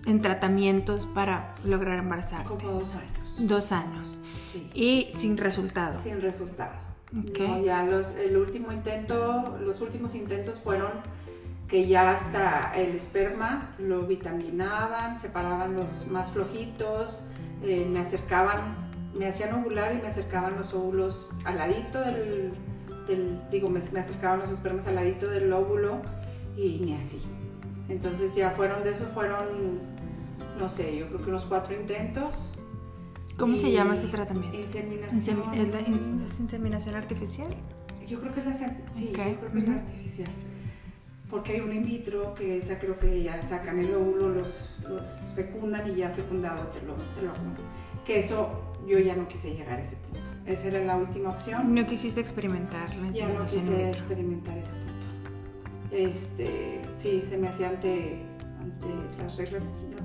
en 0.07 0.23
tratamientos 0.23 1.07
para 1.07 1.55
lograr 1.65 1.99
embarazarte? 1.99 2.49
Como 2.49 2.79
dos 2.79 2.95
años. 2.95 3.37
Dos 3.39 3.73
años. 3.73 4.21
Sí. 4.53 4.71
Y 4.75 5.19
sin 5.19 5.37
resultado. 5.37 5.99
Sin 6.01 6.21
resultado. 6.21 6.75
Ok. 7.13 7.39
No, 7.41 7.65
ya 7.65 7.85
los, 7.85 8.15
el 8.17 8.37
último 8.37 8.73
intento, 8.73 9.59
los 9.61 9.81
últimos 9.81 10.15
intentos 10.15 10.59
fueron 10.59 10.91
que 11.69 11.87
ya 11.87 12.13
hasta 12.13 12.73
el 12.77 12.95
esperma 12.95 13.75
lo 13.79 14.03
vitaminaban, 14.03 15.19
separaban 15.19 15.75
los 15.75 16.07
más 16.09 16.31
flojitos, 16.31 17.23
eh, 17.63 17.87
me 17.91 18.01
acercaban, 18.01 18.86
me 19.19 19.27
hacían 19.27 19.55
ovular 19.55 19.95
y 19.95 20.01
me 20.03 20.09
acercaban 20.09 20.57
los 20.57 20.73
óvulos 20.75 21.31
al 21.45 21.57
ladito 21.59 22.01
del, 22.01 22.53
del- 23.09 23.41
digo, 23.51 23.69
me, 23.69 23.81
me 23.93 24.01
acercaban 24.01 24.41
los 24.41 24.51
espermas 24.51 24.87
al 24.87 24.95
ladito 24.97 25.29
del 25.29 25.53
óvulo 25.53 26.01
y 26.57 26.81
ni 26.85 26.95
así. 26.95 27.21
Entonces 27.89 28.35
ya 28.35 28.51
fueron 28.51 28.83
de 28.85 28.91
eso, 28.91 29.07
fueron, 29.07 29.45
no 30.59 30.69
sé, 30.69 30.97
yo 30.97 31.07
creo 31.09 31.23
que 31.23 31.31
unos 31.31 31.45
cuatro 31.47 31.75
intentos. 31.79 32.53
¿Cómo 33.37 33.57
se 33.57 33.71
llama 33.71 33.95
este 33.95 34.07
tratamiento? 34.09 34.59
Inseminación. 34.59 35.43
Insemi- 35.43 35.55
¿Es, 35.55 36.09
la 36.11 36.25
es 36.25 36.41
inseminación 36.41 36.95
artificial? 36.95 37.49
Yo 38.09 38.21
creo 38.21 38.33
que 38.33 38.41
es 38.41 38.47
la, 38.47 38.77
sí, 38.93 39.11
Ok, 39.13 39.19
yo 39.19 39.39
creo 39.41 39.53
que 39.53 39.59
es 39.59 39.69
la 39.69 39.75
artificial. 39.75 40.31
Porque 41.29 41.53
hay 41.55 41.61
una 41.61 41.75
in 41.75 41.85
vitro 41.85 42.35
que 42.35 42.57
esa 42.57 42.79
creo 42.79 42.99
que 42.99 43.23
ya 43.23 43.43
sacan 43.43 43.79
el 43.81 43.93
óvulo, 43.95 44.29
los, 44.29 44.71
los 44.89 45.07
fecundan 45.35 45.91
y 45.91 45.97
ya 45.97 46.11
fecundado 46.11 46.69
te 46.69 46.81
lo, 46.83 46.95
te 46.95 47.23
lo. 47.23 47.33
Que 48.07 48.21
eso 48.21 48.63
yo 48.87 48.99
ya 48.99 49.17
no 49.17 49.29
quise 49.29 49.55
llegar 49.55 49.79
a 49.79 49.83
ese 49.83 49.97
punto. 49.97 50.21
Esa 50.47 50.69
era 50.69 50.85
la 50.85 50.97
última 50.97 51.31
opción. 51.31 51.75
No 51.75 51.87
quisiste 51.87 52.21
experimentar 52.21 52.95
la 52.97 53.11
ya 53.11 53.29
no 53.29 53.45
quise 53.45 53.91
experimentar 53.91 54.57
ese 54.57 54.71
punto. 54.71 54.87
Este, 55.91 56.83
sí, 56.97 57.23
se 57.29 57.37
me 57.37 57.49
hacía 57.49 57.71
ante, 57.71 58.23
ante 58.61 59.23
las 59.23 59.37
reglas 59.37 59.63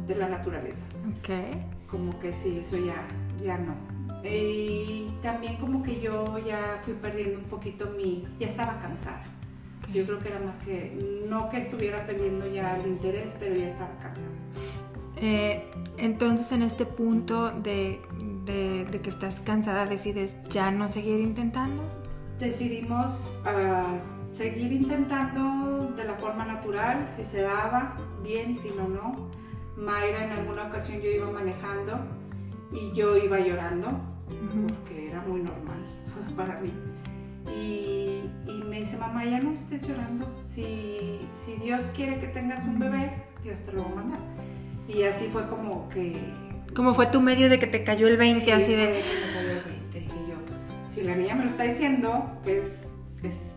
de 0.07 0.15
la 0.15 0.29
naturaleza. 0.29 0.86
Ok. 1.19 1.89
Como 1.89 2.19
que 2.19 2.34
sí, 2.34 2.59
eso 2.65 2.77
ya, 2.77 3.05
ya 3.43 3.57
no. 3.57 3.75
Y 4.23 5.11
también 5.21 5.57
como 5.57 5.84
que 5.84 5.99
yo 5.99 6.38
ya 6.39 6.79
fui 6.84 6.93
perdiendo 6.93 7.39
un 7.39 7.45
poquito 7.45 7.91
mi, 7.97 8.27
ya 8.39 8.47
estaba 8.47 8.79
cansada. 8.79 9.23
ok. 9.79 9.93
Yo 9.93 10.05
creo 10.05 10.19
que 10.19 10.29
era 10.29 10.39
más 10.39 10.57
que, 10.57 11.23
no 11.27 11.49
que 11.49 11.57
estuviera 11.57 12.05
perdiendo 12.05 12.47
ya 12.51 12.77
el 12.77 12.88
interés, 12.88 13.36
pero 13.39 13.55
ya 13.55 13.67
estaba 13.67 13.91
cansada. 13.99 14.27
Eh, 15.17 15.69
entonces 15.97 16.51
en 16.51 16.63
este 16.63 16.86
punto 16.86 17.51
de, 17.51 18.01
de- 18.45 18.85
de 18.85 19.01
que 19.01 19.09
estás 19.09 19.39
cansada 19.39 19.85
decides 19.85 20.37
ya 20.49 20.71
no 20.71 20.87
seguir 20.87 21.19
intentando. 21.19 21.83
Decidimos 22.39 23.33
ah, 23.45 23.97
seguir 24.31 24.71
intentando 24.71 25.91
de 25.95 26.03
la 26.05 26.15
forma 26.15 26.45
natural, 26.45 27.07
si 27.15 27.23
se 27.23 27.41
daba, 27.43 27.95
bien, 28.23 28.57
si 28.57 28.69
no, 28.71 28.87
no. 28.87 29.29
Mayra 29.77 30.25
en 30.25 30.31
alguna 30.31 30.63
ocasión 30.67 31.01
yo 31.01 31.09
iba 31.11 31.29
manejando 31.31 31.99
y 32.71 32.91
yo 32.95 33.15
iba 33.17 33.39
llorando, 33.39 33.89
porque 34.67 35.09
era 35.09 35.21
muy 35.21 35.41
normal 35.41 35.85
para 36.35 36.59
mí. 36.59 36.71
Y, 37.55 38.23
y 38.49 38.63
me 38.67 38.79
dice, 38.79 38.97
mamá, 38.97 39.23
ya 39.25 39.39
no 39.39 39.51
estés 39.51 39.87
llorando. 39.87 40.25
Si, 40.45 41.19
si 41.45 41.53
Dios 41.63 41.91
quiere 41.95 42.19
que 42.19 42.27
tengas 42.27 42.65
un 42.65 42.79
bebé, 42.79 43.23
Dios 43.43 43.61
te 43.61 43.71
lo 43.73 43.83
va 43.85 43.91
a 43.91 43.95
mandar. 43.95 44.19
Y 44.87 45.03
así 45.03 45.27
fue 45.31 45.47
como 45.47 45.87
que... 45.89 46.19
Como 46.76 46.93
fue 46.93 47.07
tu 47.07 47.22
medio 47.22 47.49
de 47.49 47.59
que 47.59 47.67
te 47.67 47.84
cayó 47.84 48.07
el 48.07 48.17
20 48.17 48.45
Sí, 48.45 48.51
así 48.51 48.74
de... 48.74 48.86
que 48.88 49.03
me 49.28 49.34
cayó 49.34 49.51
el 49.51 49.63
20, 49.63 49.99
dije 49.99 50.15
yo. 50.30 50.93
Si 50.93 51.01
la 51.03 51.15
niña 51.15 51.36
me 51.36 51.43
lo 51.45 51.49
está 51.49 51.63
diciendo, 51.63 52.39
que 52.43 52.59
es, 52.59 52.88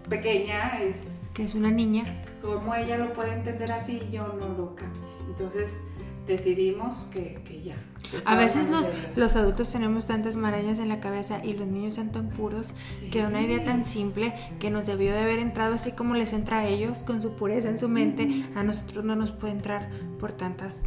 pequeña, 0.09 0.81
es 0.83 0.97
que 1.33 1.45
es 1.45 1.55
una 1.55 1.71
niña. 1.71 2.05
como 2.43 2.75
ella 2.75 2.97
lo 2.99 3.12
puede 3.12 3.33
entender 3.33 3.73
así, 3.73 4.01
yo 4.12 4.35
no 4.39 4.49
lo 4.49 4.75
capté. 4.77 4.99
Entonces 5.29 5.79
decidimos 6.27 7.07
que, 7.12 7.41
que 7.45 7.62
ya. 7.62 7.75
que 8.11 8.19
A 8.25 8.35
veces 8.37 8.69
los, 8.71 8.91
los 9.17 9.37
adultos 9.37 9.71
tenemos 9.73 10.07
tantas 10.07 10.37
marañas 10.37 10.79
en 10.79 10.89
la 10.89 11.01
cabeza 11.01 11.45
y 11.45 11.53
los 11.55 11.67
niños 11.67 11.95
son 11.95 12.12
tan 12.12 12.29
puros 12.31 12.75
Sí. 12.99 13.11
que 13.11 13.25
una 13.25 13.43
idea 13.43 13.62
tan 13.65 13.85
simple 13.85 14.33
que 14.59 14.71
nos 14.71 14.87
debió 14.87 15.12
de 15.12 15.21
haber 15.21 15.39
entrado 15.39 15.75
así 15.75 15.93
como 15.93 16.15
les 16.15 16.33
entra 16.33 16.61
a 16.61 16.67
ellos 16.67 17.03
con 17.03 17.21
su 17.21 17.35
pureza 17.37 17.69
en 17.69 17.79
su 17.79 17.89
mente, 17.89 18.47
a 18.55 18.62
nosotros 18.62 19.05
no 19.05 19.17
nos 19.17 19.33
puede 19.33 19.53
entrar 19.53 19.91
por 20.19 20.33
tantas 20.33 20.85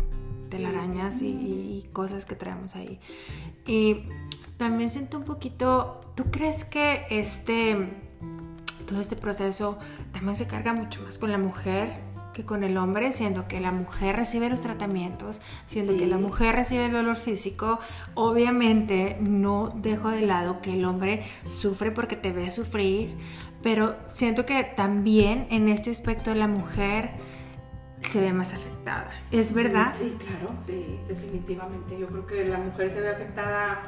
telarañas 0.50 1.22
y, 1.22 1.28
y- 1.28 1.84
y 1.86 1.90
cosas 1.94 2.26
que 2.26 2.36
traemos 2.36 2.76
ahí. 2.76 3.00
Y 3.66 4.04
también 4.58 4.90
siento 4.90 5.18
un 5.18 5.24
poquito, 5.24 6.02
¿tú 6.16 6.26
crees 6.32 6.64
que 6.64 7.06
este, 7.10 7.90
todo 8.88 9.00
este 9.02 9.16
proceso 9.16 9.78
también 10.12 10.36
se 10.36 10.48
carga 10.48 10.74
mucho 10.74 11.02
más 11.04 11.18
con 11.18 11.32
la 11.32 11.38
mujer? 11.38 12.06
que 12.34 12.46
con 12.46 12.64
el 12.64 12.78
hombre, 12.78 13.14
siendo 13.14 13.48
que 13.48 13.60
la 13.60 13.72
mujer 13.72 14.16
recibe 14.16 14.48
los 14.48 14.62
tratamientos, 14.62 15.42
siendo 15.66 15.94
Sí. 15.94 15.98
que 15.98 16.06
la 16.06 16.20
mujer 16.20 16.54
recibe 16.54 16.86
el 16.86 16.92
dolor 16.92 17.16
físico, 17.16 17.80
obviamente 18.14 19.18
no 19.20 19.74
dejo 19.76 20.12
de 20.12 20.22
lado 20.22 20.62
que 20.62 20.74
el 20.76 20.86
hombre 20.86 21.24
sufre 21.48 21.90
porque 21.90 22.16
te 22.16 22.32
ve 22.32 22.52
sufrir, 22.52 23.16
pero 23.64 23.96
siento 24.06 24.46
que 24.46 24.64
también 24.64 25.48
en 25.50 25.68
este 25.68 25.90
aspecto 25.90 26.36
la 26.36 26.48
mujer 26.48 27.10
se 28.02 28.22
ve 28.22 28.32
más 28.34 28.54
afectada. 28.54 29.10
¿Es 29.32 29.54
verdad? 29.54 29.94
Sí, 29.98 30.18
claro, 30.20 30.56
sí, 30.60 31.00
definitivamente. 31.08 31.98
Yo 32.00 32.08
creo 32.08 32.26
que 32.26 32.46
la 32.46 32.58
mujer 32.60 32.90
se 32.90 33.02
ve 33.02 33.10
afectada 33.10 33.80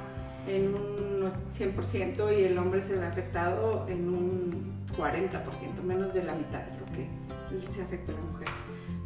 en 0.48 0.74
un 0.74 1.32
100% 1.54 2.40
y 2.40 2.44
el 2.46 2.58
hombre 2.58 2.82
se 2.82 2.96
ve 2.96 3.06
afectado 3.06 3.88
en 3.88 4.10
un 4.10 4.86
40%, 4.98 5.82
menos 5.84 6.14
de 6.14 6.24
la 6.24 6.34
mitad 6.36 6.62
de 6.62 6.80
lo 6.80 6.86
que 6.88 7.72
se 7.72 7.82
afecta 7.84 8.12
a 8.12 8.16
la 8.16 8.22
mujer. 8.22 8.48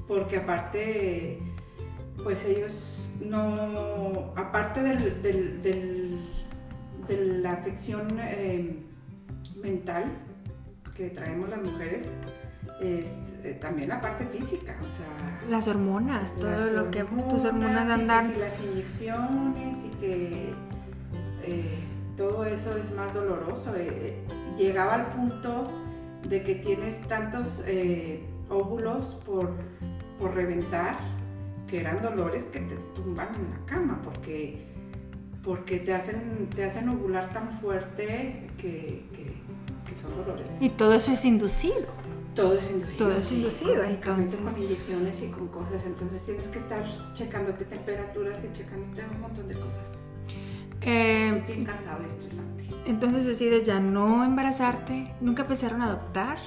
Porque 0.07 0.37
aparte, 0.37 1.39
pues 2.23 2.43
ellos 2.45 3.09
no, 3.21 4.33
aparte 4.35 4.81
del, 4.81 5.21
del- 5.61 6.19
de 7.07 7.25
la 7.41 7.51
afección 7.53 8.17
eh, 8.21 8.77
mental 9.61 10.05
que 10.95 11.09
traemos 11.09 11.49
las 11.49 11.61
mujeres, 11.61 12.05
es 12.81 13.07
eh, 13.43 13.57
también 13.61 13.89
la 13.89 13.99
parte 14.01 14.25
física, 14.25 14.75
o 14.81 14.85
sea, 14.97 15.49
Las 15.49 15.67
hormonas, 15.67 16.33
todo 16.35 16.49
las 16.49 16.71
lo 16.71 16.91
que 16.91 17.03
tus 17.03 17.45
hormonas 17.45 17.83
y 17.83 17.87
que 17.87 17.93
andan. 17.93 18.33
si 18.33 18.39
las 18.39 18.61
inyecciones 18.63 19.85
y 19.85 19.89
que 19.99 20.53
eh, 21.43 21.79
todo 22.17 22.45
eso 22.45 22.75
es 22.77 22.91
más 22.95 23.13
doloroso. 23.13 23.73
Eh, 23.75 24.17
llegaba 24.57 24.95
al 24.95 25.07
punto 25.07 25.67
de 26.27 26.41
que 26.43 26.55
tienes 26.55 27.01
tantos 27.07 27.63
óvulos 28.49 29.21
por, 29.25 29.51
por 30.19 30.33
reventar 30.35 30.97
que 31.67 31.79
eran 31.81 32.01
dolores 32.01 32.45
que 32.45 32.59
te 32.59 32.75
tumban 32.95 33.29
en 33.35 33.49
la 33.49 33.65
cama 33.65 33.99
porque, 34.03 34.67
porque 35.43 35.79
te, 35.79 35.93
hacen, 35.93 36.49
te 36.55 36.63
hacen 36.65 36.87
ovular 36.89 37.33
tan 37.33 37.51
fuerte 37.59 38.47
que, 38.57 39.05
que- 39.13 39.33
que 39.89 39.95
son 39.95 40.15
dolores. 40.15 40.49
Y 40.61 40.69
todo 40.69 40.93
eso 40.93 41.11
es 41.11 41.25
inducido. 41.25 41.87
Todo 42.35 42.53
es 42.57 42.69
inducido. 42.71 42.97
Todo 42.97 43.17
es 43.17 43.31
inducido, 43.31 43.83
entonces. 43.83 44.39
Con 44.39 44.63
inyecciones 44.63 45.21
y 45.21 45.27
con 45.27 45.47
cosas. 45.49 45.85
Entonces 45.85 46.23
tienes 46.25 46.47
que 46.47 46.57
estar 46.57 46.83
checándote 47.13 47.65
temperaturas 47.65 48.43
y 48.43 48.51
checándote 48.57 49.03
un 49.13 49.21
montón 49.21 49.47
de 49.47 49.53
cosas. 49.55 50.01
Eh, 50.81 51.33
Es 51.37 51.47
bien 51.47 51.63
cansado 51.63 52.01
y 52.03 52.05
estresante. 52.07 52.65
entonces 52.85 53.25
decides 53.25 53.65
ya 53.65 53.79
no 53.79 54.23
embarazarte. 54.25 55.13
¿Nunca 55.21 55.45
pensaron 55.47 55.81
adoptar? 55.81 56.37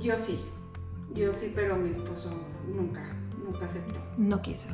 Yo 0.00 0.16
sí. 0.18 0.38
Yo 1.14 1.32
sí, 1.32 1.52
pero 1.54 1.76
mi 1.76 1.90
esposo 1.90 2.30
nunca, 2.72 3.02
nunca 3.44 3.64
aceptó. 3.64 4.00
No 4.18 4.42
quiso. 4.42 4.68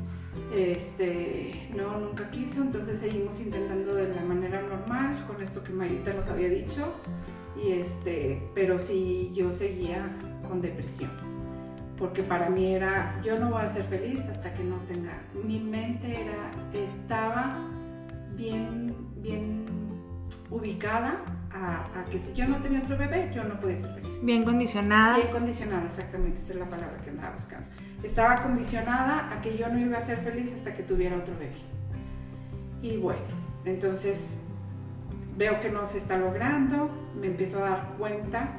Este, 0.54 1.70
no, 1.76 1.98
nunca 1.98 2.30
quiso. 2.30 2.60
Entonces 2.62 2.98
seguimos 2.98 3.40
intentando 3.40 3.94
de 3.94 4.14
la 4.14 4.22
manera 4.22 4.60
normal, 4.62 5.24
con 5.26 5.40
esto 5.42 5.62
que 5.62 5.72
Marita 5.72 6.12
nos 6.12 6.26
había 6.28 6.48
dicho. 6.48 6.86
Y 7.62 7.72
este, 7.72 8.42
pero 8.54 8.78
sí, 8.78 9.32
yo 9.34 9.50
seguía 9.50 10.16
con 10.50 10.60
depresión. 10.60 11.10
Porque 11.96 12.22
para 12.22 12.50
mí 12.50 12.74
era, 12.74 13.20
yo 13.22 13.38
no 13.38 13.50
voy 13.50 13.62
a 13.62 13.70
ser 13.70 13.84
feliz 13.84 14.26
hasta 14.26 14.52
que 14.52 14.64
no 14.64 14.76
tenga. 14.88 15.12
Mi 15.44 15.60
mente 15.60 16.22
era, 16.22 16.50
estaba 16.72 17.58
bien, 18.36 18.94
bien 19.16 19.66
ubicada 20.50 21.20
a, 21.52 22.00
a 22.00 22.04
que 22.06 22.18
si 22.18 22.34
yo 22.34 22.48
no 22.48 22.56
tenía 22.56 22.80
otro 22.80 22.98
bebé, 22.98 23.30
yo 23.34 23.44
no 23.44 23.60
podía 23.60 23.78
ser 23.78 23.94
feliz. 23.94 24.24
Bien 24.24 24.44
condicionada. 24.44 25.16
Bien 25.16 25.28
condicionada, 25.28 25.84
exactamente, 25.84 26.40
esa 26.40 26.54
es 26.54 26.58
la 26.58 26.66
palabra 26.66 26.98
que 27.04 27.10
andaba 27.10 27.32
buscando. 27.34 27.66
Estaba 28.02 28.42
condicionada 28.42 29.30
a 29.32 29.40
que 29.42 29.56
yo 29.56 29.68
no 29.68 29.78
iba 29.78 29.98
a 29.98 30.02
ser 30.02 30.18
feliz 30.18 30.52
hasta 30.54 30.74
que 30.74 30.82
tuviera 30.82 31.16
otro 31.16 31.34
bebé. 31.38 31.52
Y 32.82 32.96
bueno, 32.96 33.20
entonces 33.66 34.38
veo 35.36 35.60
que 35.60 35.70
no 35.70 35.84
se 35.86 35.98
está 35.98 36.16
logrando, 36.16 36.90
me 37.20 37.26
empiezo 37.26 37.58
a 37.58 37.68
dar 37.68 37.94
cuenta 37.98 38.56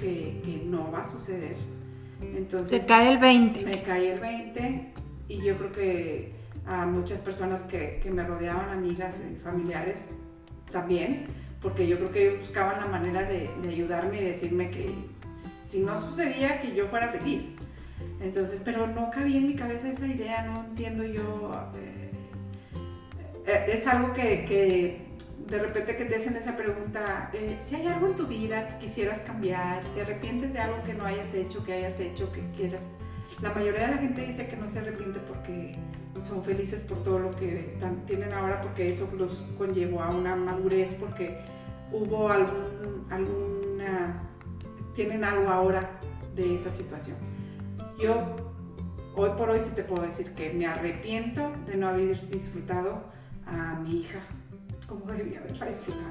que, 0.00 0.40
que 0.44 0.62
no 0.64 0.90
va 0.90 1.02
a 1.02 1.04
suceder. 1.10 1.56
Entonces 2.22 2.80
Te 2.82 2.86
cae 2.86 3.12
el 3.12 3.18
20. 3.18 3.64
me 3.64 3.82
cae 3.82 4.12
el 4.14 4.20
20 4.20 4.92
y 5.28 5.42
yo 5.42 5.56
creo 5.56 5.72
que 5.72 6.32
a 6.66 6.86
muchas 6.86 7.20
personas 7.20 7.62
que, 7.62 8.00
que 8.02 8.10
me 8.10 8.22
rodeaban, 8.22 8.68
amigas 8.70 9.20
y 9.20 9.36
familiares 9.42 10.10
también, 10.70 11.26
porque 11.62 11.86
yo 11.86 11.96
creo 11.98 12.12
que 12.12 12.28
ellos 12.28 12.40
buscaban 12.40 12.80
la 12.80 12.86
manera 12.86 13.22
de, 13.22 13.50
de 13.62 13.68
ayudarme 13.68 14.20
y 14.20 14.24
decirme 14.24 14.70
que 14.70 14.90
si 15.66 15.80
no 15.80 15.98
sucedía, 15.98 16.60
que 16.60 16.74
yo 16.74 16.86
fuera 16.86 17.08
feliz. 17.08 17.50
Entonces, 18.20 18.60
pero 18.64 18.86
no 18.86 19.10
cabía 19.10 19.38
en 19.38 19.46
mi 19.48 19.54
cabeza 19.54 19.88
esa 19.88 20.06
idea, 20.06 20.42
no 20.42 20.64
entiendo 20.64 21.04
yo. 21.04 21.52
eh, 21.76 22.10
eh, 23.46 23.64
es 23.72 23.86
algo 23.86 24.12
que, 24.12 24.44
que 24.44 25.09
de 25.50 25.58
repente 25.58 25.96
que 25.96 26.04
te 26.04 26.16
hacen 26.16 26.36
esa 26.36 26.56
pregunta, 26.56 27.30
eh, 27.32 27.58
si 27.60 27.74
hay 27.74 27.86
algo 27.88 28.06
en 28.06 28.14
tu 28.14 28.26
vida 28.26 28.68
que 28.68 28.86
quisieras 28.86 29.20
cambiar, 29.22 29.82
te 29.94 30.02
arrepientes 30.02 30.52
de 30.52 30.60
algo 30.60 30.82
que 30.84 30.94
no 30.94 31.04
hayas 31.04 31.34
hecho, 31.34 31.64
que 31.64 31.72
hayas 31.72 31.98
hecho, 32.00 32.30
que 32.32 32.40
quieras... 32.56 32.92
La 33.42 33.52
mayoría 33.52 33.86
de 33.86 33.94
la 33.94 33.96
gente 33.98 34.24
dice 34.26 34.46
que 34.46 34.56
no 34.56 34.68
se 34.68 34.78
arrepiente 34.80 35.18
porque 35.20 35.74
son 36.20 36.44
felices 36.44 36.82
por 36.82 37.02
todo 37.02 37.18
lo 37.18 37.30
que 37.34 37.72
están- 37.74 38.04
tienen 38.06 38.32
ahora, 38.32 38.60
porque 38.60 38.88
eso 38.88 39.08
los 39.16 39.42
conllevó 39.58 40.02
a 40.02 40.10
una 40.10 40.36
madurez, 40.36 40.94
porque 40.94 41.38
hubo 41.90 42.28
algún, 42.28 43.06
alguna, 43.10 44.22
tienen 44.94 45.24
algo 45.24 45.48
ahora 45.50 45.90
de 46.36 46.54
esa 46.54 46.70
situación. 46.70 47.16
Yo 47.98 48.36
hoy 49.16 49.30
por 49.38 49.50
hoy 49.50 49.58
sí 49.60 49.70
te 49.74 49.82
puedo 49.82 50.02
decir 50.02 50.32
que 50.34 50.52
me 50.52 50.66
arrepiento 50.66 51.50
de 51.66 51.76
no 51.76 51.88
haber 51.88 52.20
disfrutado 52.28 53.04
a 53.46 53.74
mi 53.80 54.00
hija 54.00 54.20
como 54.90 55.06
debía 55.12 55.38
haberla 55.38 55.66
disfrutado. 55.66 56.10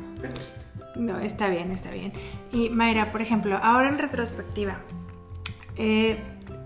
No, 0.96 1.20
está 1.20 1.50
bien, 1.50 1.72
está 1.72 1.92
bien. 1.92 2.14
Y 2.52 2.70
Mayra, 2.70 3.12
por 3.12 3.22
ejemplo, 3.22 3.60
ahora 3.62 3.90
en 3.90 4.00
retrospectiva, 4.00 4.80
eh, 5.76 6.18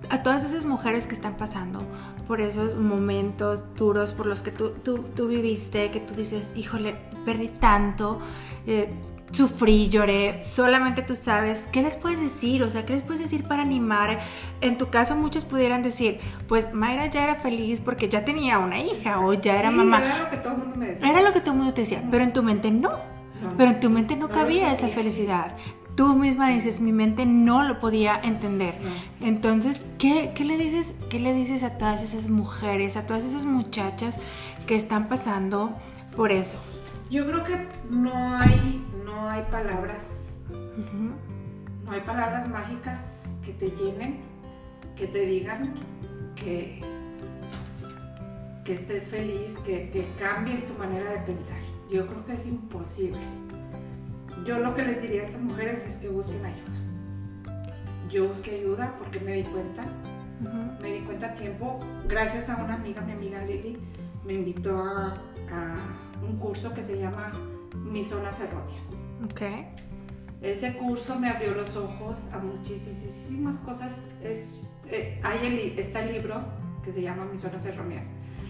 a 0.10 0.24
todas 0.24 0.46
esas 0.46 0.66
mujeres 0.66 1.08
que 1.08 1.14
están 1.14 1.38
pasando 1.38 1.82
por 2.28 2.40
esos 2.40 2.78
momentos 2.78 3.66
duros 3.76 4.14
por 4.14 4.28
los 4.28 4.42
que 4.42 4.52
tú, 4.52 4.70
tú, 4.72 5.28
viviste, 5.28 5.92
que 5.92 6.00
tú 6.00 6.14
dices, 6.14 6.54
híjole, 6.56 6.96
perdí 7.26 7.50
tanto, 7.50 8.22
eh, 8.66 8.94
sufrí, 9.34 9.90
lloré, 9.90 10.42
solamente 10.44 11.02
tú 11.02 11.16
sabes, 11.16 11.68
¿qué 11.72 11.82
les 11.82 11.96
puedes 11.96 12.22
decir? 12.22 12.64
O 12.64 12.70
sea, 12.70 12.86
¿qué 12.86 12.94
les 12.94 13.02
puedes 13.02 13.22
decir 13.22 13.44
para 13.44 13.64
animar? 13.64 14.20
En 14.62 14.78
tu 14.78 14.90
caso 14.90 15.16
muchos 15.16 15.44
pudieran 15.44 15.84
decir, 15.84 16.20
pues 16.48 16.74
Mayra 16.74 17.08
ya 17.08 17.24
era 17.24 17.36
feliz 17.36 17.82
porque 17.82 18.08
ya 18.08 18.24
tenía 18.24 18.60
una 18.60 18.80
hija 18.80 19.20
o 19.20 19.34
ya 19.34 19.60
era 19.60 19.72
mamá. 19.72 20.02
Era 20.02 20.20
lo 20.20 20.30
que 20.30 20.38
todo 20.38 20.54
el 20.54 20.60
mundo 20.60 20.76
me 20.78 20.88
decía. 20.88 21.10
Era 21.10 21.22
lo 21.22 21.34
que 21.34 21.40
todo 21.42 21.52
el 21.52 21.58
mundo 21.58 21.74
te 21.74 21.82
decía, 21.82 22.04
pero 22.10 22.24
en 22.24 22.32
tu 22.32 22.44
mente 22.44 22.72
no. 22.72 22.92
Pero 23.58 23.72
en 23.72 23.80
tu 23.82 23.90
mente 23.90 24.16
no, 24.16 24.30
cabía 24.30 24.72
esa 24.72 24.88
felicidad 24.88 25.54
tú 25.96 26.16
misma 26.16 26.50
dices, 26.50 26.82
mi 26.82 26.92
mente 26.92 27.26
no 27.26 27.64
lo 27.64 27.80
podía 27.80 28.20
entender. 28.24 28.74
Entonces, 29.22 29.86
¿qué, 29.98 30.32
¿qué, 30.36 30.46
le 30.46 30.58
dices, 30.58 30.96
¿qué 31.10 31.20
le 31.20 31.34
dices 31.34 31.64
a 31.64 31.78
todas 31.78 32.04
esas 32.04 32.30
mujeres, 32.30 32.98
a 32.98 33.06
todas 33.06 33.24
esas 33.26 33.46
muchachas 33.46 34.20
que 34.66 34.76
están 34.76 35.08
pasando 35.08 35.78
por 36.16 36.32
eso? 36.32 36.58
Yo 37.10 37.28
creo 37.28 37.44
que 37.44 37.68
no 37.92 38.38
hay, 38.38 38.84
no 39.24 39.30
hay 39.30 39.44
palabras, 39.44 40.36
no 41.86 41.92
hay 41.92 42.02
palabras 42.02 42.50
mágicas 42.50 43.30
que 43.44 43.54
te 43.54 43.70
llenen, 43.70 44.22
que 44.98 45.08
te 45.08 45.26
digan 45.26 45.76
que, 46.36 46.82
que 48.66 48.74
estés 48.74 49.08
feliz, 49.10 49.58
que, 49.60 49.90
que 49.90 50.06
cambies 50.20 50.68
tu 50.68 50.78
manera 50.78 51.10
de 51.12 51.20
pensar. 51.20 51.62
Yo 51.90 52.06
creo 52.06 52.26
que 52.26 52.34
es 52.34 52.48
imposible 52.48 53.20
yo 54.46 54.60
lo 54.60 54.74
que 54.74 54.84
les 54.84 55.02
diría 55.02 55.22
a 55.22 55.26
estas 55.26 55.42
mujeres 55.42 55.86
es 55.86 55.98
que 55.98 56.10
busquen 56.10 56.44
ayuda. 56.44 57.62
Yo 58.10 58.28
busqué 58.28 58.56
ayuda 58.56 58.94
porque 59.00 59.22
me 59.22 59.34
di 59.34 59.44
cuenta, 59.44 59.86
me 60.82 60.92
di 60.92 61.00
cuenta 61.00 61.28
a 61.28 61.36
tiempo, 61.36 61.80
gracias 62.10 62.50
a 62.50 62.62
una 62.62 62.74
amiga, 62.74 63.02
mi 63.02 63.14
amiga 63.14 63.42
Lili, 63.46 63.78
me 64.26 64.34
invitó 64.34 64.78
a, 64.78 65.14
un 66.22 66.38
curso 66.40 66.74
que 66.74 66.84
se 66.84 67.00
llama 67.00 67.32
Mis 67.76 68.10
Zonas 68.10 68.40
Erróneas. 68.42 69.03
Okay. 69.32 69.68
Ese 70.42 70.74
curso 70.74 71.18
me 71.20 71.30
abrió 71.30 71.54
los 71.54 71.76
ojos 71.78 72.28
a 72.34 72.40
muchísimas 72.40 73.58
cosas. 73.60 74.02
Es, 74.22 74.74
eh, 74.90 75.20
hay 75.24 75.74
está 75.78 76.04
el 76.04 76.14
libro 76.14 76.44
que 76.84 76.92
se 76.92 77.02
llama 77.02 77.26
Mis 77.26 77.42
Zonas 77.42 77.66
Erróneas. 77.66 78.08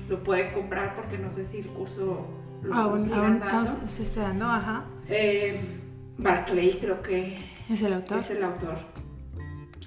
Lo 0.10 0.24
puede 0.24 0.52
comprar 0.54 0.96
porque 0.96 1.20
no 1.20 1.30
sé 1.30 1.46
si 1.46 1.60
el 1.60 1.68
curso 1.68 2.28
lo 2.64 2.74
aún, 2.74 3.08
dando. 3.10 3.88
se 3.88 4.04
está 4.04 4.22
dando, 4.24 4.46
ajá. 4.46 4.86
Eh, 5.08 5.62
Barclay 6.18 6.80
creo 6.80 7.02
que 7.02 7.38
es 7.70 7.82
el 7.84 7.94
autor. 7.94 8.20
Es 8.20 8.32
el 8.32 8.44
autor. 8.44 8.78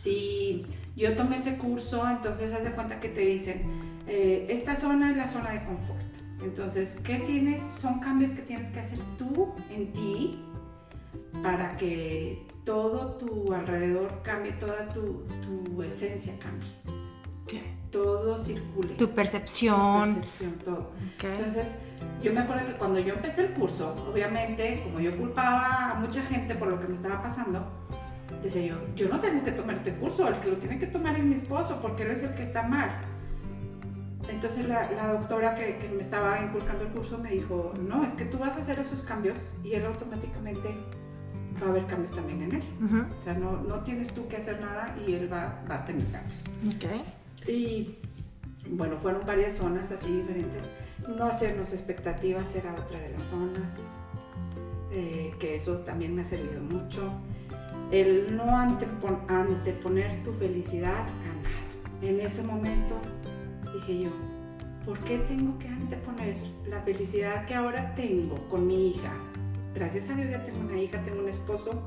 Y 0.05 0.67
yo 0.95 1.17
tomé 1.17 1.39
ese 1.39 1.59
curso, 1.59 2.09
entonces 2.09 2.53
haz 2.53 2.63
de 2.63 2.71
cuenta 2.71 3.01
que 3.01 3.09
te 3.09 3.23
dicen, 3.23 3.63
eh, 4.07 4.47
esta 4.49 4.77
zona 4.77 5.11
es 5.11 5.17
la 5.17 5.27
zona 5.27 5.51
de 5.51 5.65
confort. 5.65 5.99
Entonces, 6.41 6.99
¿qué 7.03 7.17
tienes? 7.17 7.61
Son 7.61 7.99
cambios 7.99 8.31
que 8.31 8.43
tienes 8.43 8.69
que 8.69 8.79
hacer 8.79 9.01
tú 9.19 9.53
en 9.71 9.93
ti 9.93 10.41
para 11.43 11.77
que 11.77 12.47
todo 12.65 13.13
tu 13.13 13.53
alrededor 13.53 14.23
cambie, 14.23 14.53
toda 14.53 14.89
tu, 14.89 15.25
tu 15.43 15.83
esencia 15.83 16.35
cambie. 16.41 16.69
¿Qué? 17.47 17.63
Todo 17.91 18.37
circule. 18.37 18.95
Tu 18.95 19.09
percepción. 19.11 20.15
Tu 20.15 20.21
percepción, 20.21 20.53
todo. 20.65 20.91
Entonces, 21.23 21.79
yo 22.23 22.33
me 22.33 22.41
acuerdo 22.41 22.67
que 22.67 22.73
cuando 22.73 22.99
yo 22.99 23.15
empecé 23.15 23.47
el 23.47 23.53
curso, 23.53 23.95
obviamente, 24.11 24.83
como 24.85 25.01
yo 25.01 25.17
culpaba 25.17 25.93
a 25.93 25.95
mucha 25.95 26.23
gente 26.23 26.55
por 26.57 26.69
lo 26.69 26.81
que 26.81 26.89
me 26.89 26.95
estaba 26.95 27.23
pasando, 27.23 27.65
decía 28.43 28.67
yo, 28.67 28.77
yo 28.97 29.09
no 29.09 29.21
tengo 29.21 29.45
que 29.45 29.53
tomar 29.53 29.77
este 29.77 29.93
curso, 29.93 30.27
el 30.29 30.35
que 30.41 30.51
lo 30.51 30.57
tiene 30.57 30.79
que 30.79 30.87
tomar 30.87 31.15
es 31.17 31.23
mi 31.23 31.37
esposo, 31.37 31.79
porque 31.81 32.03
él 32.03 32.11
es 32.11 32.23
el 32.23 32.35
que 32.35 32.43
está 32.43 32.65
mal. 32.65 32.91
Entonces 34.29 34.69
la, 34.69 35.13
doctora 35.13 35.55
que, 35.55 35.79
que, 35.79 35.89
me 35.89 36.03
estaba 36.03 36.43
inculcando 36.43 36.85
el 36.85 36.91
curso 36.91 37.19
me 37.19 37.31
dijo, 37.31 37.73
no, 37.81 38.05
es 38.05 38.15
que 38.15 38.25
tú 38.25 38.39
vas 38.39 38.57
a 38.57 38.61
hacer 38.61 38.81
esos 38.81 39.03
cambios 39.03 39.55
y 39.63 39.75
él 39.75 39.87
automáticamente 39.87 40.75
va 41.63 41.69
a 41.69 41.71
haber 41.71 41.87
cambios 41.87 42.13
también 42.13 42.43
en 42.43 42.53
él. 42.57 42.63
O 43.21 43.25
sea, 43.25 43.35
no, 43.35 43.63
no, 43.63 43.81
tienes 43.81 44.13
tú 44.13 44.27
que 44.29 44.37
hacer 44.37 44.61
nada 44.61 44.97
y 45.07 45.15
él 45.15 45.33
va, 45.33 45.63
va 45.71 45.77
a 45.77 45.85
tener 45.85 46.07
cambios. 46.11 46.45
Okay. 46.77 47.03
Y 47.47 47.99
bueno, 48.71 48.97
fueron 48.97 49.25
varias 49.27 49.55
zonas 49.55 49.91
así 49.93 50.13
diferentes 50.13 50.63
no 51.09 51.25
hacernos 51.25 51.73
expectativas 51.73 52.55
era 52.57 52.75
otra 52.75 52.99
de 52.99 53.11
las 53.11 53.25
zonas, 53.27 53.95
eh, 54.91 55.35
que 55.39 55.57
eso 55.57 55.79
también 55.79 56.15
me 56.15 56.23
ha 56.23 56.25
servido 56.25 56.61
mucho. 56.61 57.13
El 57.91 58.37
no 58.37 58.59
anteponer 58.59 60.23
tu 60.25 60.33
felicidad 60.35 61.03
a 61.03 61.43
nada. 61.43 62.03
En 62.03 62.21
ese 62.21 62.43
momento 62.43 62.95
dije 63.75 64.05
yo, 64.05 64.11
¿por 64.85 64.99
qué 65.01 65.19
tengo 65.19 65.59
que 65.59 65.69
anteponer 65.69 66.37
la 66.69 66.81
felicidad 66.83 67.47
que 67.47 67.55
ahora 67.55 67.95
tengo 67.95 68.49
con 68.49 68.67
mi 68.67 68.89
hija? 68.91 69.13
Gracias 69.77 70.09
a 70.09 70.15
Dios 70.15 70.31
ya 70.31 70.43
tengo 70.43 70.61
una 70.61 70.81
hija, 70.81 71.03
tengo 71.03 71.21
un 71.21 71.29
esposo 71.29 71.87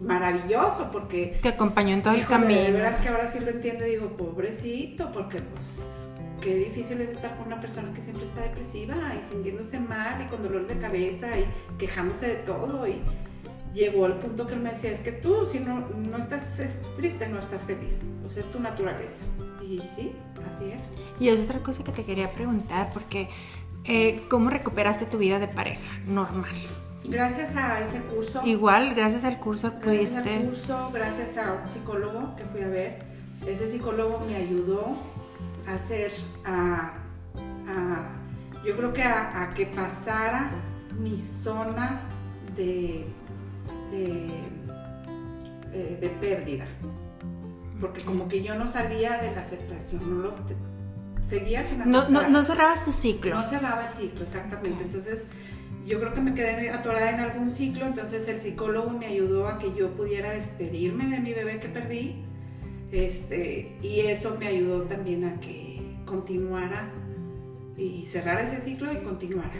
maravilloso 0.00 0.90
porque... 0.92 1.40
Te 1.42 1.48
acompañó 1.48 1.94
en 1.94 2.02
todo 2.02 2.14
el 2.14 2.24
camino. 2.24 2.60
De 2.60 2.70
veras 2.70 2.98
que 2.98 3.08
ahora 3.08 3.28
sí 3.28 3.40
lo 3.40 3.50
entiendo 3.50 3.84
y 3.84 3.90
digo, 3.90 4.16
pobrecito, 4.16 5.10
porque 5.10 5.40
pues 5.40 5.82
qué 6.40 6.54
difícil 6.54 7.00
es 7.00 7.10
estar 7.10 7.36
con 7.36 7.48
una 7.48 7.60
persona 7.60 7.92
que 7.92 8.00
siempre 8.00 8.24
está 8.24 8.42
depresiva 8.42 8.94
y 9.20 9.24
sintiéndose 9.24 9.80
mal 9.80 10.22
y 10.22 10.26
con 10.26 10.40
dolores 10.40 10.68
de 10.68 10.78
cabeza 10.78 11.36
y 11.36 11.46
quejándose 11.78 12.28
de 12.28 12.34
todo. 12.36 12.86
Y 12.86 13.02
llegó 13.74 14.04
al 14.04 14.18
punto 14.18 14.46
que 14.46 14.54
él 14.54 14.60
me 14.60 14.70
decía, 14.70 14.92
es 14.92 15.00
que 15.00 15.10
tú 15.10 15.46
si 15.46 15.58
no, 15.58 15.88
no 15.88 16.16
estás 16.16 16.62
triste, 16.96 17.26
no 17.26 17.40
estás 17.40 17.62
feliz. 17.62 18.12
O 18.24 18.30
sea, 18.30 18.44
es 18.44 18.52
tu 18.52 18.60
naturaleza. 18.60 19.24
Y 19.60 19.80
sí, 19.96 20.12
así 20.48 20.66
era. 20.66 20.80
Y 21.18 21.28
es 21.28 21.42
otra 21.42 21.58
cosa 21.58 21.82
que 21.82 21.90
te 21.90 22.04
quería 22.04 22.30
preguntar, 22.30 22.90
porque 22.94 23.28
eh, 23.84 24.22
¿cómo 24.30 24.48
recuperaste 24.48 25.06
tu 25.06 25.18
vida 25.18 25.40
de 25.40 25.48
pareja 25.48 25.98
normal? 26.06 26.54
Gracias 27.08 27.56
a 27.56 27.80
ese 27.80 28.00
curso. 28.00 28.42
Igual, 28.44 28.94
gracias 28.94 29.24
al 29.24 29.38
curso 29.38 29.72
pudiste. 29.80 30.20
Gracias 30.20 30.26
al 30.26 30.46
curso, 30.46 30.90
gracias 30.92 31.38
a 31.38 31.54
un 31.54 31.68
psicólogo 31.68 32.36
que 32.36 32.44
fui 32.44 32.62
a 32.62 32.68
ver. 32.68 33.02
Ese 33.46 33.70
psicólogo 33.70 34.20
me 34.26 34.36
ayudó 34.36 34.96
hacer, 35.66 36.12
a, 36.44 36.92
yo 38.64 38.76
creo 38.76 38.92
que 38.92 39.02
a, 39.02 39.48
que 39.54 39.66
pasara 39.66 40.50
mi 40.98 41.18
zona 41.18 42.02
de, 42.56 43.06
de, 43.90 44.30
pérdida. 46.20 46.66
Porque 47.80 48.02
como 48.02 48.28
que 48.28 48.42
yo 48.42 48.56
no 48.56 48.66
salía 48.66 49.22
de 49.22 49.34
la 49.34 49.40
aceptación, 49.40 50.10
no 50.10 50.24
lo 50.24 50.30
seguía 51.26 51.64
sin 51.64 51.80
aceptar. 51.80 52.10
No, 52.10 52.28
no, 52.28 52.42
cerrabas 52.42 52.84
tu 52.84 52.92
ciclo. 52.92 53.36
No 53.36 53.44
cerraba 53.44 53.86
el 53.86 53.90
ciclo, 53.90 54.22
exactamente. 54.22 54.84
Entonces, 54.84 55.24
yo 55.86 55.98
creo 56.00 56.14
que 56.14 56.20
me 56.20 56.34
quedé 56.34 56.70
atorada 56.70 57.10
en 57.10 57.20
algún 57.20 57.50
ciclo, 57.50 57.86
entonces 57.86 58.28
el 58.28 58.40
psicólogo 58.40 58.90
me 58.90 59.06
ayudó 59.06 59.48
a 59.48 59.58
que 59.58 59.72
yo 59.74 59.90
pudiera 59.96 60.32
despedirme 60.32 61.06
de 61.08 61.20
mi 61.20 61.32
bebé 61.32 61.58
que 61.58 61.68
perdí 61.68 62.24
este, 62.92 63.76
y 63.82 64.00
eso 64.00 64.36
me 64.38 64.48
ayudó 64.48 64.82
también 64.82 65.24
a 65.24 65.38
que 65.40 65.80
continuara 66.04 66.90
y 67.76 68.04
cerrara 68.04 68.42
ese 68.42 68.60
ciclo 68.60 68.92
y 68.92 68.96
continuara. 68.96 69.54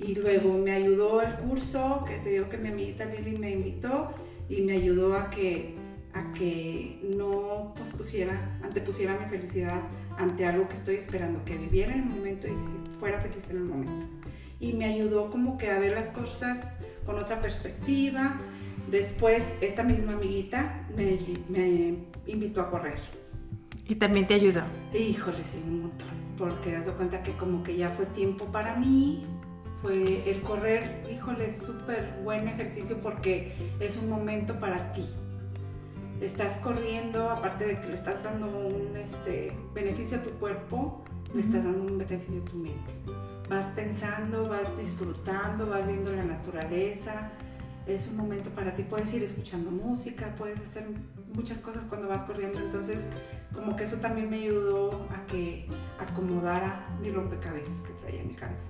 Y 0.00 0.16
luego 0.16 0.58
me 0.58 0.72
ayudó 0.72 1.22
el 1.22 1.34
curso, 1.34 2.04
que 2.06 2.16
te 2.18 2.30
digo 2.30 2.48
que 2.48 2.58
mi 2.58 2.68
amiguita 2.68 3.04
Lili 3.04 3.38
me 3.38 3.52
invitó 3.52 4.10
y 4.48 4.62
me 4.62 4.72
ayudó 4.72 5.16
a 5.16 5.30
que, 5.30 5.76
a 6.12 6.32
que 6.32 6.98
no 7.04 7.72
pospusiera, 7.78 8.58
antepusiera 8.64 9.16
mi 9.16 9.26
felicidad 9.26 9.80
ante 10.18 10.44
algo 10.44 10.66
que 10.68 10.74
estoy 10.74 10.96
esperando, 10.96 11.44
que 11.44 11.56
viviera 11.56 11.94
en 11.94 12.00
el 12.00 12.06
momento 12.06 12.48
y 12.48 12.98
fuera 12.98 13.20
feliz 13.20 13.50
en 13.50 13.58
el 13.58 13.64
momento. 13.64 14.21
Y 14.62 14.72
me 14.72 14.86
ayudó 14.86 15.30
como 15.30 15.58
que 15.58 15.70
a 15.70 15.78
ver 15.78 15.92
las 15.92 16.08
cosas 16.08 16.56
con 17.04 17.18
otra 17.18 17.42
perspectiva. 17.42 18.40
Después, 18.90 19.56
esta 19.60 19.82
misma 19.82 20.12
amiguita 20.12 20.86
me, 20.96 21.18
me 21.50 21.96
invitó 22.26 22.62
a 22.62 22.70
correr. 22.70 22.98
¿Y 23.88 23.96
también 23.96 24.26
te 24.26 24.34
ayudó? 24.34 24.62
Híjole, 24.94 25.44
sí, 25.44 25.62
un 25.66 25.82
montón. 25.82 26.08
Porque 26.38 26.72
das 26.72 26.88
cuenta 26.90 27.22
que 27.22 27.32
como 27.32 27.62
que 27.62 27.76
ya 27.76 27.90
fue 27.90 28.06
tiempo 28.06 28.46
para 28.46 28.76
mí. 28.76 29.26
Fue 29.82 30.30
el 30.30 30.40
correr, 30.42 31.04
híjole, 31.12 31.46
es 31.46 31.56
súper 31.56 32.20
buen 32.22 32.46
ejercicio 32.46 32.98
porque 33.02 33.52
es 33.80 33.96
un 33.96 34.08
momento 34.08 34.60
para 34.60 34.92
ti. 34.92 35.04
Estás 36.20 36.58
corriendo, 36.58 37.28
aparte 37.28 37.66
de 37.66 37.80
que 37.80 37.88
le 37.88 37.94
estás 37.94 38.22
dando 38.22 38.46
un 38.46 38.96
este, 38.96 39.52
beneficio 39.74 40.18
a 40.18 40.22
tu 40.22 40.30
cuerpo, 40.38 41.02
le 41.34 41.40
estás 41.40 41.64
dando 41.64 41.82
un 41.92 41.98
beneficio 41.98 42.40
a 42.40 42.44
tu 42.44 42.58
mente. 42.58 42.92
Vas 43.48 43.66
pensando, 43.74 44.48
vas 44.48 44.78
disfrutando, 44.78 45.66
vas 45.66 45.86
viendo 45.86 46.12
la 46.12 46.24
naturaleza, 46.24 47.30
es 47.86 48.06
un 48.08 48.16
momento 48.16 48.50
para 48.50 48.74
ti, 48.74 48.84
puedes 48.84 49.12
ir 49.12 49.22
escuchando 49.22 49.70
música, 49.70 50.34
puedes 50.38 50.60
hacer 50.60 50.86
muchas 51.34 51.58
cosas 51.58 51.84
cuando 51.84 52.08
vas 52.08 52.22
corriendo, 52.22 52.60
entonces 52.60 53.10
como 53.52 53.76
que 53.76 53.84
eso 53.84 53.96
también 53.96 54.30
me 54.30 54.36
ayudó 54.36 55.08
a 55.10 55.26
que 55.26 55.66
acomodara 55.98 56.88
mi 57.00 57.10
rompecabezas 57.10 57.82
que 57.82 57.92
traía 57.94 58.22
en 58.22 58.28
mi 58.28 58.34
cabeza. 58.34 58.68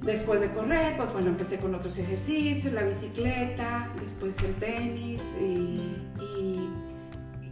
Después 0.00 0.40
de 0.40 0.52
correr, 0.52 0.96
pues 0.96 1.12
bueno, 1.12 1.28
empecé 1.28 1.58
con 1.58 1.74
otros 1.74 1.96
ejercicios, 1.98 2.72
la 2.72 2.82
bicicleta, 2.82 3.90
después 4.00 4.36
el 4.42 4.54
tenis 4.54 5.22
y, 5.40 5.98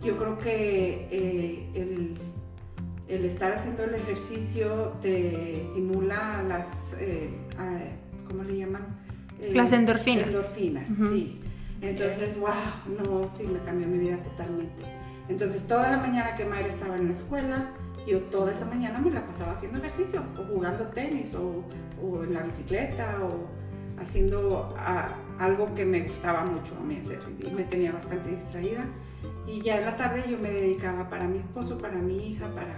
yo 0.03 0.17
creo 0.17 0.39
que 0.39 1.09
eh, 1.11 1.71
el, 1.75 2.19
el, 3.11 3.25
estar 3.25 3.53
haciendo 3.53 3.85
el 3.85 3.95
ejercicio 3.95 4.95
te 5.03 5.61
estimula 5.61 6.43
las, 6.47 6.97
eh, 7.01 7.31
¿cómo 8.27 8.45
le 8.45 8.59
llaman? 8.59 8.87
las 9.53 9.73
endorfinas. 9.73 10.27
Endorfinas, 10.27 10.89
sí. 10.89 11.41
Entonces, 11.81 12.39
wow, 12.39 12.51
no, 13.03 13.31
sí, 13.33 13.45
me 13.45 13.59
cambió 13.61 13.87
mi 13.87 13.99
vida 13.99 14.19
totalmente. 14.23 14.83
Entonces, 15.29 15.67
toda 15.67 15.91
la 15.91 15.97
mañana 15.97 16.37
que 16.37 16.45
Mayra 16.45 16.69
estaba 16.69 16.97
en 16.97 17.07
la 17.07 17.13
escuela, 17.13 17.71
yo 18.07 18.21
toda 18.25 18.53
esa 18.53 18.67
mañana 18.67 18.99
me 18.99 19.11
la 19.11 19.27
pasaba 19.27 19.53
haciendo 19.53 19.79
ejercicio, 19.79 20.23
o 20.39 20.45
jugando 20.45 20.85
tenis, 20.89 21.35
o, 21.35 21.65
o 22.03 22.23
en 22.23 22.35
la 22.35 22.43
bicicleta, 22.43 23.19
o 23.23 23.49
haciendo 23.99 24.75
algo 25.39 25.75
que 25.75 25.85
me 25.85 26.01
gustaba 26.01 26.45
mucho 26.45 26.75
a 26.77 26.85
mí 26.85 26.97
hacer. 26.97 27.21
Y 27.47 27.51
me 27.51 27.65
tenía 27.65 27.93
bastante 27.93 28.31
distraída. 28.31 28.85
Y 29.47 29.63
ya 29.63 29.79
en 29.79 29.87
la 29.87 29.97
tarde 29.97 30.25
yo 30.31 30.39
me 30.39 30.51
dedicaba 30.51 31.09
para 31.09 31.27
mi 31.27 31.39
esposo, 31.39 31.79
para 31.79 31.97
mi 31.97 32.31
hija, 32.33 32.47
para 32.55 32.75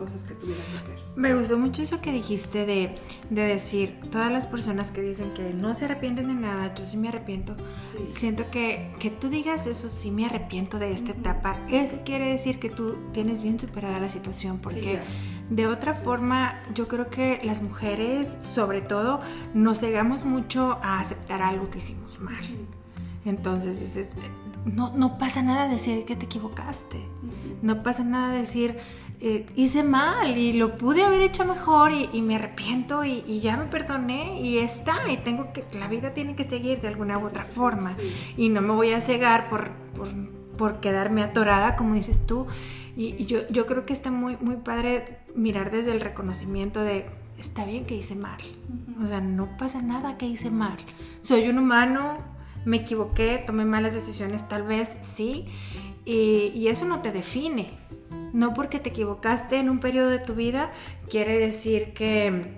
cosas 0.00 0.24
que 0.24 0.34
tuviera 0.34 0.62
que 0.72 0.78
hacer. 0.78 0.98
Me 1.14 1.34
gustó 1.34 1.58
mucho 1.58 1.82
eso 1.82 2.00
que 2.00 2.10
dijiste 2.10 2.64
de, 2.64 2.96
de 3.28 3.42
decir, 3.42 4.00
todas 4.10 4.32
las 4.32 4.46
personas 4.46 4.90
que 4.90 5.02
dicen 5.02 5.34
que 5.34 5.52
no 5.52 5.74
se 5.74 5.84
arrepienten 5.84 6.28
de 6.28 6.34
nada, 6.34 6.74
yo 6.74 6.86
sí 6.86 6.96
me 6.96 7.08
arrepiento. 7.08 7.54
Siento 8.14 8.50
que, 8.50 8.92
que 8.98 9.10
tú 9.10 9.28
digas 9.28 9.66
eso, 9.66 9.88
sí 9.88 10.10
me 10.10 10.24
arrepiento 10.24 10.78
de 10.78 10.92
esta 10.92 11.12
etapa, 11.12 11.58
eso 11.68 11.98
quiere 12.04 12.28
decir 12.28 12.58
que 12.58 12.70
tú 12.70 12.96
tienes 13.12 13.42
bien 13.42 13.60
superada 13.60 14.00
la 14.00 14.08
situación, 14.08 14.58
porque... 14.58 14.98
De 15.50 15.66
otra 15.66 15.94
forma, 15.94 16.62
yo 16.76 16.86
creo 16.86 17.10
que 17.10 17.40
las 17.42 17.60
mujeres, 17.60 18.36
sobre 18.38 18.82
todo, 18.82 19.20
nos 19.52 19.80
cegamos 19.80 20.24
mucho 20.24 20.78
a 20.80 21.00
aceptar 21.00 21.42
algo 21.42 21.70
que 21.70 21.78
hicimos 21.78 22.20
mal. 22.20 22.38
Entonces 23.24 23.80
dices, 23.80 24.10
no, 24.64 24.92
no 24.94 25.18
pasa 25.18 25.42
nada 25.42 25.68
decir 25.68 26.04
que 26.04 26.16
te 26.16 26.26
equivocaste. 26.26 27.04
No 27.62 27.82
pasa 27.82 28.04
nada 28.04 28.32
decir, 28.32 28.76
eh, 29.22 29.44
hice 29.54 29.82
mal 29.82 30.38
y 30.38 30.54
lo 30.54 30.76
pude 30.76 31.04
haber 31.04 31.20
hecho 31.20 31.44
mejor 31.44 31.92
y, 31.92 32.22
me 32.22 32.36
arrepiento 32.36 33.04
y, 33.04 33.40
ya 33.40 33.56
me 33.56 33.66
perdoné 33.66 34.40
y 34.40 34.58
está. 34.58 34.96
Y 35.10 35.18
tengo 35.18 35.52
que, 35.52 35.64
la 35.78 35.88
vida 35.88 36.14
tiene 36.14 36.34
que 36.34 36.44
seguir 36.44 36.80
de 36.80 36.88
alguna 36.88 37.18
u 37.18 37.26
otra 37.26 37.44
forma. 37.44 37.94
Y 38.36 38.48
no 38.48 38.62
me 38.62 38.72
voy 38.72 38.92
a 38.92 39.00
cegar 39.00 39.50
por, 39.50 39.70
por, 40.56 40.80
quedarme 40.80 41.22
atorada, 41.22 41.76
como 41.76 41.94
dices 41.94 42.26
tú. 42.26 42.46
Y, 42.96 43.24
yo, 43.26 43.46
yo 43.50 43.66
creo 43.66 43.84
que 43.84 43.92
está 43.92 44.10
muy, 44.10 44.38
muy 44.40 44.56
padre 44.56 45.18
mirar 45.34 45.70
desde 45.70 45.92
el 45.92 46.00
reconocimiento 46.00 46.80
de 46.80 47.06
está 47.38 47.64
bien 47.64 47.84
que 47.84 47.96
hice 47.96 48.14
mal. 48.14 48.40
O 49.02 49.06
sea, 49.06 49.20
no 49.20 49.56
pasa 49.58 49.82
nada 49.82 50.16
que 50.16 50.26
hice 50.26 50.50
mal. 50.50 50.76
Soy 51.20 51.48
un 51.48 51.58
humano, 51.58 52.18
me 52.64 52.78
equivoqué, 52.78 53.42
tomé 53.46 53.64
malas 53.64 53.94
decisiones, 53.94 54.48
tal 54.48 54.62
vez 54.62 54.96
sí. 55.00 55.46
Y, 56.04 56.66
eso 56.68 56.84
no 56.84 57.00
te 57.00 57.12
define. 57.12 57.78
No 58.32 58.54
porque 58.54 58.78
te 58.78 58.90
equivocaste 58.90 59.58
en 59.58 59.68
un 59.68 59.80
periodo 59.80 60.08
de 60.08 60.18
tu 60.20 60.34
vida 60.34 60.70
quiere 61.08 61.38
decir 61.38 61.92
que, 61.94 62.54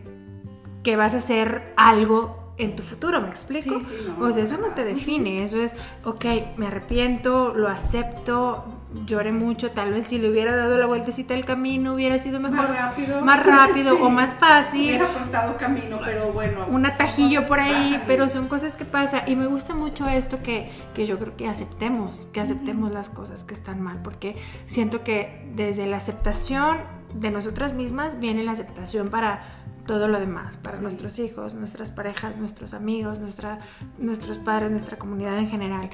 que 0.82 0.96
vas 0.96 1.14
a 1.14 1.18
hacer 1.18 1.72
algo 1.76 2.54
en 2.58 2.76
tu 2.76 2.82
futuro, 2.82 3.20
¿me 3.20 3.28
explico? 3.28 3.80
o 4.20 4.30
sea, 4.32 4.42
eso 4.44 4.58
no 4.58 4.68
te 4.68 4.84
define, 4.84 5.42
eso 5.42 5.60
es, 5.60 5.74
ok, 6.04 6.24
me 6.58 6.66
arrepiento, 6.66 7.54
lo 7.54 7.68
acepto, 7.68 8.64
lloré 9.06 9.32
mucho, 9.32 9.70
tal 9.70 9.92
vez 9.92 10.06
si 10.06 10.18
le 10.18 10.30
hubiera 10.30 10.54
dado 10.54 10.78
la 10.78 10.86
vueltecita 10.86 11.34
al 11.34 11.44
camino 11.44 11.94
hubiera 11.94 12.18
sido 12.18 12.40
mejor, 12.40 12.56
más 12.56 12.70
rápido, 12.70 13.20
más 13.22 13.46
rápido 13.46 13.96
o 14.02 14.10
más 14.10 14.34
fácil. 14.34 14.88
Hubiera 14.88 15.08
cortado 15.08 15.56
camino, 15.56 16.00
pero 16.04 16.32
bueno. 16.32 16.66
Un 16.68 16.86
atajillo 16.86 17.46
por 17.48 17.60
ahí, 17.60 18.02
pero 18.06 18.28
son 18.28 18.48
cosas 18.48 18.76
que 18.76 18.84
pasan 18.84 19.22
y 19.26 19.36
me 19.36 19.46
gusta 19.46 19.74
mucho 19.74 20.06
esto 20.08 20.42
que, 20.42 20.70
que 20.94 21.06
yo 21.06 21.18
creo 21.18 21.36
que 21.36 21.48
aceptemos, 21.48 22.28
que 22.32 22.40
aceptemos 22.40 22.92
las 22.92 23.10
cosas 23.10 23.44
que 23.44 23.54
están 23.54 23.80
mal, 23.80 24.00
porque 24.02 24.36
siento 24.66 25.02
que 25.02 25.48
desde 25.54 25.86
la 25.86 25.96
aceptación 25.96 26.78
de 27.14 27.30
nosotras 27.30 27.74
mismas 27.74 28.20
viene 28.20 28.42
la 28.42 28.52
aceptación 28.52 29.08
para 29.08 29.42
todo 29.86 30.06
lo 30.08 30.20
demás, 30.20 30.56
para 30.56 30.80
nuestros 30.80 31.18
hijos, 31.18 31.54
nuestras 31.54 31.90
parejas, 31.90 32.36
nuestros 32.36 32.72
amigos, 32.72 33.18
nuestra, 33.18 33.58
nuestros 33.98 34.38
padres, 34.38 34.70
nuestra 34.70 34.96
comunidad 34.96 35.38
en 35.38 35.48
general. 35.48 35.90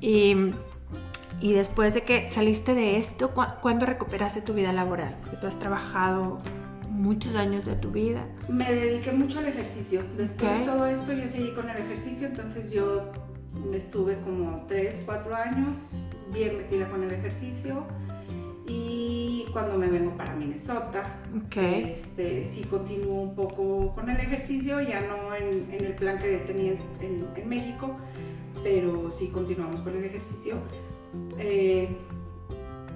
Y, 0.00 0.52
y 1.40 1.52
después 1.52 1.94
de 1.94 2.02
que 2.02 2.28
saliste 2.30 2.74
de 2.74 2.96
esto, 2.96 3.32
¿cuándo 3.32 3.86
recuperaste 3.86 4.40
tu 4.40 4.54
vida 4.54 4.72
laboral? 4.72 5.16
Porque 5.22 5.36
tú 5.36 5.46
has 5.46 5.58
trabajado 5.58 6.38
muchos 6.90 7.36
años 7.36 7.64
de 7.64 7.74
tu 7.74 7.90
vida. 7.90 8.26
Me 8.48 8.72
dediqué 8.72 9.12
mucho 9.12 9.38
al 9.38 9.46
ejercicio. 9.46 10.02
Después 10.16 10.60
de 10.60 10.64
todo 10.64 10.86
esto 10.86 11.12
yo 11.12 11.28
seguí 11.28 11.52
con 11.52 11.70
el 11.70 11.76
ejercicio, 11.76 12.26
entonces 12.26 12.72
yo 12.72 13.12
estuve 13.72 14.16
como 14.20 14.64
3, 14.66 15.02
4 15.06 15.36
años 15.36 15.90
bien 16.32 16.58
metida 16.58 16.88
con 16.88 17.02
el 17.02 17.12
ejercicio 17.12 17.86
y 18.66 19.46
cuando 19.52 19.78
me 19.78 19.86
vengo 19.86 20.14
para 20.16 20.34
Minnesota, 20.34 21.20
okay. 21.46 21.90
este, 21.92 22.44
sí 22.44 22.64
continúo 22.64 23.22
un 23.22 23.34
poco 23.34 23.94
con 23.94 24.10
el 24.10 24.18
ejercicio, 24.18 24.80
ya 24.82 25.00
no 25.00 25.34
en, 25.34 25.72
el 25.72 25.94
plan 25.94 26.18
que 26.18 26.38
tenía 26.38 26.72
en, 27.00 27.26
en, 27.34 27.48
México, 27.48 27.96
pero 28.62 29.10
sí 29.10 29.28
continuamos 29.28 29.80
con 29.80 29.96
el 29.96 30.04
ejercicio. 30.04 30.56
Eh, 31.38 31.88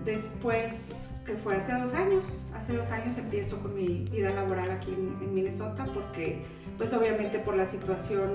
después, 0.05 1.11
que 1.25 1.35
fue 1.35 1.57
hace 1.57 1.73
dos 1.75 1.95
años, 1.95 2.27
hace 2.55 2.77
dos 2.77 2.91
años 2.91 3.17
empiezo 3.19 3.59
con 3.61 3.75
mi 3.75 4.09
vida 4.11 4.31
laboral 4.31 4.71
aquí 4.71 4.93
en, 4.93 5.35
Minnesota 5.35 5.87
porque 5.95 6.43
pues 6.77 6.93
obviamente 6.93 7.39
por 7.39 7.57
la 7.57 7.65
situación 7.67 8.31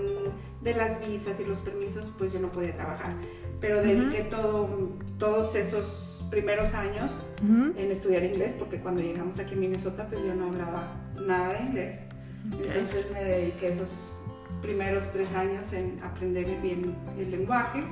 de 0.62 0.74
las 0.74 1.00
visas 1.06 1.40
y 1.40 1.46
los 1.46 1.60
permisos 1.60 2.12
pues 2.18 2.34
yo 2.34 2.40
no 2.40 2.52
podía 2.52 2.76
trabajar, 2.76 3.14
pero 3.60 3.82
dediqué 3.82 4.24
todo, 4.24 4.94
todos 5.20 5.56
esos 5.56 6.26
primeros 6.30 6.74
años 6.74 7.28
en 7.42 7.92
estudiar 7.92 8.24
inglés, 8.24 8.56
porque 8.58 8.80
cuando 8.80 9.02
llegamos 9.02 9.40
aquí 9.40 9.54
a 9.54 9.58
Minnesota, 9.58 10.08
pues 10.10 10.22
yo 10.22 10.34
no 10.34 10.48
hablaba 10.48 10.94
nada 11.26 11.54
de 11.54 11.66
inglés. 11.66 12.00
Entonces 12.46 13.08
me 13.14 13.24
dediqué 13.24 13.70
esos 13.70 14.16
primeros 14.62 15.12
tres 15.12 15.34
años 15.36 15.72
en 15.74 16.00
aprender 16.04 16.46
bien 16.62 16.96
el 17.18 17.32
lenguaje 17.32 17.84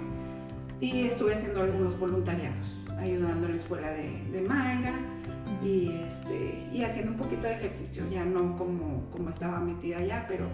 y 0.93 1.07
estuve 1.07 1.33
haciendo 1.33 1.61
algunos 1.61 1.97
voluntariados, 1.99 2.85
ayudando 2.99 3.47
en 3.47 3.53
la 3.53 3.57
escuela 3.57 3.89
de, 3.89 4.23
de 4.31 4.41
Mayra 4.41 4.93
y, 5.63 5.89
este, 6.05 6.67
y 6.71 6.83
haciendo 6.83 7.13
un 7.13 7.17
poquito 7.17 7.43
de 7.43 7.53
ejercicio, 7.53 8.03
ya 8.11 8.23
no 8.23 8.55
como, 8.55 9.09
como 9.09 9.29
estaba 9.29 9.59
metida 9.59 9.97
allá, 9.97 10.25
pero, 10.27 10.45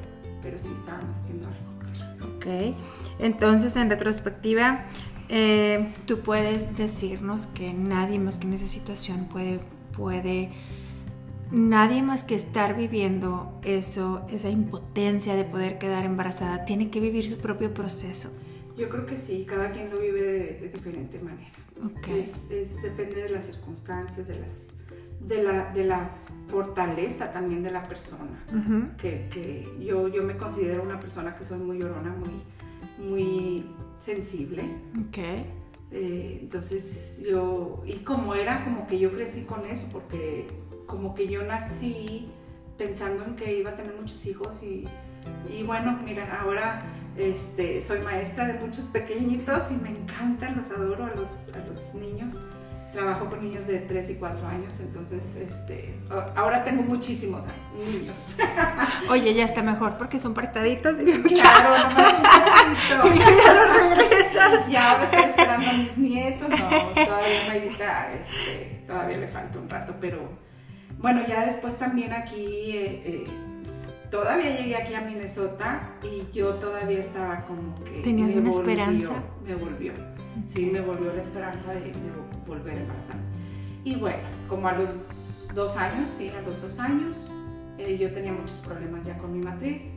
pero 0.41 0.57
sí 0.57 0.69
estábamos 0.73 1.15
haciendo 1.15 1.47
algo. 1.47 2.35
Ok, 2.35 2.75
entonces 3.19 3.75
en 3.75 3.89
retrospectiva, 3.89 4.85
eh, 5.27 5.93
tú 6.05 6.19
puedes 6.19 6.77
decirnos 6.77 7.47
que 7.47 7.73
nadie 7.73 8.17
más 8.19 8.37
que 8.37 8.47
en 8.47 8.53
esa 8.53 8.67
situación 8.67 9.25
puede, 9.25 9.59
puede, 9.97 10.49
nadie 11.51 12.03
más 12.03 12.23
que 12.23 12.35
estar 12.35 12.77
viviendo 12.77 13.59
eso, 13.63 14.25
esa 14.31 14.49
impotencia 14.49 15.35
de 15.35 15.43
poder 15.43 15.77
quedar 15.77 16.05
embarazada, 16.05 16.63
tiene 16.63 16.89
que 16.89 17.01
vivir 17.01 17.27
su 17.27 17.37
propio 17.37 17.73
proceso. 17.73 18.29
Yo 18.81 18.89
creo 18.89 19.05
que 19.05 19.15
sí, 19.15 19.45
cada 19.47 19.69
quien 19.69 19.91
lo 19.91 19.99
vive 19.99 20.23
de, 20.59 20.69
diferente 20.69 21.19
manera. 21.19 21.51
Okay. 21.97 22.19
Es, 22.19 22.81
depende 22.81 23.21
de 23.21 23.29
las 23.29 23.45
circunstancias, 23.45 24.27
de, 24.27 24.39
las, 24.39 24.73
de, 25.19 25.43
la, 25.43 25.71
de 25.71 25.85
la 25.85 26.09
fortaleza 26.47 27.31
también 27.31 27.61
de 27.61 27.69
la 27.69 27.87
persona. 27.87 28.43
que, 28.97 29.29
que, 29.31 29.71
yo, 29.79 30.07
yo 30.07 30.23
me 30.23 30.35
considero 30.35 30.81
una 30.81 30.99
persona 30.99 31.35
que 31.35 31.43
soy 31.43 31.59
muy 31.59 31.77
llorona, 31.77 32.09
muy, 32.09 33.07
muy 33.07 33.65
sensible. 34.03 34.63
Eh, 35.91 36.39
entonces 36.41 37.23
yo, 37.29 37.83
y 37.85 37.97
como 37.97 38.33
era, 38.33 38.63
como 38.63 38.87
que 38.87 38.97
yo 38.97 39.11
crecí 39.11 39.43
con 39.43 39.63
eso, 39.67 39.89
porque 39.93 40.47
como 40.87 41.13
que 41.13 41.27
yo 41.27 41.43
nací 41.43 42.31
pensando 42.79 43.25
en 43.25 43.35
que 43.35 43.59
iba 43.59 43.69
a 43.69 43.75
tener 43.75 43.93
muchos 43.93 44.25
hijos 44.25 44.63
y, 44.63 44.87
y 45.55 45.61
bueno, 45.61 45.99
mira, 46.03 46.41
ahora 46.41 46.83
este, 47.17 47.81
soy 47.81 47.99
maestra 47.99 48.47
de 48.47 48.59
muchos 48.59 48.85
pequeñitos 48.85 49.71
y 49.71 49.75
me 49.75 49.89
encantan, 49.89 50.57
los 50.57 50.69
adoro 50.71 51.05
a 51.05 51.15
los, 51.15 51.53
a 51.53 51.59
los 51.67 51.93
niños 51.93 52.35
trabajo 52.91 53.29
con 53.29 53.41
niños 53.41 53.67
de 53.67 53.79
3 53.79 54.09
y 54.09 54.15
4 54.15 54.47
años, 54.47 54.79
entonces 54.79 55.35
este, 55.35 55.93
ahora 56.35 56.63
tengo 56.63 56.83
muchísimos 56.83 57.45
niños. 57.77 58.35
Oye, 59.09 59.33
ya 59.33 59.45
está 59.45 59.63
mejor 59.63 59.97
porque 59.97 60.19
son 60.19 60.33
prestaditos 60.33 60.99
y 60.99 61.05
Claro, 61.05 61.23
y 63.13 63.19
ya 63.19 63.53
los 63.53 63.77
regresas. 63.77 64.69
Y 64.69 64.75
ahora 64.75 65.05
estoy 65.05 65.21
esperando 65.21 65.69
a 65.69 65.73
mis 65.73 65.97
nietos, 65.97 66.49
no, 66.49 66.55
todavía 66.57 67.47
Mayrita, 67.47 68.11
este, 68.13 68.83
todavía 68.85 69.17
le 69.17 69.27
falta 69.27 69.59
un 69.59 69.69
rato, 69.69 69.95
pero 69.99 70.29
bueno, 70.97 71.21
ya 71.27 71.45
después 71.45 71.77
también 71.77 72.13
aquí, 72.13 72.71
eh, 72.71 73.03
eh, 73.05 73.27
todavía 74.11 74.55
llegué 74.55 74.75
aquí 74.75 74.93
a 74.93 75.01
Minnesota 75.01 75.93
y 76.03 76.27
yo 76.31 76.55
todavía 76.55 76.99
estaba 76.99 77.45
como 77.45 77.81
que... 77.83 78.01
¿Tenías 78.01 78.35
una 78.35 78.49
esperanza? 78.49 79.13
Me 79.43 79.55
volvió, 79.55 79.93
sí, 80.45 80.69
me 80.71 80.81
volvió 80.81 81.13
la 81.13 81.21
esperanza 81.21 81.73
de 81.73 81.93
volver 82.45 82.77
a 82.77 82.81
embarazar. 82.81 83.15
Y 83.83 83.95
bueno, 83.95 84.23
como 84.47 84.67
a 84.67 84.73
los 84.73 85.47
dos 85.55 85.77
años, 85.77 86.09
sí, 86.09 86.29
a 86.29 86.41
los 86.41 86.61
dos 86.61 86.77
años, 86.79 87.31
eh, 87.77 87.97
yo 87.97 88.11
tenía 88.11 88.33
muchos 88.33 88.57
problemas 88.57 89.05
ya 89.05 89.17
con 89.17 89.31
mi 89.31 89.43
matriz 89.43 89.91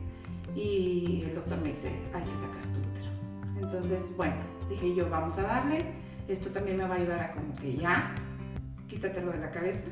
y 0.55 1.23
el 1.27 1.35
doctor 1.35 1.59
me 1.61 1.69
dice, 1.69 1.89
hay 2.13 2.23
que 2.23 2.31
sacar 2.31 2.63
tu 2.73 2.79
útero. 2.79 3.11
Entonces, 3.61 4.15
bueno, 4.15 4.37
dije 4.69 4.95
yo, 4.95 5.09
vamos 5.09 5.37
a 5.37 5.43
darle. 5.43 5.85
esto 6.27 6.49
también 6.49 6.77
me 6.77 6.87
va 6.87 6.95
a 6.95 6.97
ayudar 6.97 7.19
a 7.19 7.31
como 7.33 7.53
que 7.55 7.75
ya, 7.75 8.15
quítatelo 8.87 9.31
de 9.33 9.39
la 9.39 9.51
cabeza 9.51 9.87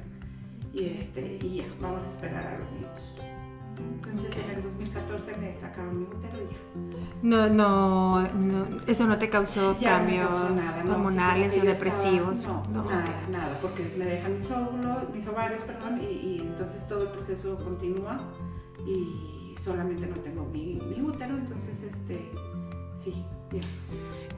y, 0.74 0.86
este, 0.86 1.38
y 1.42 1.58
ya, 1.58 1.66
vamos 1.80 2.04
a 2.06 2.10
esperar 2.10 2.48
a 2.48 2.58
los 2.58 2.72
nietos. 2.72 3.13
Entonces 3.78 4.38
en 4.38 4.50
el 4.58 4.64
2014 4.64 5.38
me 5.38 5.56
sacaron 5.58 5.98
mi 6.00 6.04
útero 6.06 6.38
y 6.38 6.54
ya. 6.54 7.14
No, 7.22 7.50
no, 7.50 8.22
no, 8.34 8.68
eso 8.86 9.08
no 9.08 9.18
te 9.18 9.30
causó 9.30 9.78
Ya 9.80 9.98
cambios 9.98 10.30
causó 10.30 10.50
nada, 10.56 10.84
no, 10.84 10.92
hormonales 10.94 11.54
sí, 11.54 11.60
o 11.62 11.64
depresivos. 11.64 12.40
estaba- 12.40 12.68
no, 12.68 12.84
No, 12.84 12.90
nada, 12.90 13.28
nada, 13.32 13.58
porque 13.62 13.96
me 13.98 14.06
dejan 14.06 14.36
mis 14.36 14.52
óvulos, 14.52 15.10
mis 15.14 15.28
ovarios, 15.28 15.62
perdón, 15.64 16.00
y, 16.02 16.06
y 16.06 16.40
entonces 16.42 16.88
todo 16.88 17.04
el 17.04 17.10
proceso 17.10 17.58
continúa 17.58 18.20
y 18.86 19.56
solamente 19.58 20.06
no 20.08 20.16
tengo 20.18 20.46
mi, 20.46 20.76
mi 20.76 21.02
útero, 21.02 21.38
entonces 21.38 21.84
este, 21.84 22.30
sí, 22.96 23.24
ya. 23.52 23.62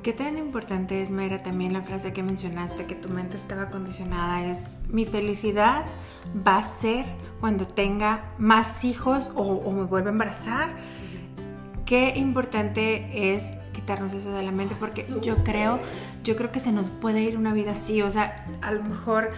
¿Qué 0.06 0.14
tan 0.14 0.38
importante 0.38 1.02
es, 1.02 1.10
Mayra, 1.10 1.42
también 1.42 1.74
la 1.74 1.82
frase 1.82 2.14
que 2.14 2.22
mencionaste, 2.22 2.86
que 2.86 2.94
tu 2.94 3.10
mente 3.10 3.38
estaba 3.38 3.72
condicionada? 3.72 4.46
Es, 4.46 4.68
mi 4.88 5.08
felicidad 5.08 5.84
va 6.48 6.58
a 6.60 6.64
ser 6.64 7.08
cuando 7.40 7.66
tenga 7.66 8.24
más 8.38 8.84
hijos 8.84 9.32
o, 9.34 9.42
o 9.42 9.72
me 9.72 9.86
vuelva 9.86 10.10
a 10.10 10.12
embarazar. 10.12 10.70
Qué 11.88 12.14
importante 12.18 13.34
es 13.34 13.56
quitarnos 13.74 14.14
eso 14.14 14.32
de 14.32 14.44
la 14.44 14.52
mente, 14.52 14.76
porque 14.80 15.08
yo 15.24 15.44
creo, 15.44 15.80
yo 16.24 16.36
creo 16.36 16.52
que 16.52 16.60
se 16.60 16.72
nos 16.72 16.92
puede 16.92 17.24
ir 17.24 17.36
una 17.36 17.52
vida 17.52 17.72
así, 17.72 18.04
o 18.04 18.12
sea, 18.12 18.46
a 18.62 18.72
lo 18.74 18.84
mejor, 18.84 19.32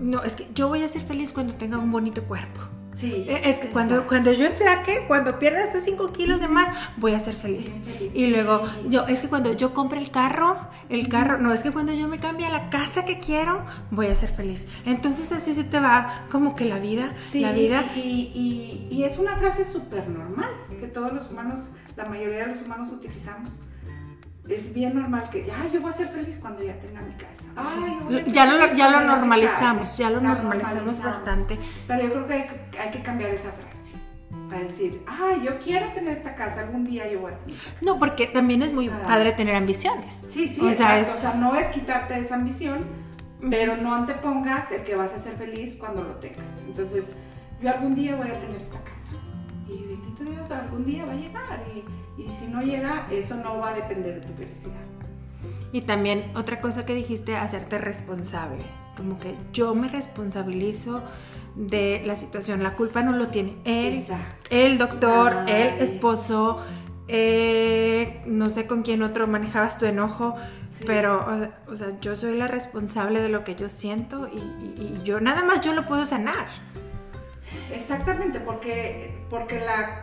no, 0.00 0.22
es 0.22 0.34
que 0.34 0.48
yo 0.54 0.68
voy 0.68 0.82
a 0.82 0.88
ser 0.88 1.02
feliz 1.02 1.30
cuando 1.30 1.52
tenga 1.56 1.76
un 1.76 1.92
bonito 1.92 2.22
cuerpo. 2.22 2.62
Sí. 2.96 3.26
Eh, 3.28 3.42
Es 3.44 3.60
que 3.60 3.68
cuando, 3.68 3.94
exacto. 3.96 4.08
cuando 4.08 4.32
yo 4.32 4.46
enflaque, 4.46 5.04
cuando 5.06 5.38
pierda 5.38 5.62
estos 5.62 5.82
5 5.82 6.12
kilos 6.12 6.40
de 6.40 6.48
más, 6.48 6.68
voy 6.96 7.12
a 7.12 7.18
ser 7.18 7.34
feliz. 7.34 7.80
Y 8.14 8.28
luego, 8.28 8.62
yo, 8.88 9.06
es 9.06 9.20
que 9.20 9.28
cuando 9.28 9.52
yo 9.52 9.74
compre 9.74 10.00
el 10.00 10.10
carro, 10.10 10.56
el 10.88 11.06
carro, 11.08 11.36
no, 11.38 11.52
es 11.52 11.62
que 11.62 11.72
cuando 11.72 11.92
yo 11.92 12.08
me 12.08 12.18
cambie 12.18 12.46
a 12.46 12.50
la 12.50 12.70
casa 12.70 13.04
que 13.04 13.20
quiero, 13.20 13.64
voy 13.90 14.06
a 14.06 14.14
ser 14.14 14.30
feliz. 14.30 14.66
Entonces 14.86 15.30
así 15.32 15.52
se 15.52 15.64
te 15.64 15.78
va 15.78 16.24
como 16.30 16.56
que 16.56 16.64
la 16.64 16.78
vida, 16.78 17.12
Sí, 17.30 17.40
la 17.40 17.52
vida. 17.52 17.84
Y, 17.96 18.32
y- 18.34 18.88
y 18.90 19.04
es 19.04 19.18
una 19.18 19.36
frase 19.36 19.64
súper 19.66 20.08
normal 20.08 20.48
que 20.80 20.86
todos 20.86 21.12
los 21.12 21.30
humanos, 21.30 21.72
la 21.96 22.06
mayoría 22.06 22.46
de 22.46 22.54
los 22.54 22.62
humanos 22.62 22.88
utilizamos. 22.88 23.60
Es 24.48 24.72
bien 24.72 24.94
normal 24.94 25.28
que, 25.30 25.44
ay, 25.52 25.70
yo 25.72 25.80
voy 25.80 25.90
a 25.90 25.94
ser 25.94 26.08
feliz 26.08 26.38
cuando 26.40 26.62
ya 26.62 26.74
tenga 26.78 27.00
mi 27.02 27.12
casa. 27.14 27.48
Ay, 27.56 27.96
yo 28.00 28.04
voy 28.06 28.20
a 28.20 28.24
ser 28.24 28.32
Ya 28.32 28.46
lo- 28.46 28.74
ya 28.76 28.90
lo 28.90 29.00
normalizamos, 29.00 29.90
casa". 29.90 29.96
ya 29.98 30.10
lo 30.10 30.20
normalizamos 30.20 31.02
bastante. 31.02 31.58
Pero 31.88 32.02
yo 32.02 32.12
creo 32.12 32.26
que 32.28 32.32
hay, 32.34 32.42
que 32.70 32.78
hay 32.78 32.90
que 32.90 33.02
cambiar 33.02 33.30
esa 33.30 33.50
frase. 33.50 33.76
A 34.54 34.58
decir, 34.60 35.02
ay, 35.08 35.42
yo 35.44 35.58
quiero 35.58 35.90
tener 35.92 36.12
esta 36.12 36.34
casa, 36.36 36.60
algún 36.60 36.84
día 36.84 37.10
yo 37.10 37.20
voy 37.20 37.32
a 37.32 37.38
tener. 37.38 37.56
No, 37.80 37.98
porque 37.98 38.26
también 38.28 38.62
es 38.62 38.72
muy 38.72 38.86
Nada 38.86 39.04
padre 39.06 39.30
más. 39.30 39.36
tener 39.36 39.56
ambiciones. 39.56 40.22
Sí, 40.28 40.46
sí, 40.48 40.60
O 40.60 40.72
sea, 40.72 41.00
es- 41.00 41.08
O 41.08 41.16
sea, 41.18 41.34
no 41.34 41.56
es 41.56 41.68
quitarte 41.70 42.16
esa 42.16 42.36
ambición, 42.36 42.84
pero 43.50 43.76
no 43.76 43.94
antepongas 43.94 44.70
el 44.70 44.82
que 44.84 44.94
vas 44.94 45.12
a 45.12 45.18
ser 45.20 45.34
feliz 45.36 45.74
cuando 45.76 46.04
lo 46.04 46.14
tengas. 46.16 46.60
Entonces, 46.66 47.14
yo 47.60 47.70
algún 47.70 47.96
día 47.96 48.14
voy 48.14 48.28
a 48.28 48.38
tener 48.38 48.56
esta 48.56 48.78
casa. 48.80 49.10
Y 49.68 49.82
bendito 49.84 50.22
Dios, 50.24 50.50
algún 50.50 50.84
día 50.86 51.04
va 51.04 51.12
a 51.12 51.16
llegar. 51.16 51.64
Y, 51.74 52.22
y 52.22 52.30
si 52.30 52.46
no 52.48 52.62
llega, 52.62 53.06
eso 53.10 53.34
no 53.36 53.58
va 53.58 53.70
a 53.70 53.74
depender 53.74 54.20
de 54.20 54.26
tu 54.26 54.32
felicidad. 54.34 54.74
Y 55.72 55.82
también 55.82 56.30
otra 56.36 56.60
cosa 56.60 56.86
que 56.86 56.94
dijiste, 56.94 57.36
hacerte 57.36 57.78
responsable. 57.78 58.64
Como 58.96 59.18
que 59.18 59.34
yo 59.52 59.74
me 59.74 59.88
responsabilizo 59.88 61.02
de 61.56 62.02
la 62.06 62.14
situación. 62.14 62.62
La 62.62 62.74
culpa 62.74 63.02
no 63.02 63.12
lo 63.12 63.26
tiene 63.28 63.56
él, 63.64 63.94
Exacto. 63.94 64.24
el 64.50 64.78
doctor, 64.78 65.32
Ay. 65.46 65.52
el 65.52 65.80
esposo, 65.82 66.62
eh, 67.08 68.22
no 68.26 68.48
sé 68.48 68.66
con 68.66 68.82
quién 68.82 69.02
otro 69.02 69.26
manejabas 69.26 69.78
tu 69.78 69.86
enojo, 69.86 70.34
Sí. 70.70 70.84
pero 70.86 71.24
o 71.26 71.38
sea, 71.38 71.58
o 71.68 71.76
sea, 71.76 72.00
yo 72.00 72.14
soy 72.16 72.36
la 72.36 72.46
responsable 72.48 73.20
de 73.22 73.28
lo 73.30 73.42
que 73.44 73.54
yo 73.54 73.68
siento 73.70 74.28
y, 74.28 74.36
y- 74.38 74.98
y 74.98 75.02
yo 75.04 75.20
nada 75.20 75.42
más 75.44 75.60
yo 75.62 75.72
lo 75.74 75.86
puedo 75.86 76.04
sanar. 76.04 76.48
Exactamente, 77.72 78.40
porque, 78.40 79.15
porque 79.30 79.58
la, 79.60 80.02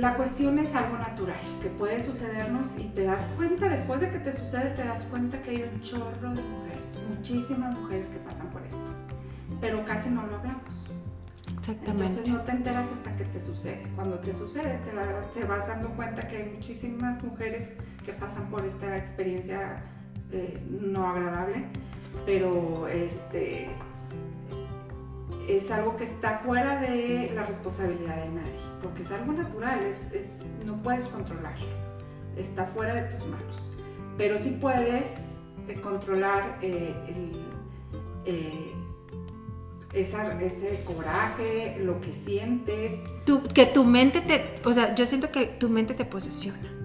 la 0.00 0.14
cuestión 0.16 0.58
es 0.58 0.74
algo 0.74 0.98
natural, 0.98 1.38
que 1.62 1.68
puede 1.70 2.02
sucedernos 2.04 2.78
y 2.78 2.84
te 2.88 3.04
das 3.04 3.28
cuenta, 3.36 3.68
después 3.68 4.00
de 4.00 4.10
que 4.10 4.18
te 4.18 4.32
sucede, 4.32 4.70
te 4.70 4.84
das 4.84 5.04
cuenta 5.04 5.40
que 5.42 5.50
hay 5.50 5.62
un 5.74 5.80
chorro 5.80 6.34
de 6.34 6.42
mujeres, 6.42 6.98
muchísimas 7.08 7.78
mujeres 7.78 8.08
que 8.08 8.18
pasan 8.18 8.48
por 8.48 8.62
esto, 8.62 8.78
pero 9.60 9.84
casi 9.84 10.10
no 10.10 10.26
lo 10.26 10.36
hablamos. 10.36 10.86
Exactamente. 11.58 12.04
Entonces 12.04 12.28
no 12.28 12.40
te 12.42 12.52
enteras 12.52 12.86
hasta 12.92 13.16
que 13.16 13.24
te 13.24 13.40
sucede. 13.40 13.82
Cuando 13.96 14.18
te 14.20 14.32
sucede, 14.32 14.78
te, 14.84 14.92
la- 14.92 15.24
te 15.34 15.44
vas 15.44 15.66
dando 15.66 15.88
cuenta 15.90 16.26
que 16.28 16.36
hay 16.36 16.52
muchísimas 16.54 17.22
mujeres 17.22 17.74
que 18.04 18.12
pasan 18.12 18.48
por 18.50 18.64
esta 18.64 18.96
experiencia 18.96 19.82
eh, 20.32 20.62
no 20.70 21.06
agradable, 21.08 21.64
pero 22.24 22.86
este 22.88 23.70
es 25.56 25.70
algo 25.70 25.96
que 25.96 26.04
está 26.04 26.38
fuera 26.44 26.80
de 26.80 27.32
la 27.34 27.44
responsabilidad 27.44 28.16
de 28.16 28.30
nadie, 28.30 28.60
porque 28.82 29.02
es 29.02 29.10
algo 29.12 29.32
natural, 29.32 29.80
es, 29.82 30.12
es- 30.12 30.42
no 30.66 30.76
puedes 30.82 31.08
controlarlo, 31.08 31.66
está 32.36 32.66
fuera 32.66 32.94
de 32.94 33.02
tus 33.14 33.26
manos, 33.26 33.72
pero 34.16 34.38
sí 34.38 34.58
puedes 34.60 35.36
eh, 35.68 35.74
controlar 35.80 36.58
eh, 36.62 36.94
el, 37.08 37.32
eh, 38.26 38.72
esa- 39.92 40.40
ese 40.40 40.82
coraje, 40.84 41.78
lo 41.80 42.00
que 42.00 42.12
sientes. 42.12 43.04
Que 43.54 43.66
tu 43.66 43.84
mente 43.84 44.20
te, 44.20 44.54
o 44.64 44.72
sea, 44.72 44.94
yo 44.94 45.04
siento 45.06 45.30
que 45.30 45.46
tu 45.46 45.68
mente 45.68 45.94
te 45.94 46.04
posesiona. 46.04 46.76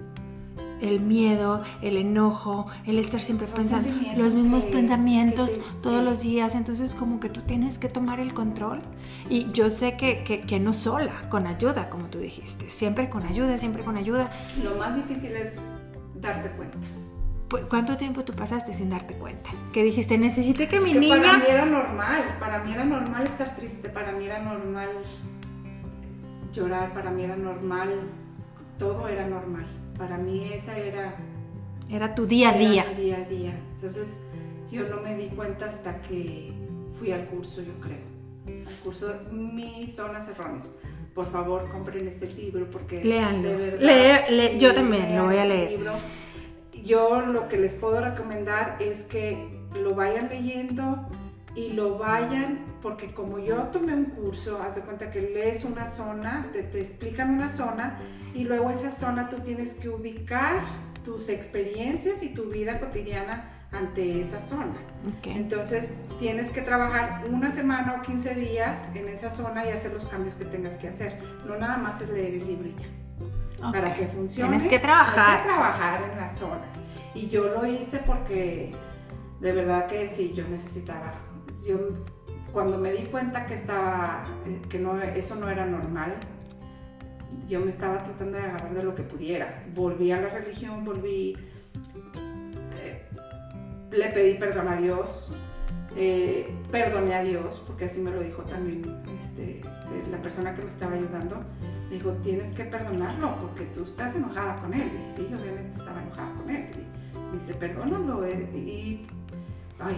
El 0.80 1.00
miedo, 1.00 1.62
el 1.80 1.96
enojo, 1.96 2.66
el 2.84 2.98
estar 2.98 3.20
siempre 3.20 3.46
Son 3.46 3.56
pensando 3.56 3.88
los 4.16 4.34
mismos 4.34 4.64
que- 4.64 4.72
pensamientos 4.72 5.52
que 5.52 5.56
te- 5.58 5.80
todos 5.82 5.98
sí. 6.00 6.04
los 6.04 6.20
días, 6.20 6.54
entonces 6.54 6.94
como 6.94 7.18
que 7.18 7.28
tú 7.30 7.40
tienes 7.42 7.78
que 7.78 7.88
tomar 7.88 8.20
el 8.20 8.34
control 8.34 8.82
y 9.30 9.50
yo 9.52 9.70
sé 9.70 9.96
que, 9.96 10.22
que, 10.46 10.60
no 10.60 10.72
sola, 10.74 11.28
con 11.30 11.46
ayuda, 11.46 11.88
como 11.88 12.06
tú 12.06 12.18
dijiste, 12.18 12.68
siempre 12.68 13.08
con 13.08 13.24
ayuda, 13.24 13.56
siempre 13.58 13.84
con 13.84 13.96
ayuda. 13.96 14.30
Lo 14.62 14.74
más 14.76 14.94
difícil 14.96 15.32
es 15.32 15.56
darte 16.20 16.50
cuenta. 16.50 16.76
¿Cuánto 17.70 17.96
tiempo 17.96 18.24
tú 18.24 18.32
pasaste 18.34 18.74
sin 18.74 18.90
darte 18.90 19.14
cuenta? 19.14 19.50
Que 19.72 19.82
dijiste, 19.84 20.18
necesité 20.18 20.66
que 20.68 20.80
mi 20.80 20.92
niña... 20.92 21.16
Para 21.20 21.38
mí 21.38 21.44
era 21.48 21.64
normal, 21.64 22.22
para 22.40 22.64
mí 22.64 22.72
era 22.72 22.84
normal 22.84 23.22
estar 23.22 23.54
triste, 23.56 23.88
para 23.88 24.12
mí 24.12 24.24
era 24.26 24.40
normal 24.42 24.88
llorar, 26.52 26.92
para 26.92 27.10
mí 27.10 27.22
era 27.22 27.36
normal, 27.36 27.90
todo 28.78 29.08
era 29.08 29.26
normal. 29.26 29.66
Para 29.98 30.18
mí 30.18 30.50
esa 30.52 30.76
era, 30.76 31.14
Era 31.88 32.14
tu 32.14 32.26
día 32.26 32.50
a 32.50 32.58
día. 32.58 32.84
mi 32.96 33.04
día 33.04 33.16
a 33.18 33.28
día. 33.28 33.58
Entonces 33.76 34.18
yo 34.70 34.88
no 34.88 35.00
me 35.00 35.14
di 35.16 35.28
cuenta 35.28 35.66
hasta 35.66 36.02
que 36.02 36.52
fui 36.98 37.12
al 37.12 37.26
curso, 37.26 37.62
yo 37.62 37.72
creo. 37.80 38.66
Al 38.66 38.74
curso 38.82 39.12
Mis 39.32 39.94
Zonas 39.94 40.28
Erróneas. 40.28 40.70
Por 41.14 41.30
favor, 41.32 41.68
compren 41.70 42.06
ese 42.08 42.26
libro 42.26 42.68
porque 42.70 43.02
de 43.42 43.56
verdad, 43.56 43.80
Lee- 44.28 44.36
lee- 44.36 44.58
yo 44.58 44.74
también 44.74 45.16
lo 45.16 45.24
voy 45.26 45.38
a 45.38 45.44
leer. 45.46 45.70
libro. 45.72 45.92
Yo 46.84 47.20
lo 47.22 47.48
que 47.48 47.56
les 47.56 47.72
puedo 47.74 48.00
recomendar 48.00 48.76
es 48.80 49.04
que 49.04 49.48
lo 49.74 49.94
vayan 49.94 50.28
leyendo 50.28 51.08
y 51.54 51.72
lo 51.72 51.96
vayan, 51.98 52.60
porque 52.82 53.12
como 53.14 53.38
yo 53.38 53.56
tomé 53.72 53.94
un 53.94 54.04
curso, 54.04 54.60
haz 54.62 54.74
de 54.76 54.82
cuenta 54.82 55.10
que 55.10 55.22
lees 55.22 55.64
una 55.64 55.88
zona, 55.88 56.48
te, 56.52 56.62
te 56.62 56.80
explican 56.80 57.30
una 57.30 57.48
zona 57.48 57.98
y 58.36 58.44
luego 58.44 58.70
esa 58.70 58.92
zona 58.92 59.28
tú 59.28 59.38
tienes 59.40 59.74
que 59.74 59.88
ubicar 59.88 60.60
tus 61.04 61.28
experiencias 61.28 62.22
y 62.22 62.34
tu 62.34 62.44
vida 62.50 62.78
cotidiana 62.80 63.50
ante 63.72 64.20
esa 64.20 64.40
zona. 64.40 64.76
Ok. 65.18 65.26
Entonces 65.28 65.94
tienes 66.18 66.50
que 66.50 66.60
trabajar 66.62 67.24
una 67.30 67.50
semana 67.50 67.94
o 67.98 68.02
15 68.02 68.34
días 68.34 68.90
en 68.94 69.08
esa 69.08 69.30
zona 69.30 69.66
y 69.66 69.70
hacer 69.70 69.92
los 69.92 70.06
cambios 70.06 70.34
que 70.34 70.44
tengas 70.44 70.74
que 70.76 70.88
hacer. 70.88 71.18
No 71.46 71.56
nada 71.56 71.78
más 71.78 72.00
es 72.00 72.10
leer 72.10 72.34
el 72.34 72.46
libro 72.46 72.68
ya 72.70 73.72
para 73.72 73.88
Ok. 73.88 73.94
que 73.96 74.06
funcione. 74.06 74.50
Tienes 74.50 74.68
que 74.68 74.78
trabajar. 74.78 75.30
Hay 75.30 75.42
que 75.42 75.48
trabajar 75.48 76.10
en 76.12 76.18
las 76.18 76.36
zonas. 76.38 76.74
Y 77.14 77.28
yo 77.28 77.48
lo 77.48 77.64
hice 77.66 77.98
porque 78.06 78.72
de 79.40 79.52
verdad 79.52 79.86
que 79.86 80.08
sí, 80.08 80.34
yo 80.34 80.46
necesitaba. 80.48 81.12
Yo 81.66 81.78
cuando 82.52 82.78
me 82.78 82.92
di 82.92 83.04
cuenta 83.04 83.46
que 83.46 83.54
estaba, 83.54 84.24
eh, 84.46 84.60
que 84.68 84.78
no, 84.78 85.00
eso 85.00 85.34
no 85.36 85.48
era 85.48 85.64
normal, 85.66 86.14
yo 87.48 87.60
me 87.60 87.70
estaba 87.70 88.02
tratando 88.02 88.38
de 88.38 88.44
agarrar 88.44 88.74
de 88.74 88.82
lo 88.82 88.94
que 88.94 89.02
pudiera. 89.02 89.64
Volví 89.74 90.10
a 90.10 90.20
la 90.20 90.28
religión, 90.28 90.84
volví, 90.84 91.36
eh, 92.80 93.02
le 93.90 94.08
pedí 94.08 94.34
perdón 94.34 94.68
a 94.68 94.76
Dios, 94.76 95.30
eh, 95.96 96.48
perdoné 96.70 97.14
a 97.14 97.22
Dios, 97.22 97.62
porque 97.66 97.86
así 97.86 98.00
me 98.00 98.10
lo 98.10 98.20
dijo 98.20 98.42
también 98.42 98.82
este, 99.18 99.60
eh, 99.60 99.62
la 100.10 100.20
persona 100.20 100.54
que 100.54 100.62
me 100.62 100.68
estaba 100.68 100.94
ayudando. 100.94 101.42
Me 101.88 101.94
dijo, 101.94 102.10
tienes 102.22 102.50
que 102.52 102.64
perdonarlo 102.64 103.36
porque 103.40 103.64
tú 103.66 103.84
estás 103.84 104.16
enojada 104.16 104.60
con 104.60 104.74
él. 104.74 104.90
Y 105.04 105.16
sí, 105.16 105.26
obviamente 105.26 105.78
estaba 105.78 106.02
enojada 106.02 106.34
con 106.34 106.50
él. 106.50 106.66
Y 106.74 107.32
me 107.32 107.40
dice, 107.40 107.54
perdónalo. 107.54 108.28
Y, 108.28 109.06
ay, 109.78 109.96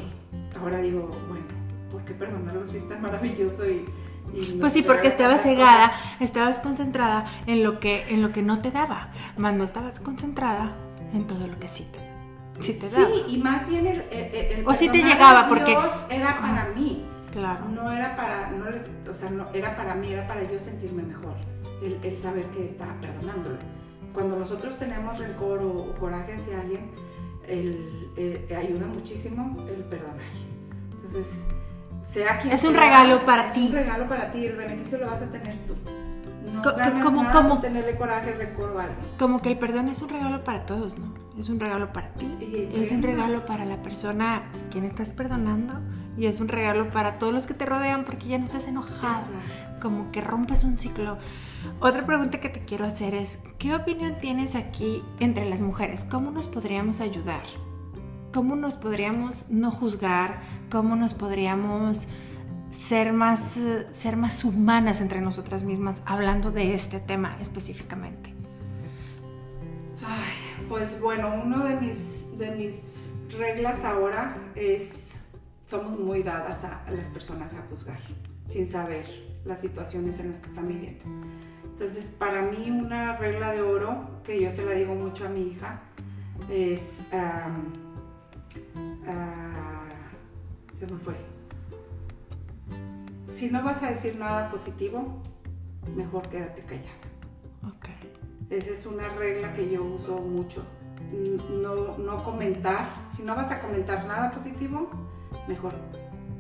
ahora 0.61 0.78
digo, 0.78 1.11
bueno, 1.28 1.47
¿por 1.91 2.05
qué 2.05 2.12
perdonarlo 2.14 2.66
si 2.66 2.76
es 2.76 2.89
tan 2.89 3.01
maravilloso? 3.01 3.64
Pues 4.60 4.72
sí, 4.72 4.82
porque 4.82 5.08
estabas 5.08 5.42
cegada, 5.42 5.92
estabas 6.20 6.60
concentrada 6.60 7.24
en 7.46 7.62
lo 7.64 7.80
que 7.80 8.04
en 8.12 8.22
lo 8.22 8.32
que 8.32 8.42
no 8.42 8.60
te 8.60 8.70
daba, 8.70 9.10
más 9.36 9.54
no 9.54 9.64
estabas 9.64 10.00
concentrada 10.00 10.72
en 11.12 11.26
todo 11.26 11.46
lo 11.46 11.58
que 11.58 11.68
sí 11.68 11.86
te 11.90 11.98
Sí 12.60 12.74
te 12.74 12.90
daba. 12.90 13.06
Sí, 13.06 13.34
y 13.34 13.38
más 13.38 13.68
bien 13.68 13.86
el, 13.86 14.00
el, 14.10 14.34
el 14.58 14.66
O 14.66 14.74
sí 14.74 14.88
te 14.88 14.98
llegaba, 14.98 15.46
porque- 15.48 15.70
Dios 15.70 15.92
era 16.10 16.40
para 16.40 16.68
mí. 16.76 17.04
Claro. 17.32 17.66
No 17.68 17.92
era 17.92 18.16
para, 18.16 18.50
no 18.50 18.64
o 19.10 19.14
sea, 19.14 19.30
no, 19.30 19.46
era 19.52 19.76
para 19.76 19.94
mí, 19.94 20.12
era 20.12 20.26
para 20.26 20.42
yo 20.50 20.58
sentirme 20.58 21.02
mejor, 21.02 21.34
el, 21.82 21.98
el 22.02 22.18
saber 22.18 22.46
que 22.46 22.64
estaba 22.66 22.94
perdonándolo. 23.00 23.58
Cuando 24.12 24.36
nosotros 24.36 24.76
tenemos 24.78 25.18
rencor 25.18 25.60
o, 25.62 25.68
o 25.70 25.94
coraje 25.96 26.34
hacia 26.34 26.60
alguien, 26.60 26.90
el, 27.46 28.10
el- 28.16 28.56
ayuda 28.56 28.86
muchísimo 28.88 29.56
el 29.68 29.84
perdonar. 29.84 30.18
Entonces, 30.96 31.44
sea 32.09 32.38
quien 32.38 32.52
Es 32.54 32.64
un 32.64 32.72
sea, 32.72 32.80
regalo 32.80 33.24
para 33.24 33.46
es 33.48 33.52
ti. 33.52 33.66
un 33.68 33.72
regalo 33.74 34.09
para 34.09 34.30
ti, 34.30 34.46
el 34.46 34.56
beneficio 34.56 34.98
lo 34.98 35.06
vas 35.06 35.20
a 35.22 35.26
tener 35.26 35.56
tú. 35.59 35.74
No 36.52 36.62
Co- 36.62 36.72
ganas 36.76 37.04
como- 37.04 37.22
nada 37.22 37.34
como- 37.34 37.61
tenerle 37.61 37.94
coraje. 37.96 38.34
Como 39.18 39.42
que 39.42 39.50
el 39.50 39.59
perdón 39.59 39.88
es 39.88 40.00
un 40.02 40.09
regalo 40.09 40.42
para 40.44 40.64
todos, 40.64 40.98
¿no? 40.98 41.12
Es 41.38 41.48
un 41.50 41.61
regalo 41.61 41.92
para 41.92 42.09
ti, 42.14 42.26
Y 42.40 42.80
es 42.82 42.90
un 42.90 43.02
regalo 43.02 43.44
para 43.46 43.64
la 43.64 43.76
persona 43.82 44.36
a 44.36 44.42
quien 44.70 44.84
estás 44.84 45.12
perdonando 45.12 45.74
y 46.16 46.26
es 46.26 46.40
un 46.40 46.48
regalo 46.48 46.88
para 46.90 47.18
todos 47.18 47.32
los 47.32 47.46
que 47.46 47.54
te 47.54 47.64
rodean 47.66 48.04
porque 48.04 48.26
ya 48.28 48.38
no 48.38 48.44
estás 48.46 48.66
enojado, 48.66 49.24
Exacto. 49.26 49.80
como 49.82 50.11
que 50.11 50.20
rompes 50.20 50.64
un 50.64 50.76
ciclo. 50.76 51.18
Otra 51.80 52.04
pregunta 52.06 52.40
que 52.40 52.48
te 52.48 52.61
quiero 52.61 52.86
hacer 52.86 53.14
es, 53.14 53.38
¿qué 53.59 53.74
opinión 53.74 54.16
tienes 54.20 54.54
aquí 54.56 55.02
entre 55.20 55.48
las 55.48 55.61
mujeres? 55.61 56.04
¿Cómo 56.11 56.30
nos 56.32 56.48
podríamos 56.48 57.00
ayudar? 57.00 57.42
¿Cómo 58.32 58.56
nos 58.56 58.76
podríamos 58.76 59.48
no 59.48 59.70
juzgar? 59.70 60.40
¿Cómo 60.70 60.96
nos 60.96 61.14
podríamos 61.14 62.08
ser 62.70 63.12
más, 63.14 63.58
ser 63.90 64.16
más 64.16 64.44
humanas 64.44 65.00
entre 65.00 65.20
nosotras 65.22 65.62
mismas 65.62 66.02
hablando 66.04 66.50
de 66.50 66.74
este 66.74 67.00
tema 67.00 67.38
específicamente? 67.40 68.34
Ay, 70.04 70.66
pues 70.68 71.00
bueno, 71.00 71.40
uno 71.42 71.64
de 71.64 71.80
mis, 71.80 72.38
de 72.38 72.50
mis 72.54 73.08
reglas 73.36 73.84
ahora 73.84 74.36
es, 74.54 75.20
somos 75.66 75.98
muy 75.98 76.22
dadas 76.22 76.64
a, 76.64 76.84
las 76.90 77.06
personas 77.06 77.54
a 77.54 77.62
juzgar, 77.70 78.00
sin 78.46 78.68
saber 78.68 79.06
las 79.46 79.60
situaciones 79.62 80.20
en 80.20 80.28
las 80.28 80.38
que 80.38 80.48
están 80.48 80.68
viviendo. 80.68 81.04
Entonces, 81.64 82.12
para 82.18 82.42
mí 82.42 82.70
una 82.70 83.16
regla 83.16 83.52
de 83.52 83.62
oro, 83.62 84.20
que 84.22 84.38
yo 84.38 84.52
se 84.52 84.66
la 84.66 84.72
digo 84.72 84.94
mucho 84.94 85.24
a 85.24 85.30
mi 85.30 85.48
hija, 85.48 85.80
es... 86.50 87.04
ah, 89.06 89.88
se 90.78 90.86
me 90.86 90.98
fue. 90.98 91.14
Si 93.30 93.50
no 93.50 93.62
vas 93.62 93.82
a 93.82 93.90
decir 93.90 94.16
nada 94.18 94.50
positivo, 94.50 95.22
mejor 95.94 96.28
quédate 96.28 96.62
callada. 96.62 96.88
Ok. 97.64 97.88
Esa 98.50 98.70
es 98.70 98.86
una 98.86 99.09
regla 99.11 99.52
que 99.52 99.70
yo 99.70 99.84
uso 99.84 100.18
mucho. 100.18 100.64
No, 101.50 101.98
no 101.98 102.24
comentar. 102.24 102.88
Si 103.12 103.22
no 103.22 103.34
vas 103.34 103.50
a 103.50 103.61
comentar 103.61 104.06
nada 104.06 104.30
positivo, 104.30 104.90
mejor 105.46 105.74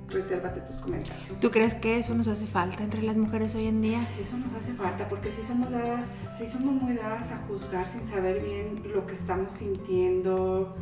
resérvate 0.08 0.60
tus 0.62 0.76
comentarios. 0.76 1.40
¿Tú 1.40 1.50
crees 1.50 1.74
que 1.74 1.98
eso 1.98 2.14
nos 2.14 2.28
hace 2.28 2.46
falta 2.46 2.82
entre 2.82 3.02
las 3.02 3.16
mujeres 3.16 3.54
hoy 3.54 3.66
en 3.66 3.80
día? 3.80 4.06
Eso 4.20 4.38
nos 4.38 4.54
hace 4.54 4.72
falta 4.72 5.08
porque 5.08 5.30
sí 5.30 5.42
somos 5.46 5.70
dadas, 5.70 6.36
sí 6.38 6.46
somos 6.46 6.74
muy 6.82 6.94
dadas 6.94 7.30
a 7.30 7.38
juzgar 7.46 7.86
sin 7.86 8.04
saber 8.04 8.42
bien 8.42 8.82
lo 8.92 9.06
que 9.06 9.14
estamos 9.14 9.52
sintiendo. 9.52 10.74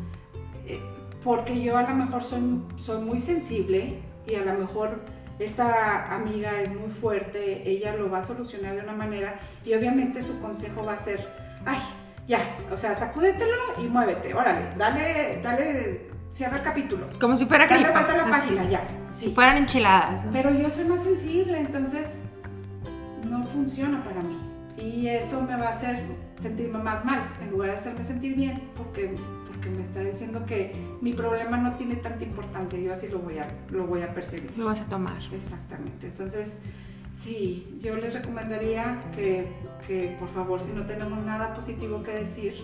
Eh, 0.66 0.80
Porque 1.27 1.61
yo 1.61 1.77
a 1.77 1.83
lo 1.83 1.93
mejor 1.97 2.22
soy, 2.22 2.62
soy 2.79 3.03
muy 3.03 3.18
sensible 3.18 3.99
y 4.29 4.37
a 4.37 4.45
lo 4.45 4.55
mejor 4.55 5.01
esta 5.41 6.14
amiga 6.14 6.61
es 6.62 6.72
muy 6.72 6.89
fuerte, 6.89 7.68
ella 7.68 7.97
lo 7.97 8.09
va 8.09 8.18
a 8.18 8.22
solucionar 8.22 8.77
de 8.77 8.83
una 8.83 8.93
manera 8.93 9.35
y 9.64 9.74
obviamente 9.74 10.22
su 10.22 10.41
consejo 10.41 10.85
va 10.85 10.93
a 10.93 11.01
ser, 11.01 11.27
ay, 11.64 11.79
ya, 12.29 12.39
o 12.72 12.77
sea, 12.77 12.95
sacúdetelo 12.95 13.57
y 13.81 13.89
muévete, 13.89 14.35
órale, 14.35 14.66
dale, 14.79 15.41
dale, 15.43 16.07
cierra 16.31 16.59
el 16.59 16.62
capítulo. 16.62 17.09
Como 17.20 17.35
si 17.35 17.45
fuera 17.45 17.66
Dale 17.66 17.83
gripa. 17.83 17.99
a 18.01 18.16
la 18.16 18.22
así. 18.22 18.31
página, 18.31 18.64
ya. 18.70 18.83
Si 19.11 19.31
fueran 19.31 19.57
enchiladas. 19.57 20.24
¿no? 20.27 20.31
Pero 20.31 20.51
yo 20.53 20.70
soy 20.70 20.85
más 20.85 21.03
sensible, 21.03 21.59
entonces 21.59 22.20
no 23.24 23.45
funciona 23.47 24.03
para 24.05 24.22
mí. 24.22 24.39
Y 24.79 25.09
eso 25.09 25.43
me 25.43 25.57
va 25.57 25.66
a 25.66 25.70
hacer 25.70 26.05
sentirme 26.41 26.79
más 26.79 27.05
mal, 27.05 27.29
en 27.43 27.51
lugar 27.51 27.70
de 27.70 27.77
hacerme 27.79 28.05
sentir 28.05 28.37
bien, 28.37 28.70
porque, 28.77 29.16
porque 29.57 29.70
me 29.70 29.82
está 29.82 30.00
diciendo 30.00 30.44
que 30.44 30.74
mi 31.00 31.12
problema 31.14 31.57
no 31.57 31.76
tiene 31.76 31.96
tanta 31.96 32.24
importancia, 32.24 32.78
yo 32.78 32.92
así 32.92 33.09
lo 33.09 33.20
voy 33.20 33.38
a, 33.38 33.48
lo 33.70 33.86
voy 33.86 34.02
a 34.02 34.12
percibir. 34.12 34.57
Lo 34.59 34.66
vas 34.66 34.80
a 34.80 34.84
tomar. 34.84 35.16
Exactamente. 35.32 36.09
Entonces, 36.09 36.59
sí, 37.14 37.78
yo 37.80 37.96
les 37.96 38.14
recomendaría 38.14 39.02
que, 39.14 39.48
que, 39.86 40.14
por 40.18 40.28
favor, 40.28 40.61
si 40.61 40.72
no 40.72 40.84
tenemos 40.84 41.24
nada 41.24 41.54
positivo 41.54 42.02
que 42.02 42.12
decir, 42.12 42.54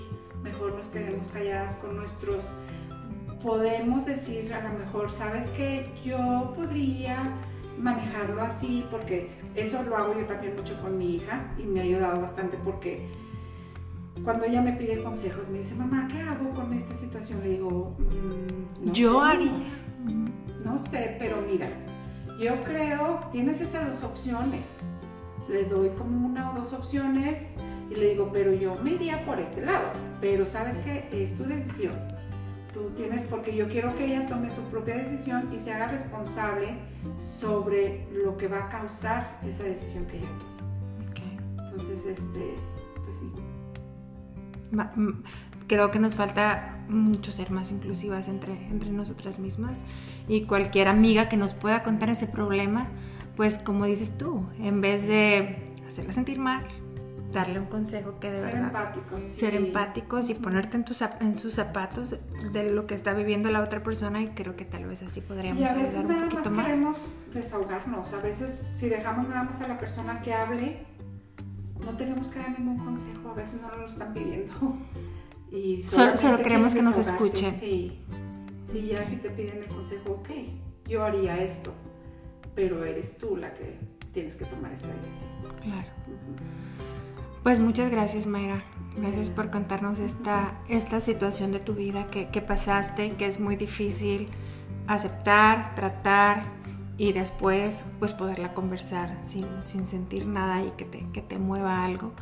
mejor 0.42 0.74
nos 0.74 0.86
quedemos 0.86 1.28
calladas 1.28 1.76
con 1.76 1.96
nuestros... 1.96 2.56
Podemos 3.42 4.06
decir 4.06 4.52
a 4.54 4.62
lo 4.62 4.78
mejor, 4.78 5.10
¿sabes 5.10 5.50
que 5.50 5.90
Yo 6.04 6.52
podría 6.54 7.32
manejarlo 7.76 8.42
así 8.42 8.86
porque 8.88 9.30
eso 9.56 9.82
lo 9.82 9.96
hago 9.96 10.16
yo 10.16 10.26
también 10.26 10.54
mucho 10.54 10.80
con 10.80 10.96
mi 10.96 11.16
hija 11.16 11.52
y 11.58 11.64
me 11.64 11.80
ha 11.80 11.82
ayudado 11.82 12.20
bastante 12.20 12.56
porque 12.62 13.08
cuando 14.24 14.44
ella 14.44 14.62
me 14.62 14.72
pide 14.72 15.02
consejos 15.02 15.48
me 15.48 15.58
dice, 15.58 15.74
mamá, 15.74 16.06
¿qué 16.10 16.20
hago 16.20 16.50
con 16.50 16.72
esta 16.74 16.94
situación? 16.94 17.40
Le 17.42 17.50
digo, 17.50 17.96
"Mm, 17.98 18.86
no 18.86 18.92
Yo 18.92 19.20
sé, 19.20 19.26
haría. 19.26 19.52
no 20.64 20.78
sé, 20.78 21.16
pero 21.18 21.38
mira, 21.50 21.68
yo 22.38 22.62
creo, 22.64 23.20
tienes 23.32 23.60
estas 23.60 23.88
dos 23.88 24.04
opciones. 24.10 24.78
Le 25.48 25.64
doy 25.64 25.90
como 25.90 26.26
una 26.28 26.52
o 26.52 26.58
dos 26.58 26.72
opciones 26.72 27.56
y 27.90 27.94
le 27.96 28.10
digo, 28.10 28.30
pero 28.32 28.52
yo 28.52 28.76
me 28.76 28.92
iría 28.92 29.24
por 29.26 29.38
este 29.40 29.60
lado. 29.64 29.88
Pero 30.20 30.44
sabes 30.44 30.76
que 30.78 31.08
es 31.12 31.36
tu 31.36 31.44
decisión. 31.44 31.92
Tú 32.72 32.90
tienes, 32.96 33.22
porque 33.22 33.54
yo 33.54 33.68
quiero 33.68 33.94
que 33.96 34.06
ella 34.06 34.26
tome 34.28 34.48
su 34.50 34.62
propia 34.62 34.96
decisión 34.96 35.52
y 35.54 35.58
se 35.58 35.72
haga 35.72 35.88
responsable 35.88 36.68
sobre 37.18 38.06
lo 38.12 38.36
que 38.36 38.48
va 38.48 38.66
a 38.66 38.68
causar 38.68 39.38
esa 39.46 39.64
decisión 39.64 40.06
que 40.06 40.18
ella 40.18 40.28
tome. 40.38 41.10
Ok. 41.10 41.70
Entonces, 41.72 42.06
este, 42.06 42.54
Creo 45.68 45.90
que 45.90 45.98
nos 45.98 46.14
falta 46.16 46.78
mucho 46.88 47.32
ser 47.32 47.50
más 47.50 47.70
inclusivas 47.72 48.28
entre, 48.28 48.52
entre 48.68 48.90
nosotras 48.90 49.38
mismas 49.38 49.80
y 50.28 50.42
cualquier 50.42 50.88
amiga 50.88 51.28
que 51.28 51.36
nos 51.36 51.54
pueda 51.54 51.82
contar 51.82 52.10
ese 52.10 52.26
problema, 52.26 52.88
pues 53.36 53.58
como 53.58 53.86
dices 53.86 54.18
tú, 54.18 54.46
en 54.60 54.80
vez 54.80 55.06
de 55.06 55.72
hacerla 55.86 56.12
sentir 56.12 56.38
mal, 56.38 56.66
darle 57.32 57.58
un 57.60 57.66
consejo 57.66 58.18
que 58.20 58.30
de 58.30 58.36
Ser 58.42 58.46
verdad 58.52 58.66
empáticos. 58.66 59.22
ser 59.22 59.50
sí. 59.52 59.56
empáticos 59.56 60.28
y 60.28 60.34
ponerte 60.34 60.76
en, 60.76 60.84
tus, 60.84 61.00
en 61.00 61.36
sus 61.38 61.54
zapatos 61.54 62.16
de 62.52 62.70
lo 62.70 62.86
que 62.86 62.94
está 62.94 63.14
viviendo 63.14 63.50
la 63.50 63.62
otra 63.62 63.82
persona 63.82 64.20
y 64.20 64.28
creo 64.28 64.54
que 64.54 64.66
tal 64.66 64.84
vez 64.84 65.02
así 65.02 65.22
podríamos 65.22 65.62
Y 65.62 65.64
a 65.64 65.72
veces 65.72 65.96
ayudar 65.96 66.04
un 66.04 66.08
nada 66.16 66.28
poquito 66.28 66.50
más 66.50 66.56
más. 66.56 66.66
queremos 66.66 67.20
desahogarnos. 67.32 68.12
A 68.12 68.20
veces 68.20 68.66
si 68.74 68.90
dejamos 68.90 69.28
nada 69.28 69.44
más 69.44 69.62
a 69.62 69.68
la 69.68 69.78
persona 69.78 70.20
que 70.20 70.34
hable, 70.34 70.84
no 71.84 71.96
tenemos 71.96 72.28
que 72.28 72.38
dar 72.38 72.58
ningún 72.58 72.78
consejo. 72.78 73.30
A 73.30 73.34
veces 73.34 73.60
no 73.60 73.68
nos 73.68 73.78
lo 73.78 73.86
están 73.86 74.12
pidiendo. 74.14 74.52
Y 75.54 75.82
Solo- 75.82 76.42
queremos 76.42 76.74
que 76.74 76.80
nos 76.80 76.96
escuchen. 76.96 77.52
Sí. 77.52 78.00
Sí, 78.70 78.86
ya 78.86 79.04
si 79.04 79.16
te 79.16 79.28
piden 79.28 79.58
el 79.58 79.66
consejo, 79.68 80.12
ok, 80.12 80.30
yo 80.88 81.04
haría 81.04 81.36
esto. 81.42 81.74
Pero 82.54 82.86
eres 82.86 83.18
tú 83.18 83.36
la 83.36 83.52
que 83.52 83.78
tienes 84.14 84.34
que 84.34 84.46
tomar 84.46 84.72
esta 84.72 84.86
decisión. 84.88 85.30
Claro. 85.60 85.88
Pues 87.42 87.60
muchas 87.60 87.90
gracias, 87.90 88.26
Mayra. 88.26 88.64
Gracias 88.96 89.28
por 89.28 89.50
contarnos 89.50 89.98
esta, 89.98 90.58
esta 90.70 91.00
situación 91.02 91.52
de 91.52 91.58
tu 91.60 91.74
vida 91.74 92.10
que, 92.10 92.28
que 92.30 92.40
pasaste, 92.40 93.10
que 93.16 93.26
es 93.26 93.38
muy 93.38 93.56
difícil 93.56 94.28
aceptar, 94.86 95.74
tratar 95.74 96.44
y 96.98 97.12
después 97.12 97.84
pues 97.98 98.12
poderla 98.12 98.54
conversar 98.54 99.18
sin, 99.22 99.46
sin 99.62 99.86
sentir 99.86 100.26
nada 100.26 100.64
y 100.64 100.70
que 100.72 100.84
te, 100.84 101.06
que 101.12 101.22
te 101.22 101.38
mueva 101.38 101.84
algo. 101.84 102.12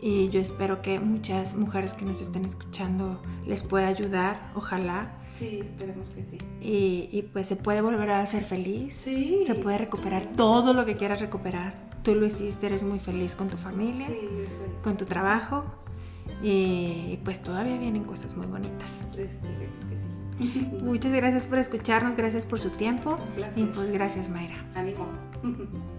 Y 0.00 0.28
yo 0.28 0.40
espero 0.40 0.82
que 0.82 1.00
muchas 1.00 1.56
mujeres 1.56 1.94
que 1.94 2.04
nos 2.04 2.20
estén 2.20 2.44
escuchando 2.44 3.22
les 3.46 3.62
pueda 3.62 3.88
ayudar, 3.88 4.50
ojalá. 4.54 5.18
Sí, 5.38 5.60
esperemos 5.62 6.10
que 6.10 6.22
sí. 6.22 6.38
Y, 6.60 7.08
y, 7.10 7.22
pues 7.22 7.46
se 7.46 7.56
puede 7.56 7.80
volver 7.80 8.10
a 8.10 8.26
ser 8.26 8.44
feliz. 8.44 8.94
Sí. 8.94 9.42
Se 9.46 9.54
puede 9.54 9.78
recuperar 9.78 10.26
todo 10.36 10.74
lo 10.74 10.84
que 10.84 10.96
quieras 10.96 11.20
recuperar. 11.20 11.74
Tú 12.02 12.14
lo 12.14 12.26
hiciste, 12.26 12.66
eres 12.66 12.84
muy 12.84 12.98
feliz 12.98 13.34
con 13.34 13.48
tu 13.48 13.56
familia 13.56 14.06
Sí, 14.08 14.20
con 14.82 14.98
tu 14.98 15.06
trabajo 15.06 15.64
y 16.42 17.18
pues 17.24 17.42
todavía 17.42 17.78
vienen 17.78 18.04
cosas 18.04 18.36
muy 18.36 18.46
bonitas. 18.46 19.00
Esperemos 19.16 19.84
que 19.88 19.96
sí. 19.96 20.13
Muchas 20.82 21.12
gracias 21.12 21.46
por 21.46 21.58
escucharnos, 21.58 22.16
gracias 22.16 22.46
por 22.46 22.58
su 22.60 22.70
tiempo 22.70 23.18
Un 23.20 23.34
placer. 23.34 23.58
y 23.62 23.66
pues 23.66 23.90
gracias 23.90 24.28
Mayra. 24.28 24.56
Ánimo. 24.74 25.06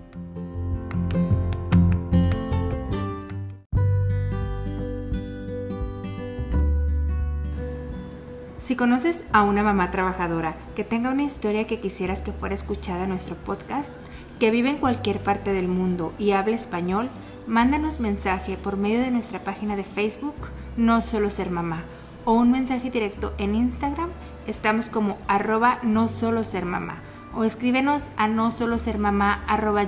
Si 8.60 8.76
conoces 8.76 9.24
a 9.32 9.44
una 9.44 9.62
mamá 9.62 9.92
trabajadora 9.92 10.56
que 10.76 10.84
tenga 10.84 11.12
una 11.12 11.22
historia 11.22 11.68
que 11.68 11.80
quisieras 11.80 12.22
que 12.22 12.32
fuera 12.32 12.56
escuchada 12.56 13.04
en 13.04 13.10
nuestro 13.10 13.36
podcast, 13.36 13.94
que 14.40 14.50
vive 14.50 14.72
en 14.72 14.78
cualquier 14.78 15.20
parte 15.20 15.54
del 15.54 15.68
mundo 15.68 16.14
y 16.18 16.32
habla 16.32 16.56
español, 16.56 17.10
mándanos 17.46 18.00
mensaje 18.00 18.58
por 18.58 18.76
medio 18.76 19.02
de 19.02 19.12
nuestra 19.12 19.44
página 19.44 19.76
de 19.76 19.84
Facebook 19.84 20.34
No 20.78 21.04
Solo 21.04 21.30
Ser 21.30 21.52
Mamá 21.52 21.84
o 22.26 22.34
un 22.34 22.52
mensaje 22.52 22.90
directo 22.90 23.34
en 23.38 23.56
Instagram, 23.56 24.10
estamos 24.48 24.90
como 24.90 25.18
arroba 25.28 25.80
no 25.84 26.08
solo 26.08 26.44
ser 26.44 26.66
mamá 26.66 26.98
o 27.36 27.44
escríbenos 27.44 28.10
a 28.18 28.28
no 28.28 28.50
solo 28.50 28.78
ser 28.78 28.98
mamá 28.98 29.44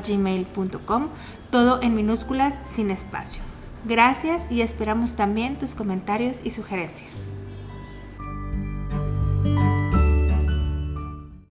gmail.com, 0.05 1.07
todo 1.49 1.81
en 1.81 1.95
minúsculas 1.95 2.61
sin 2.65 2.91
espacio. 2.91 3.41
Gracias 3.85 4.51
y 4.51 4.61
esperamos 4.61 5.15
también 5.15 5.57
tus 5.57 5.73
comentarios 5.73 6.41
y 6.43 6.51
sugerencias. 6.51 7.15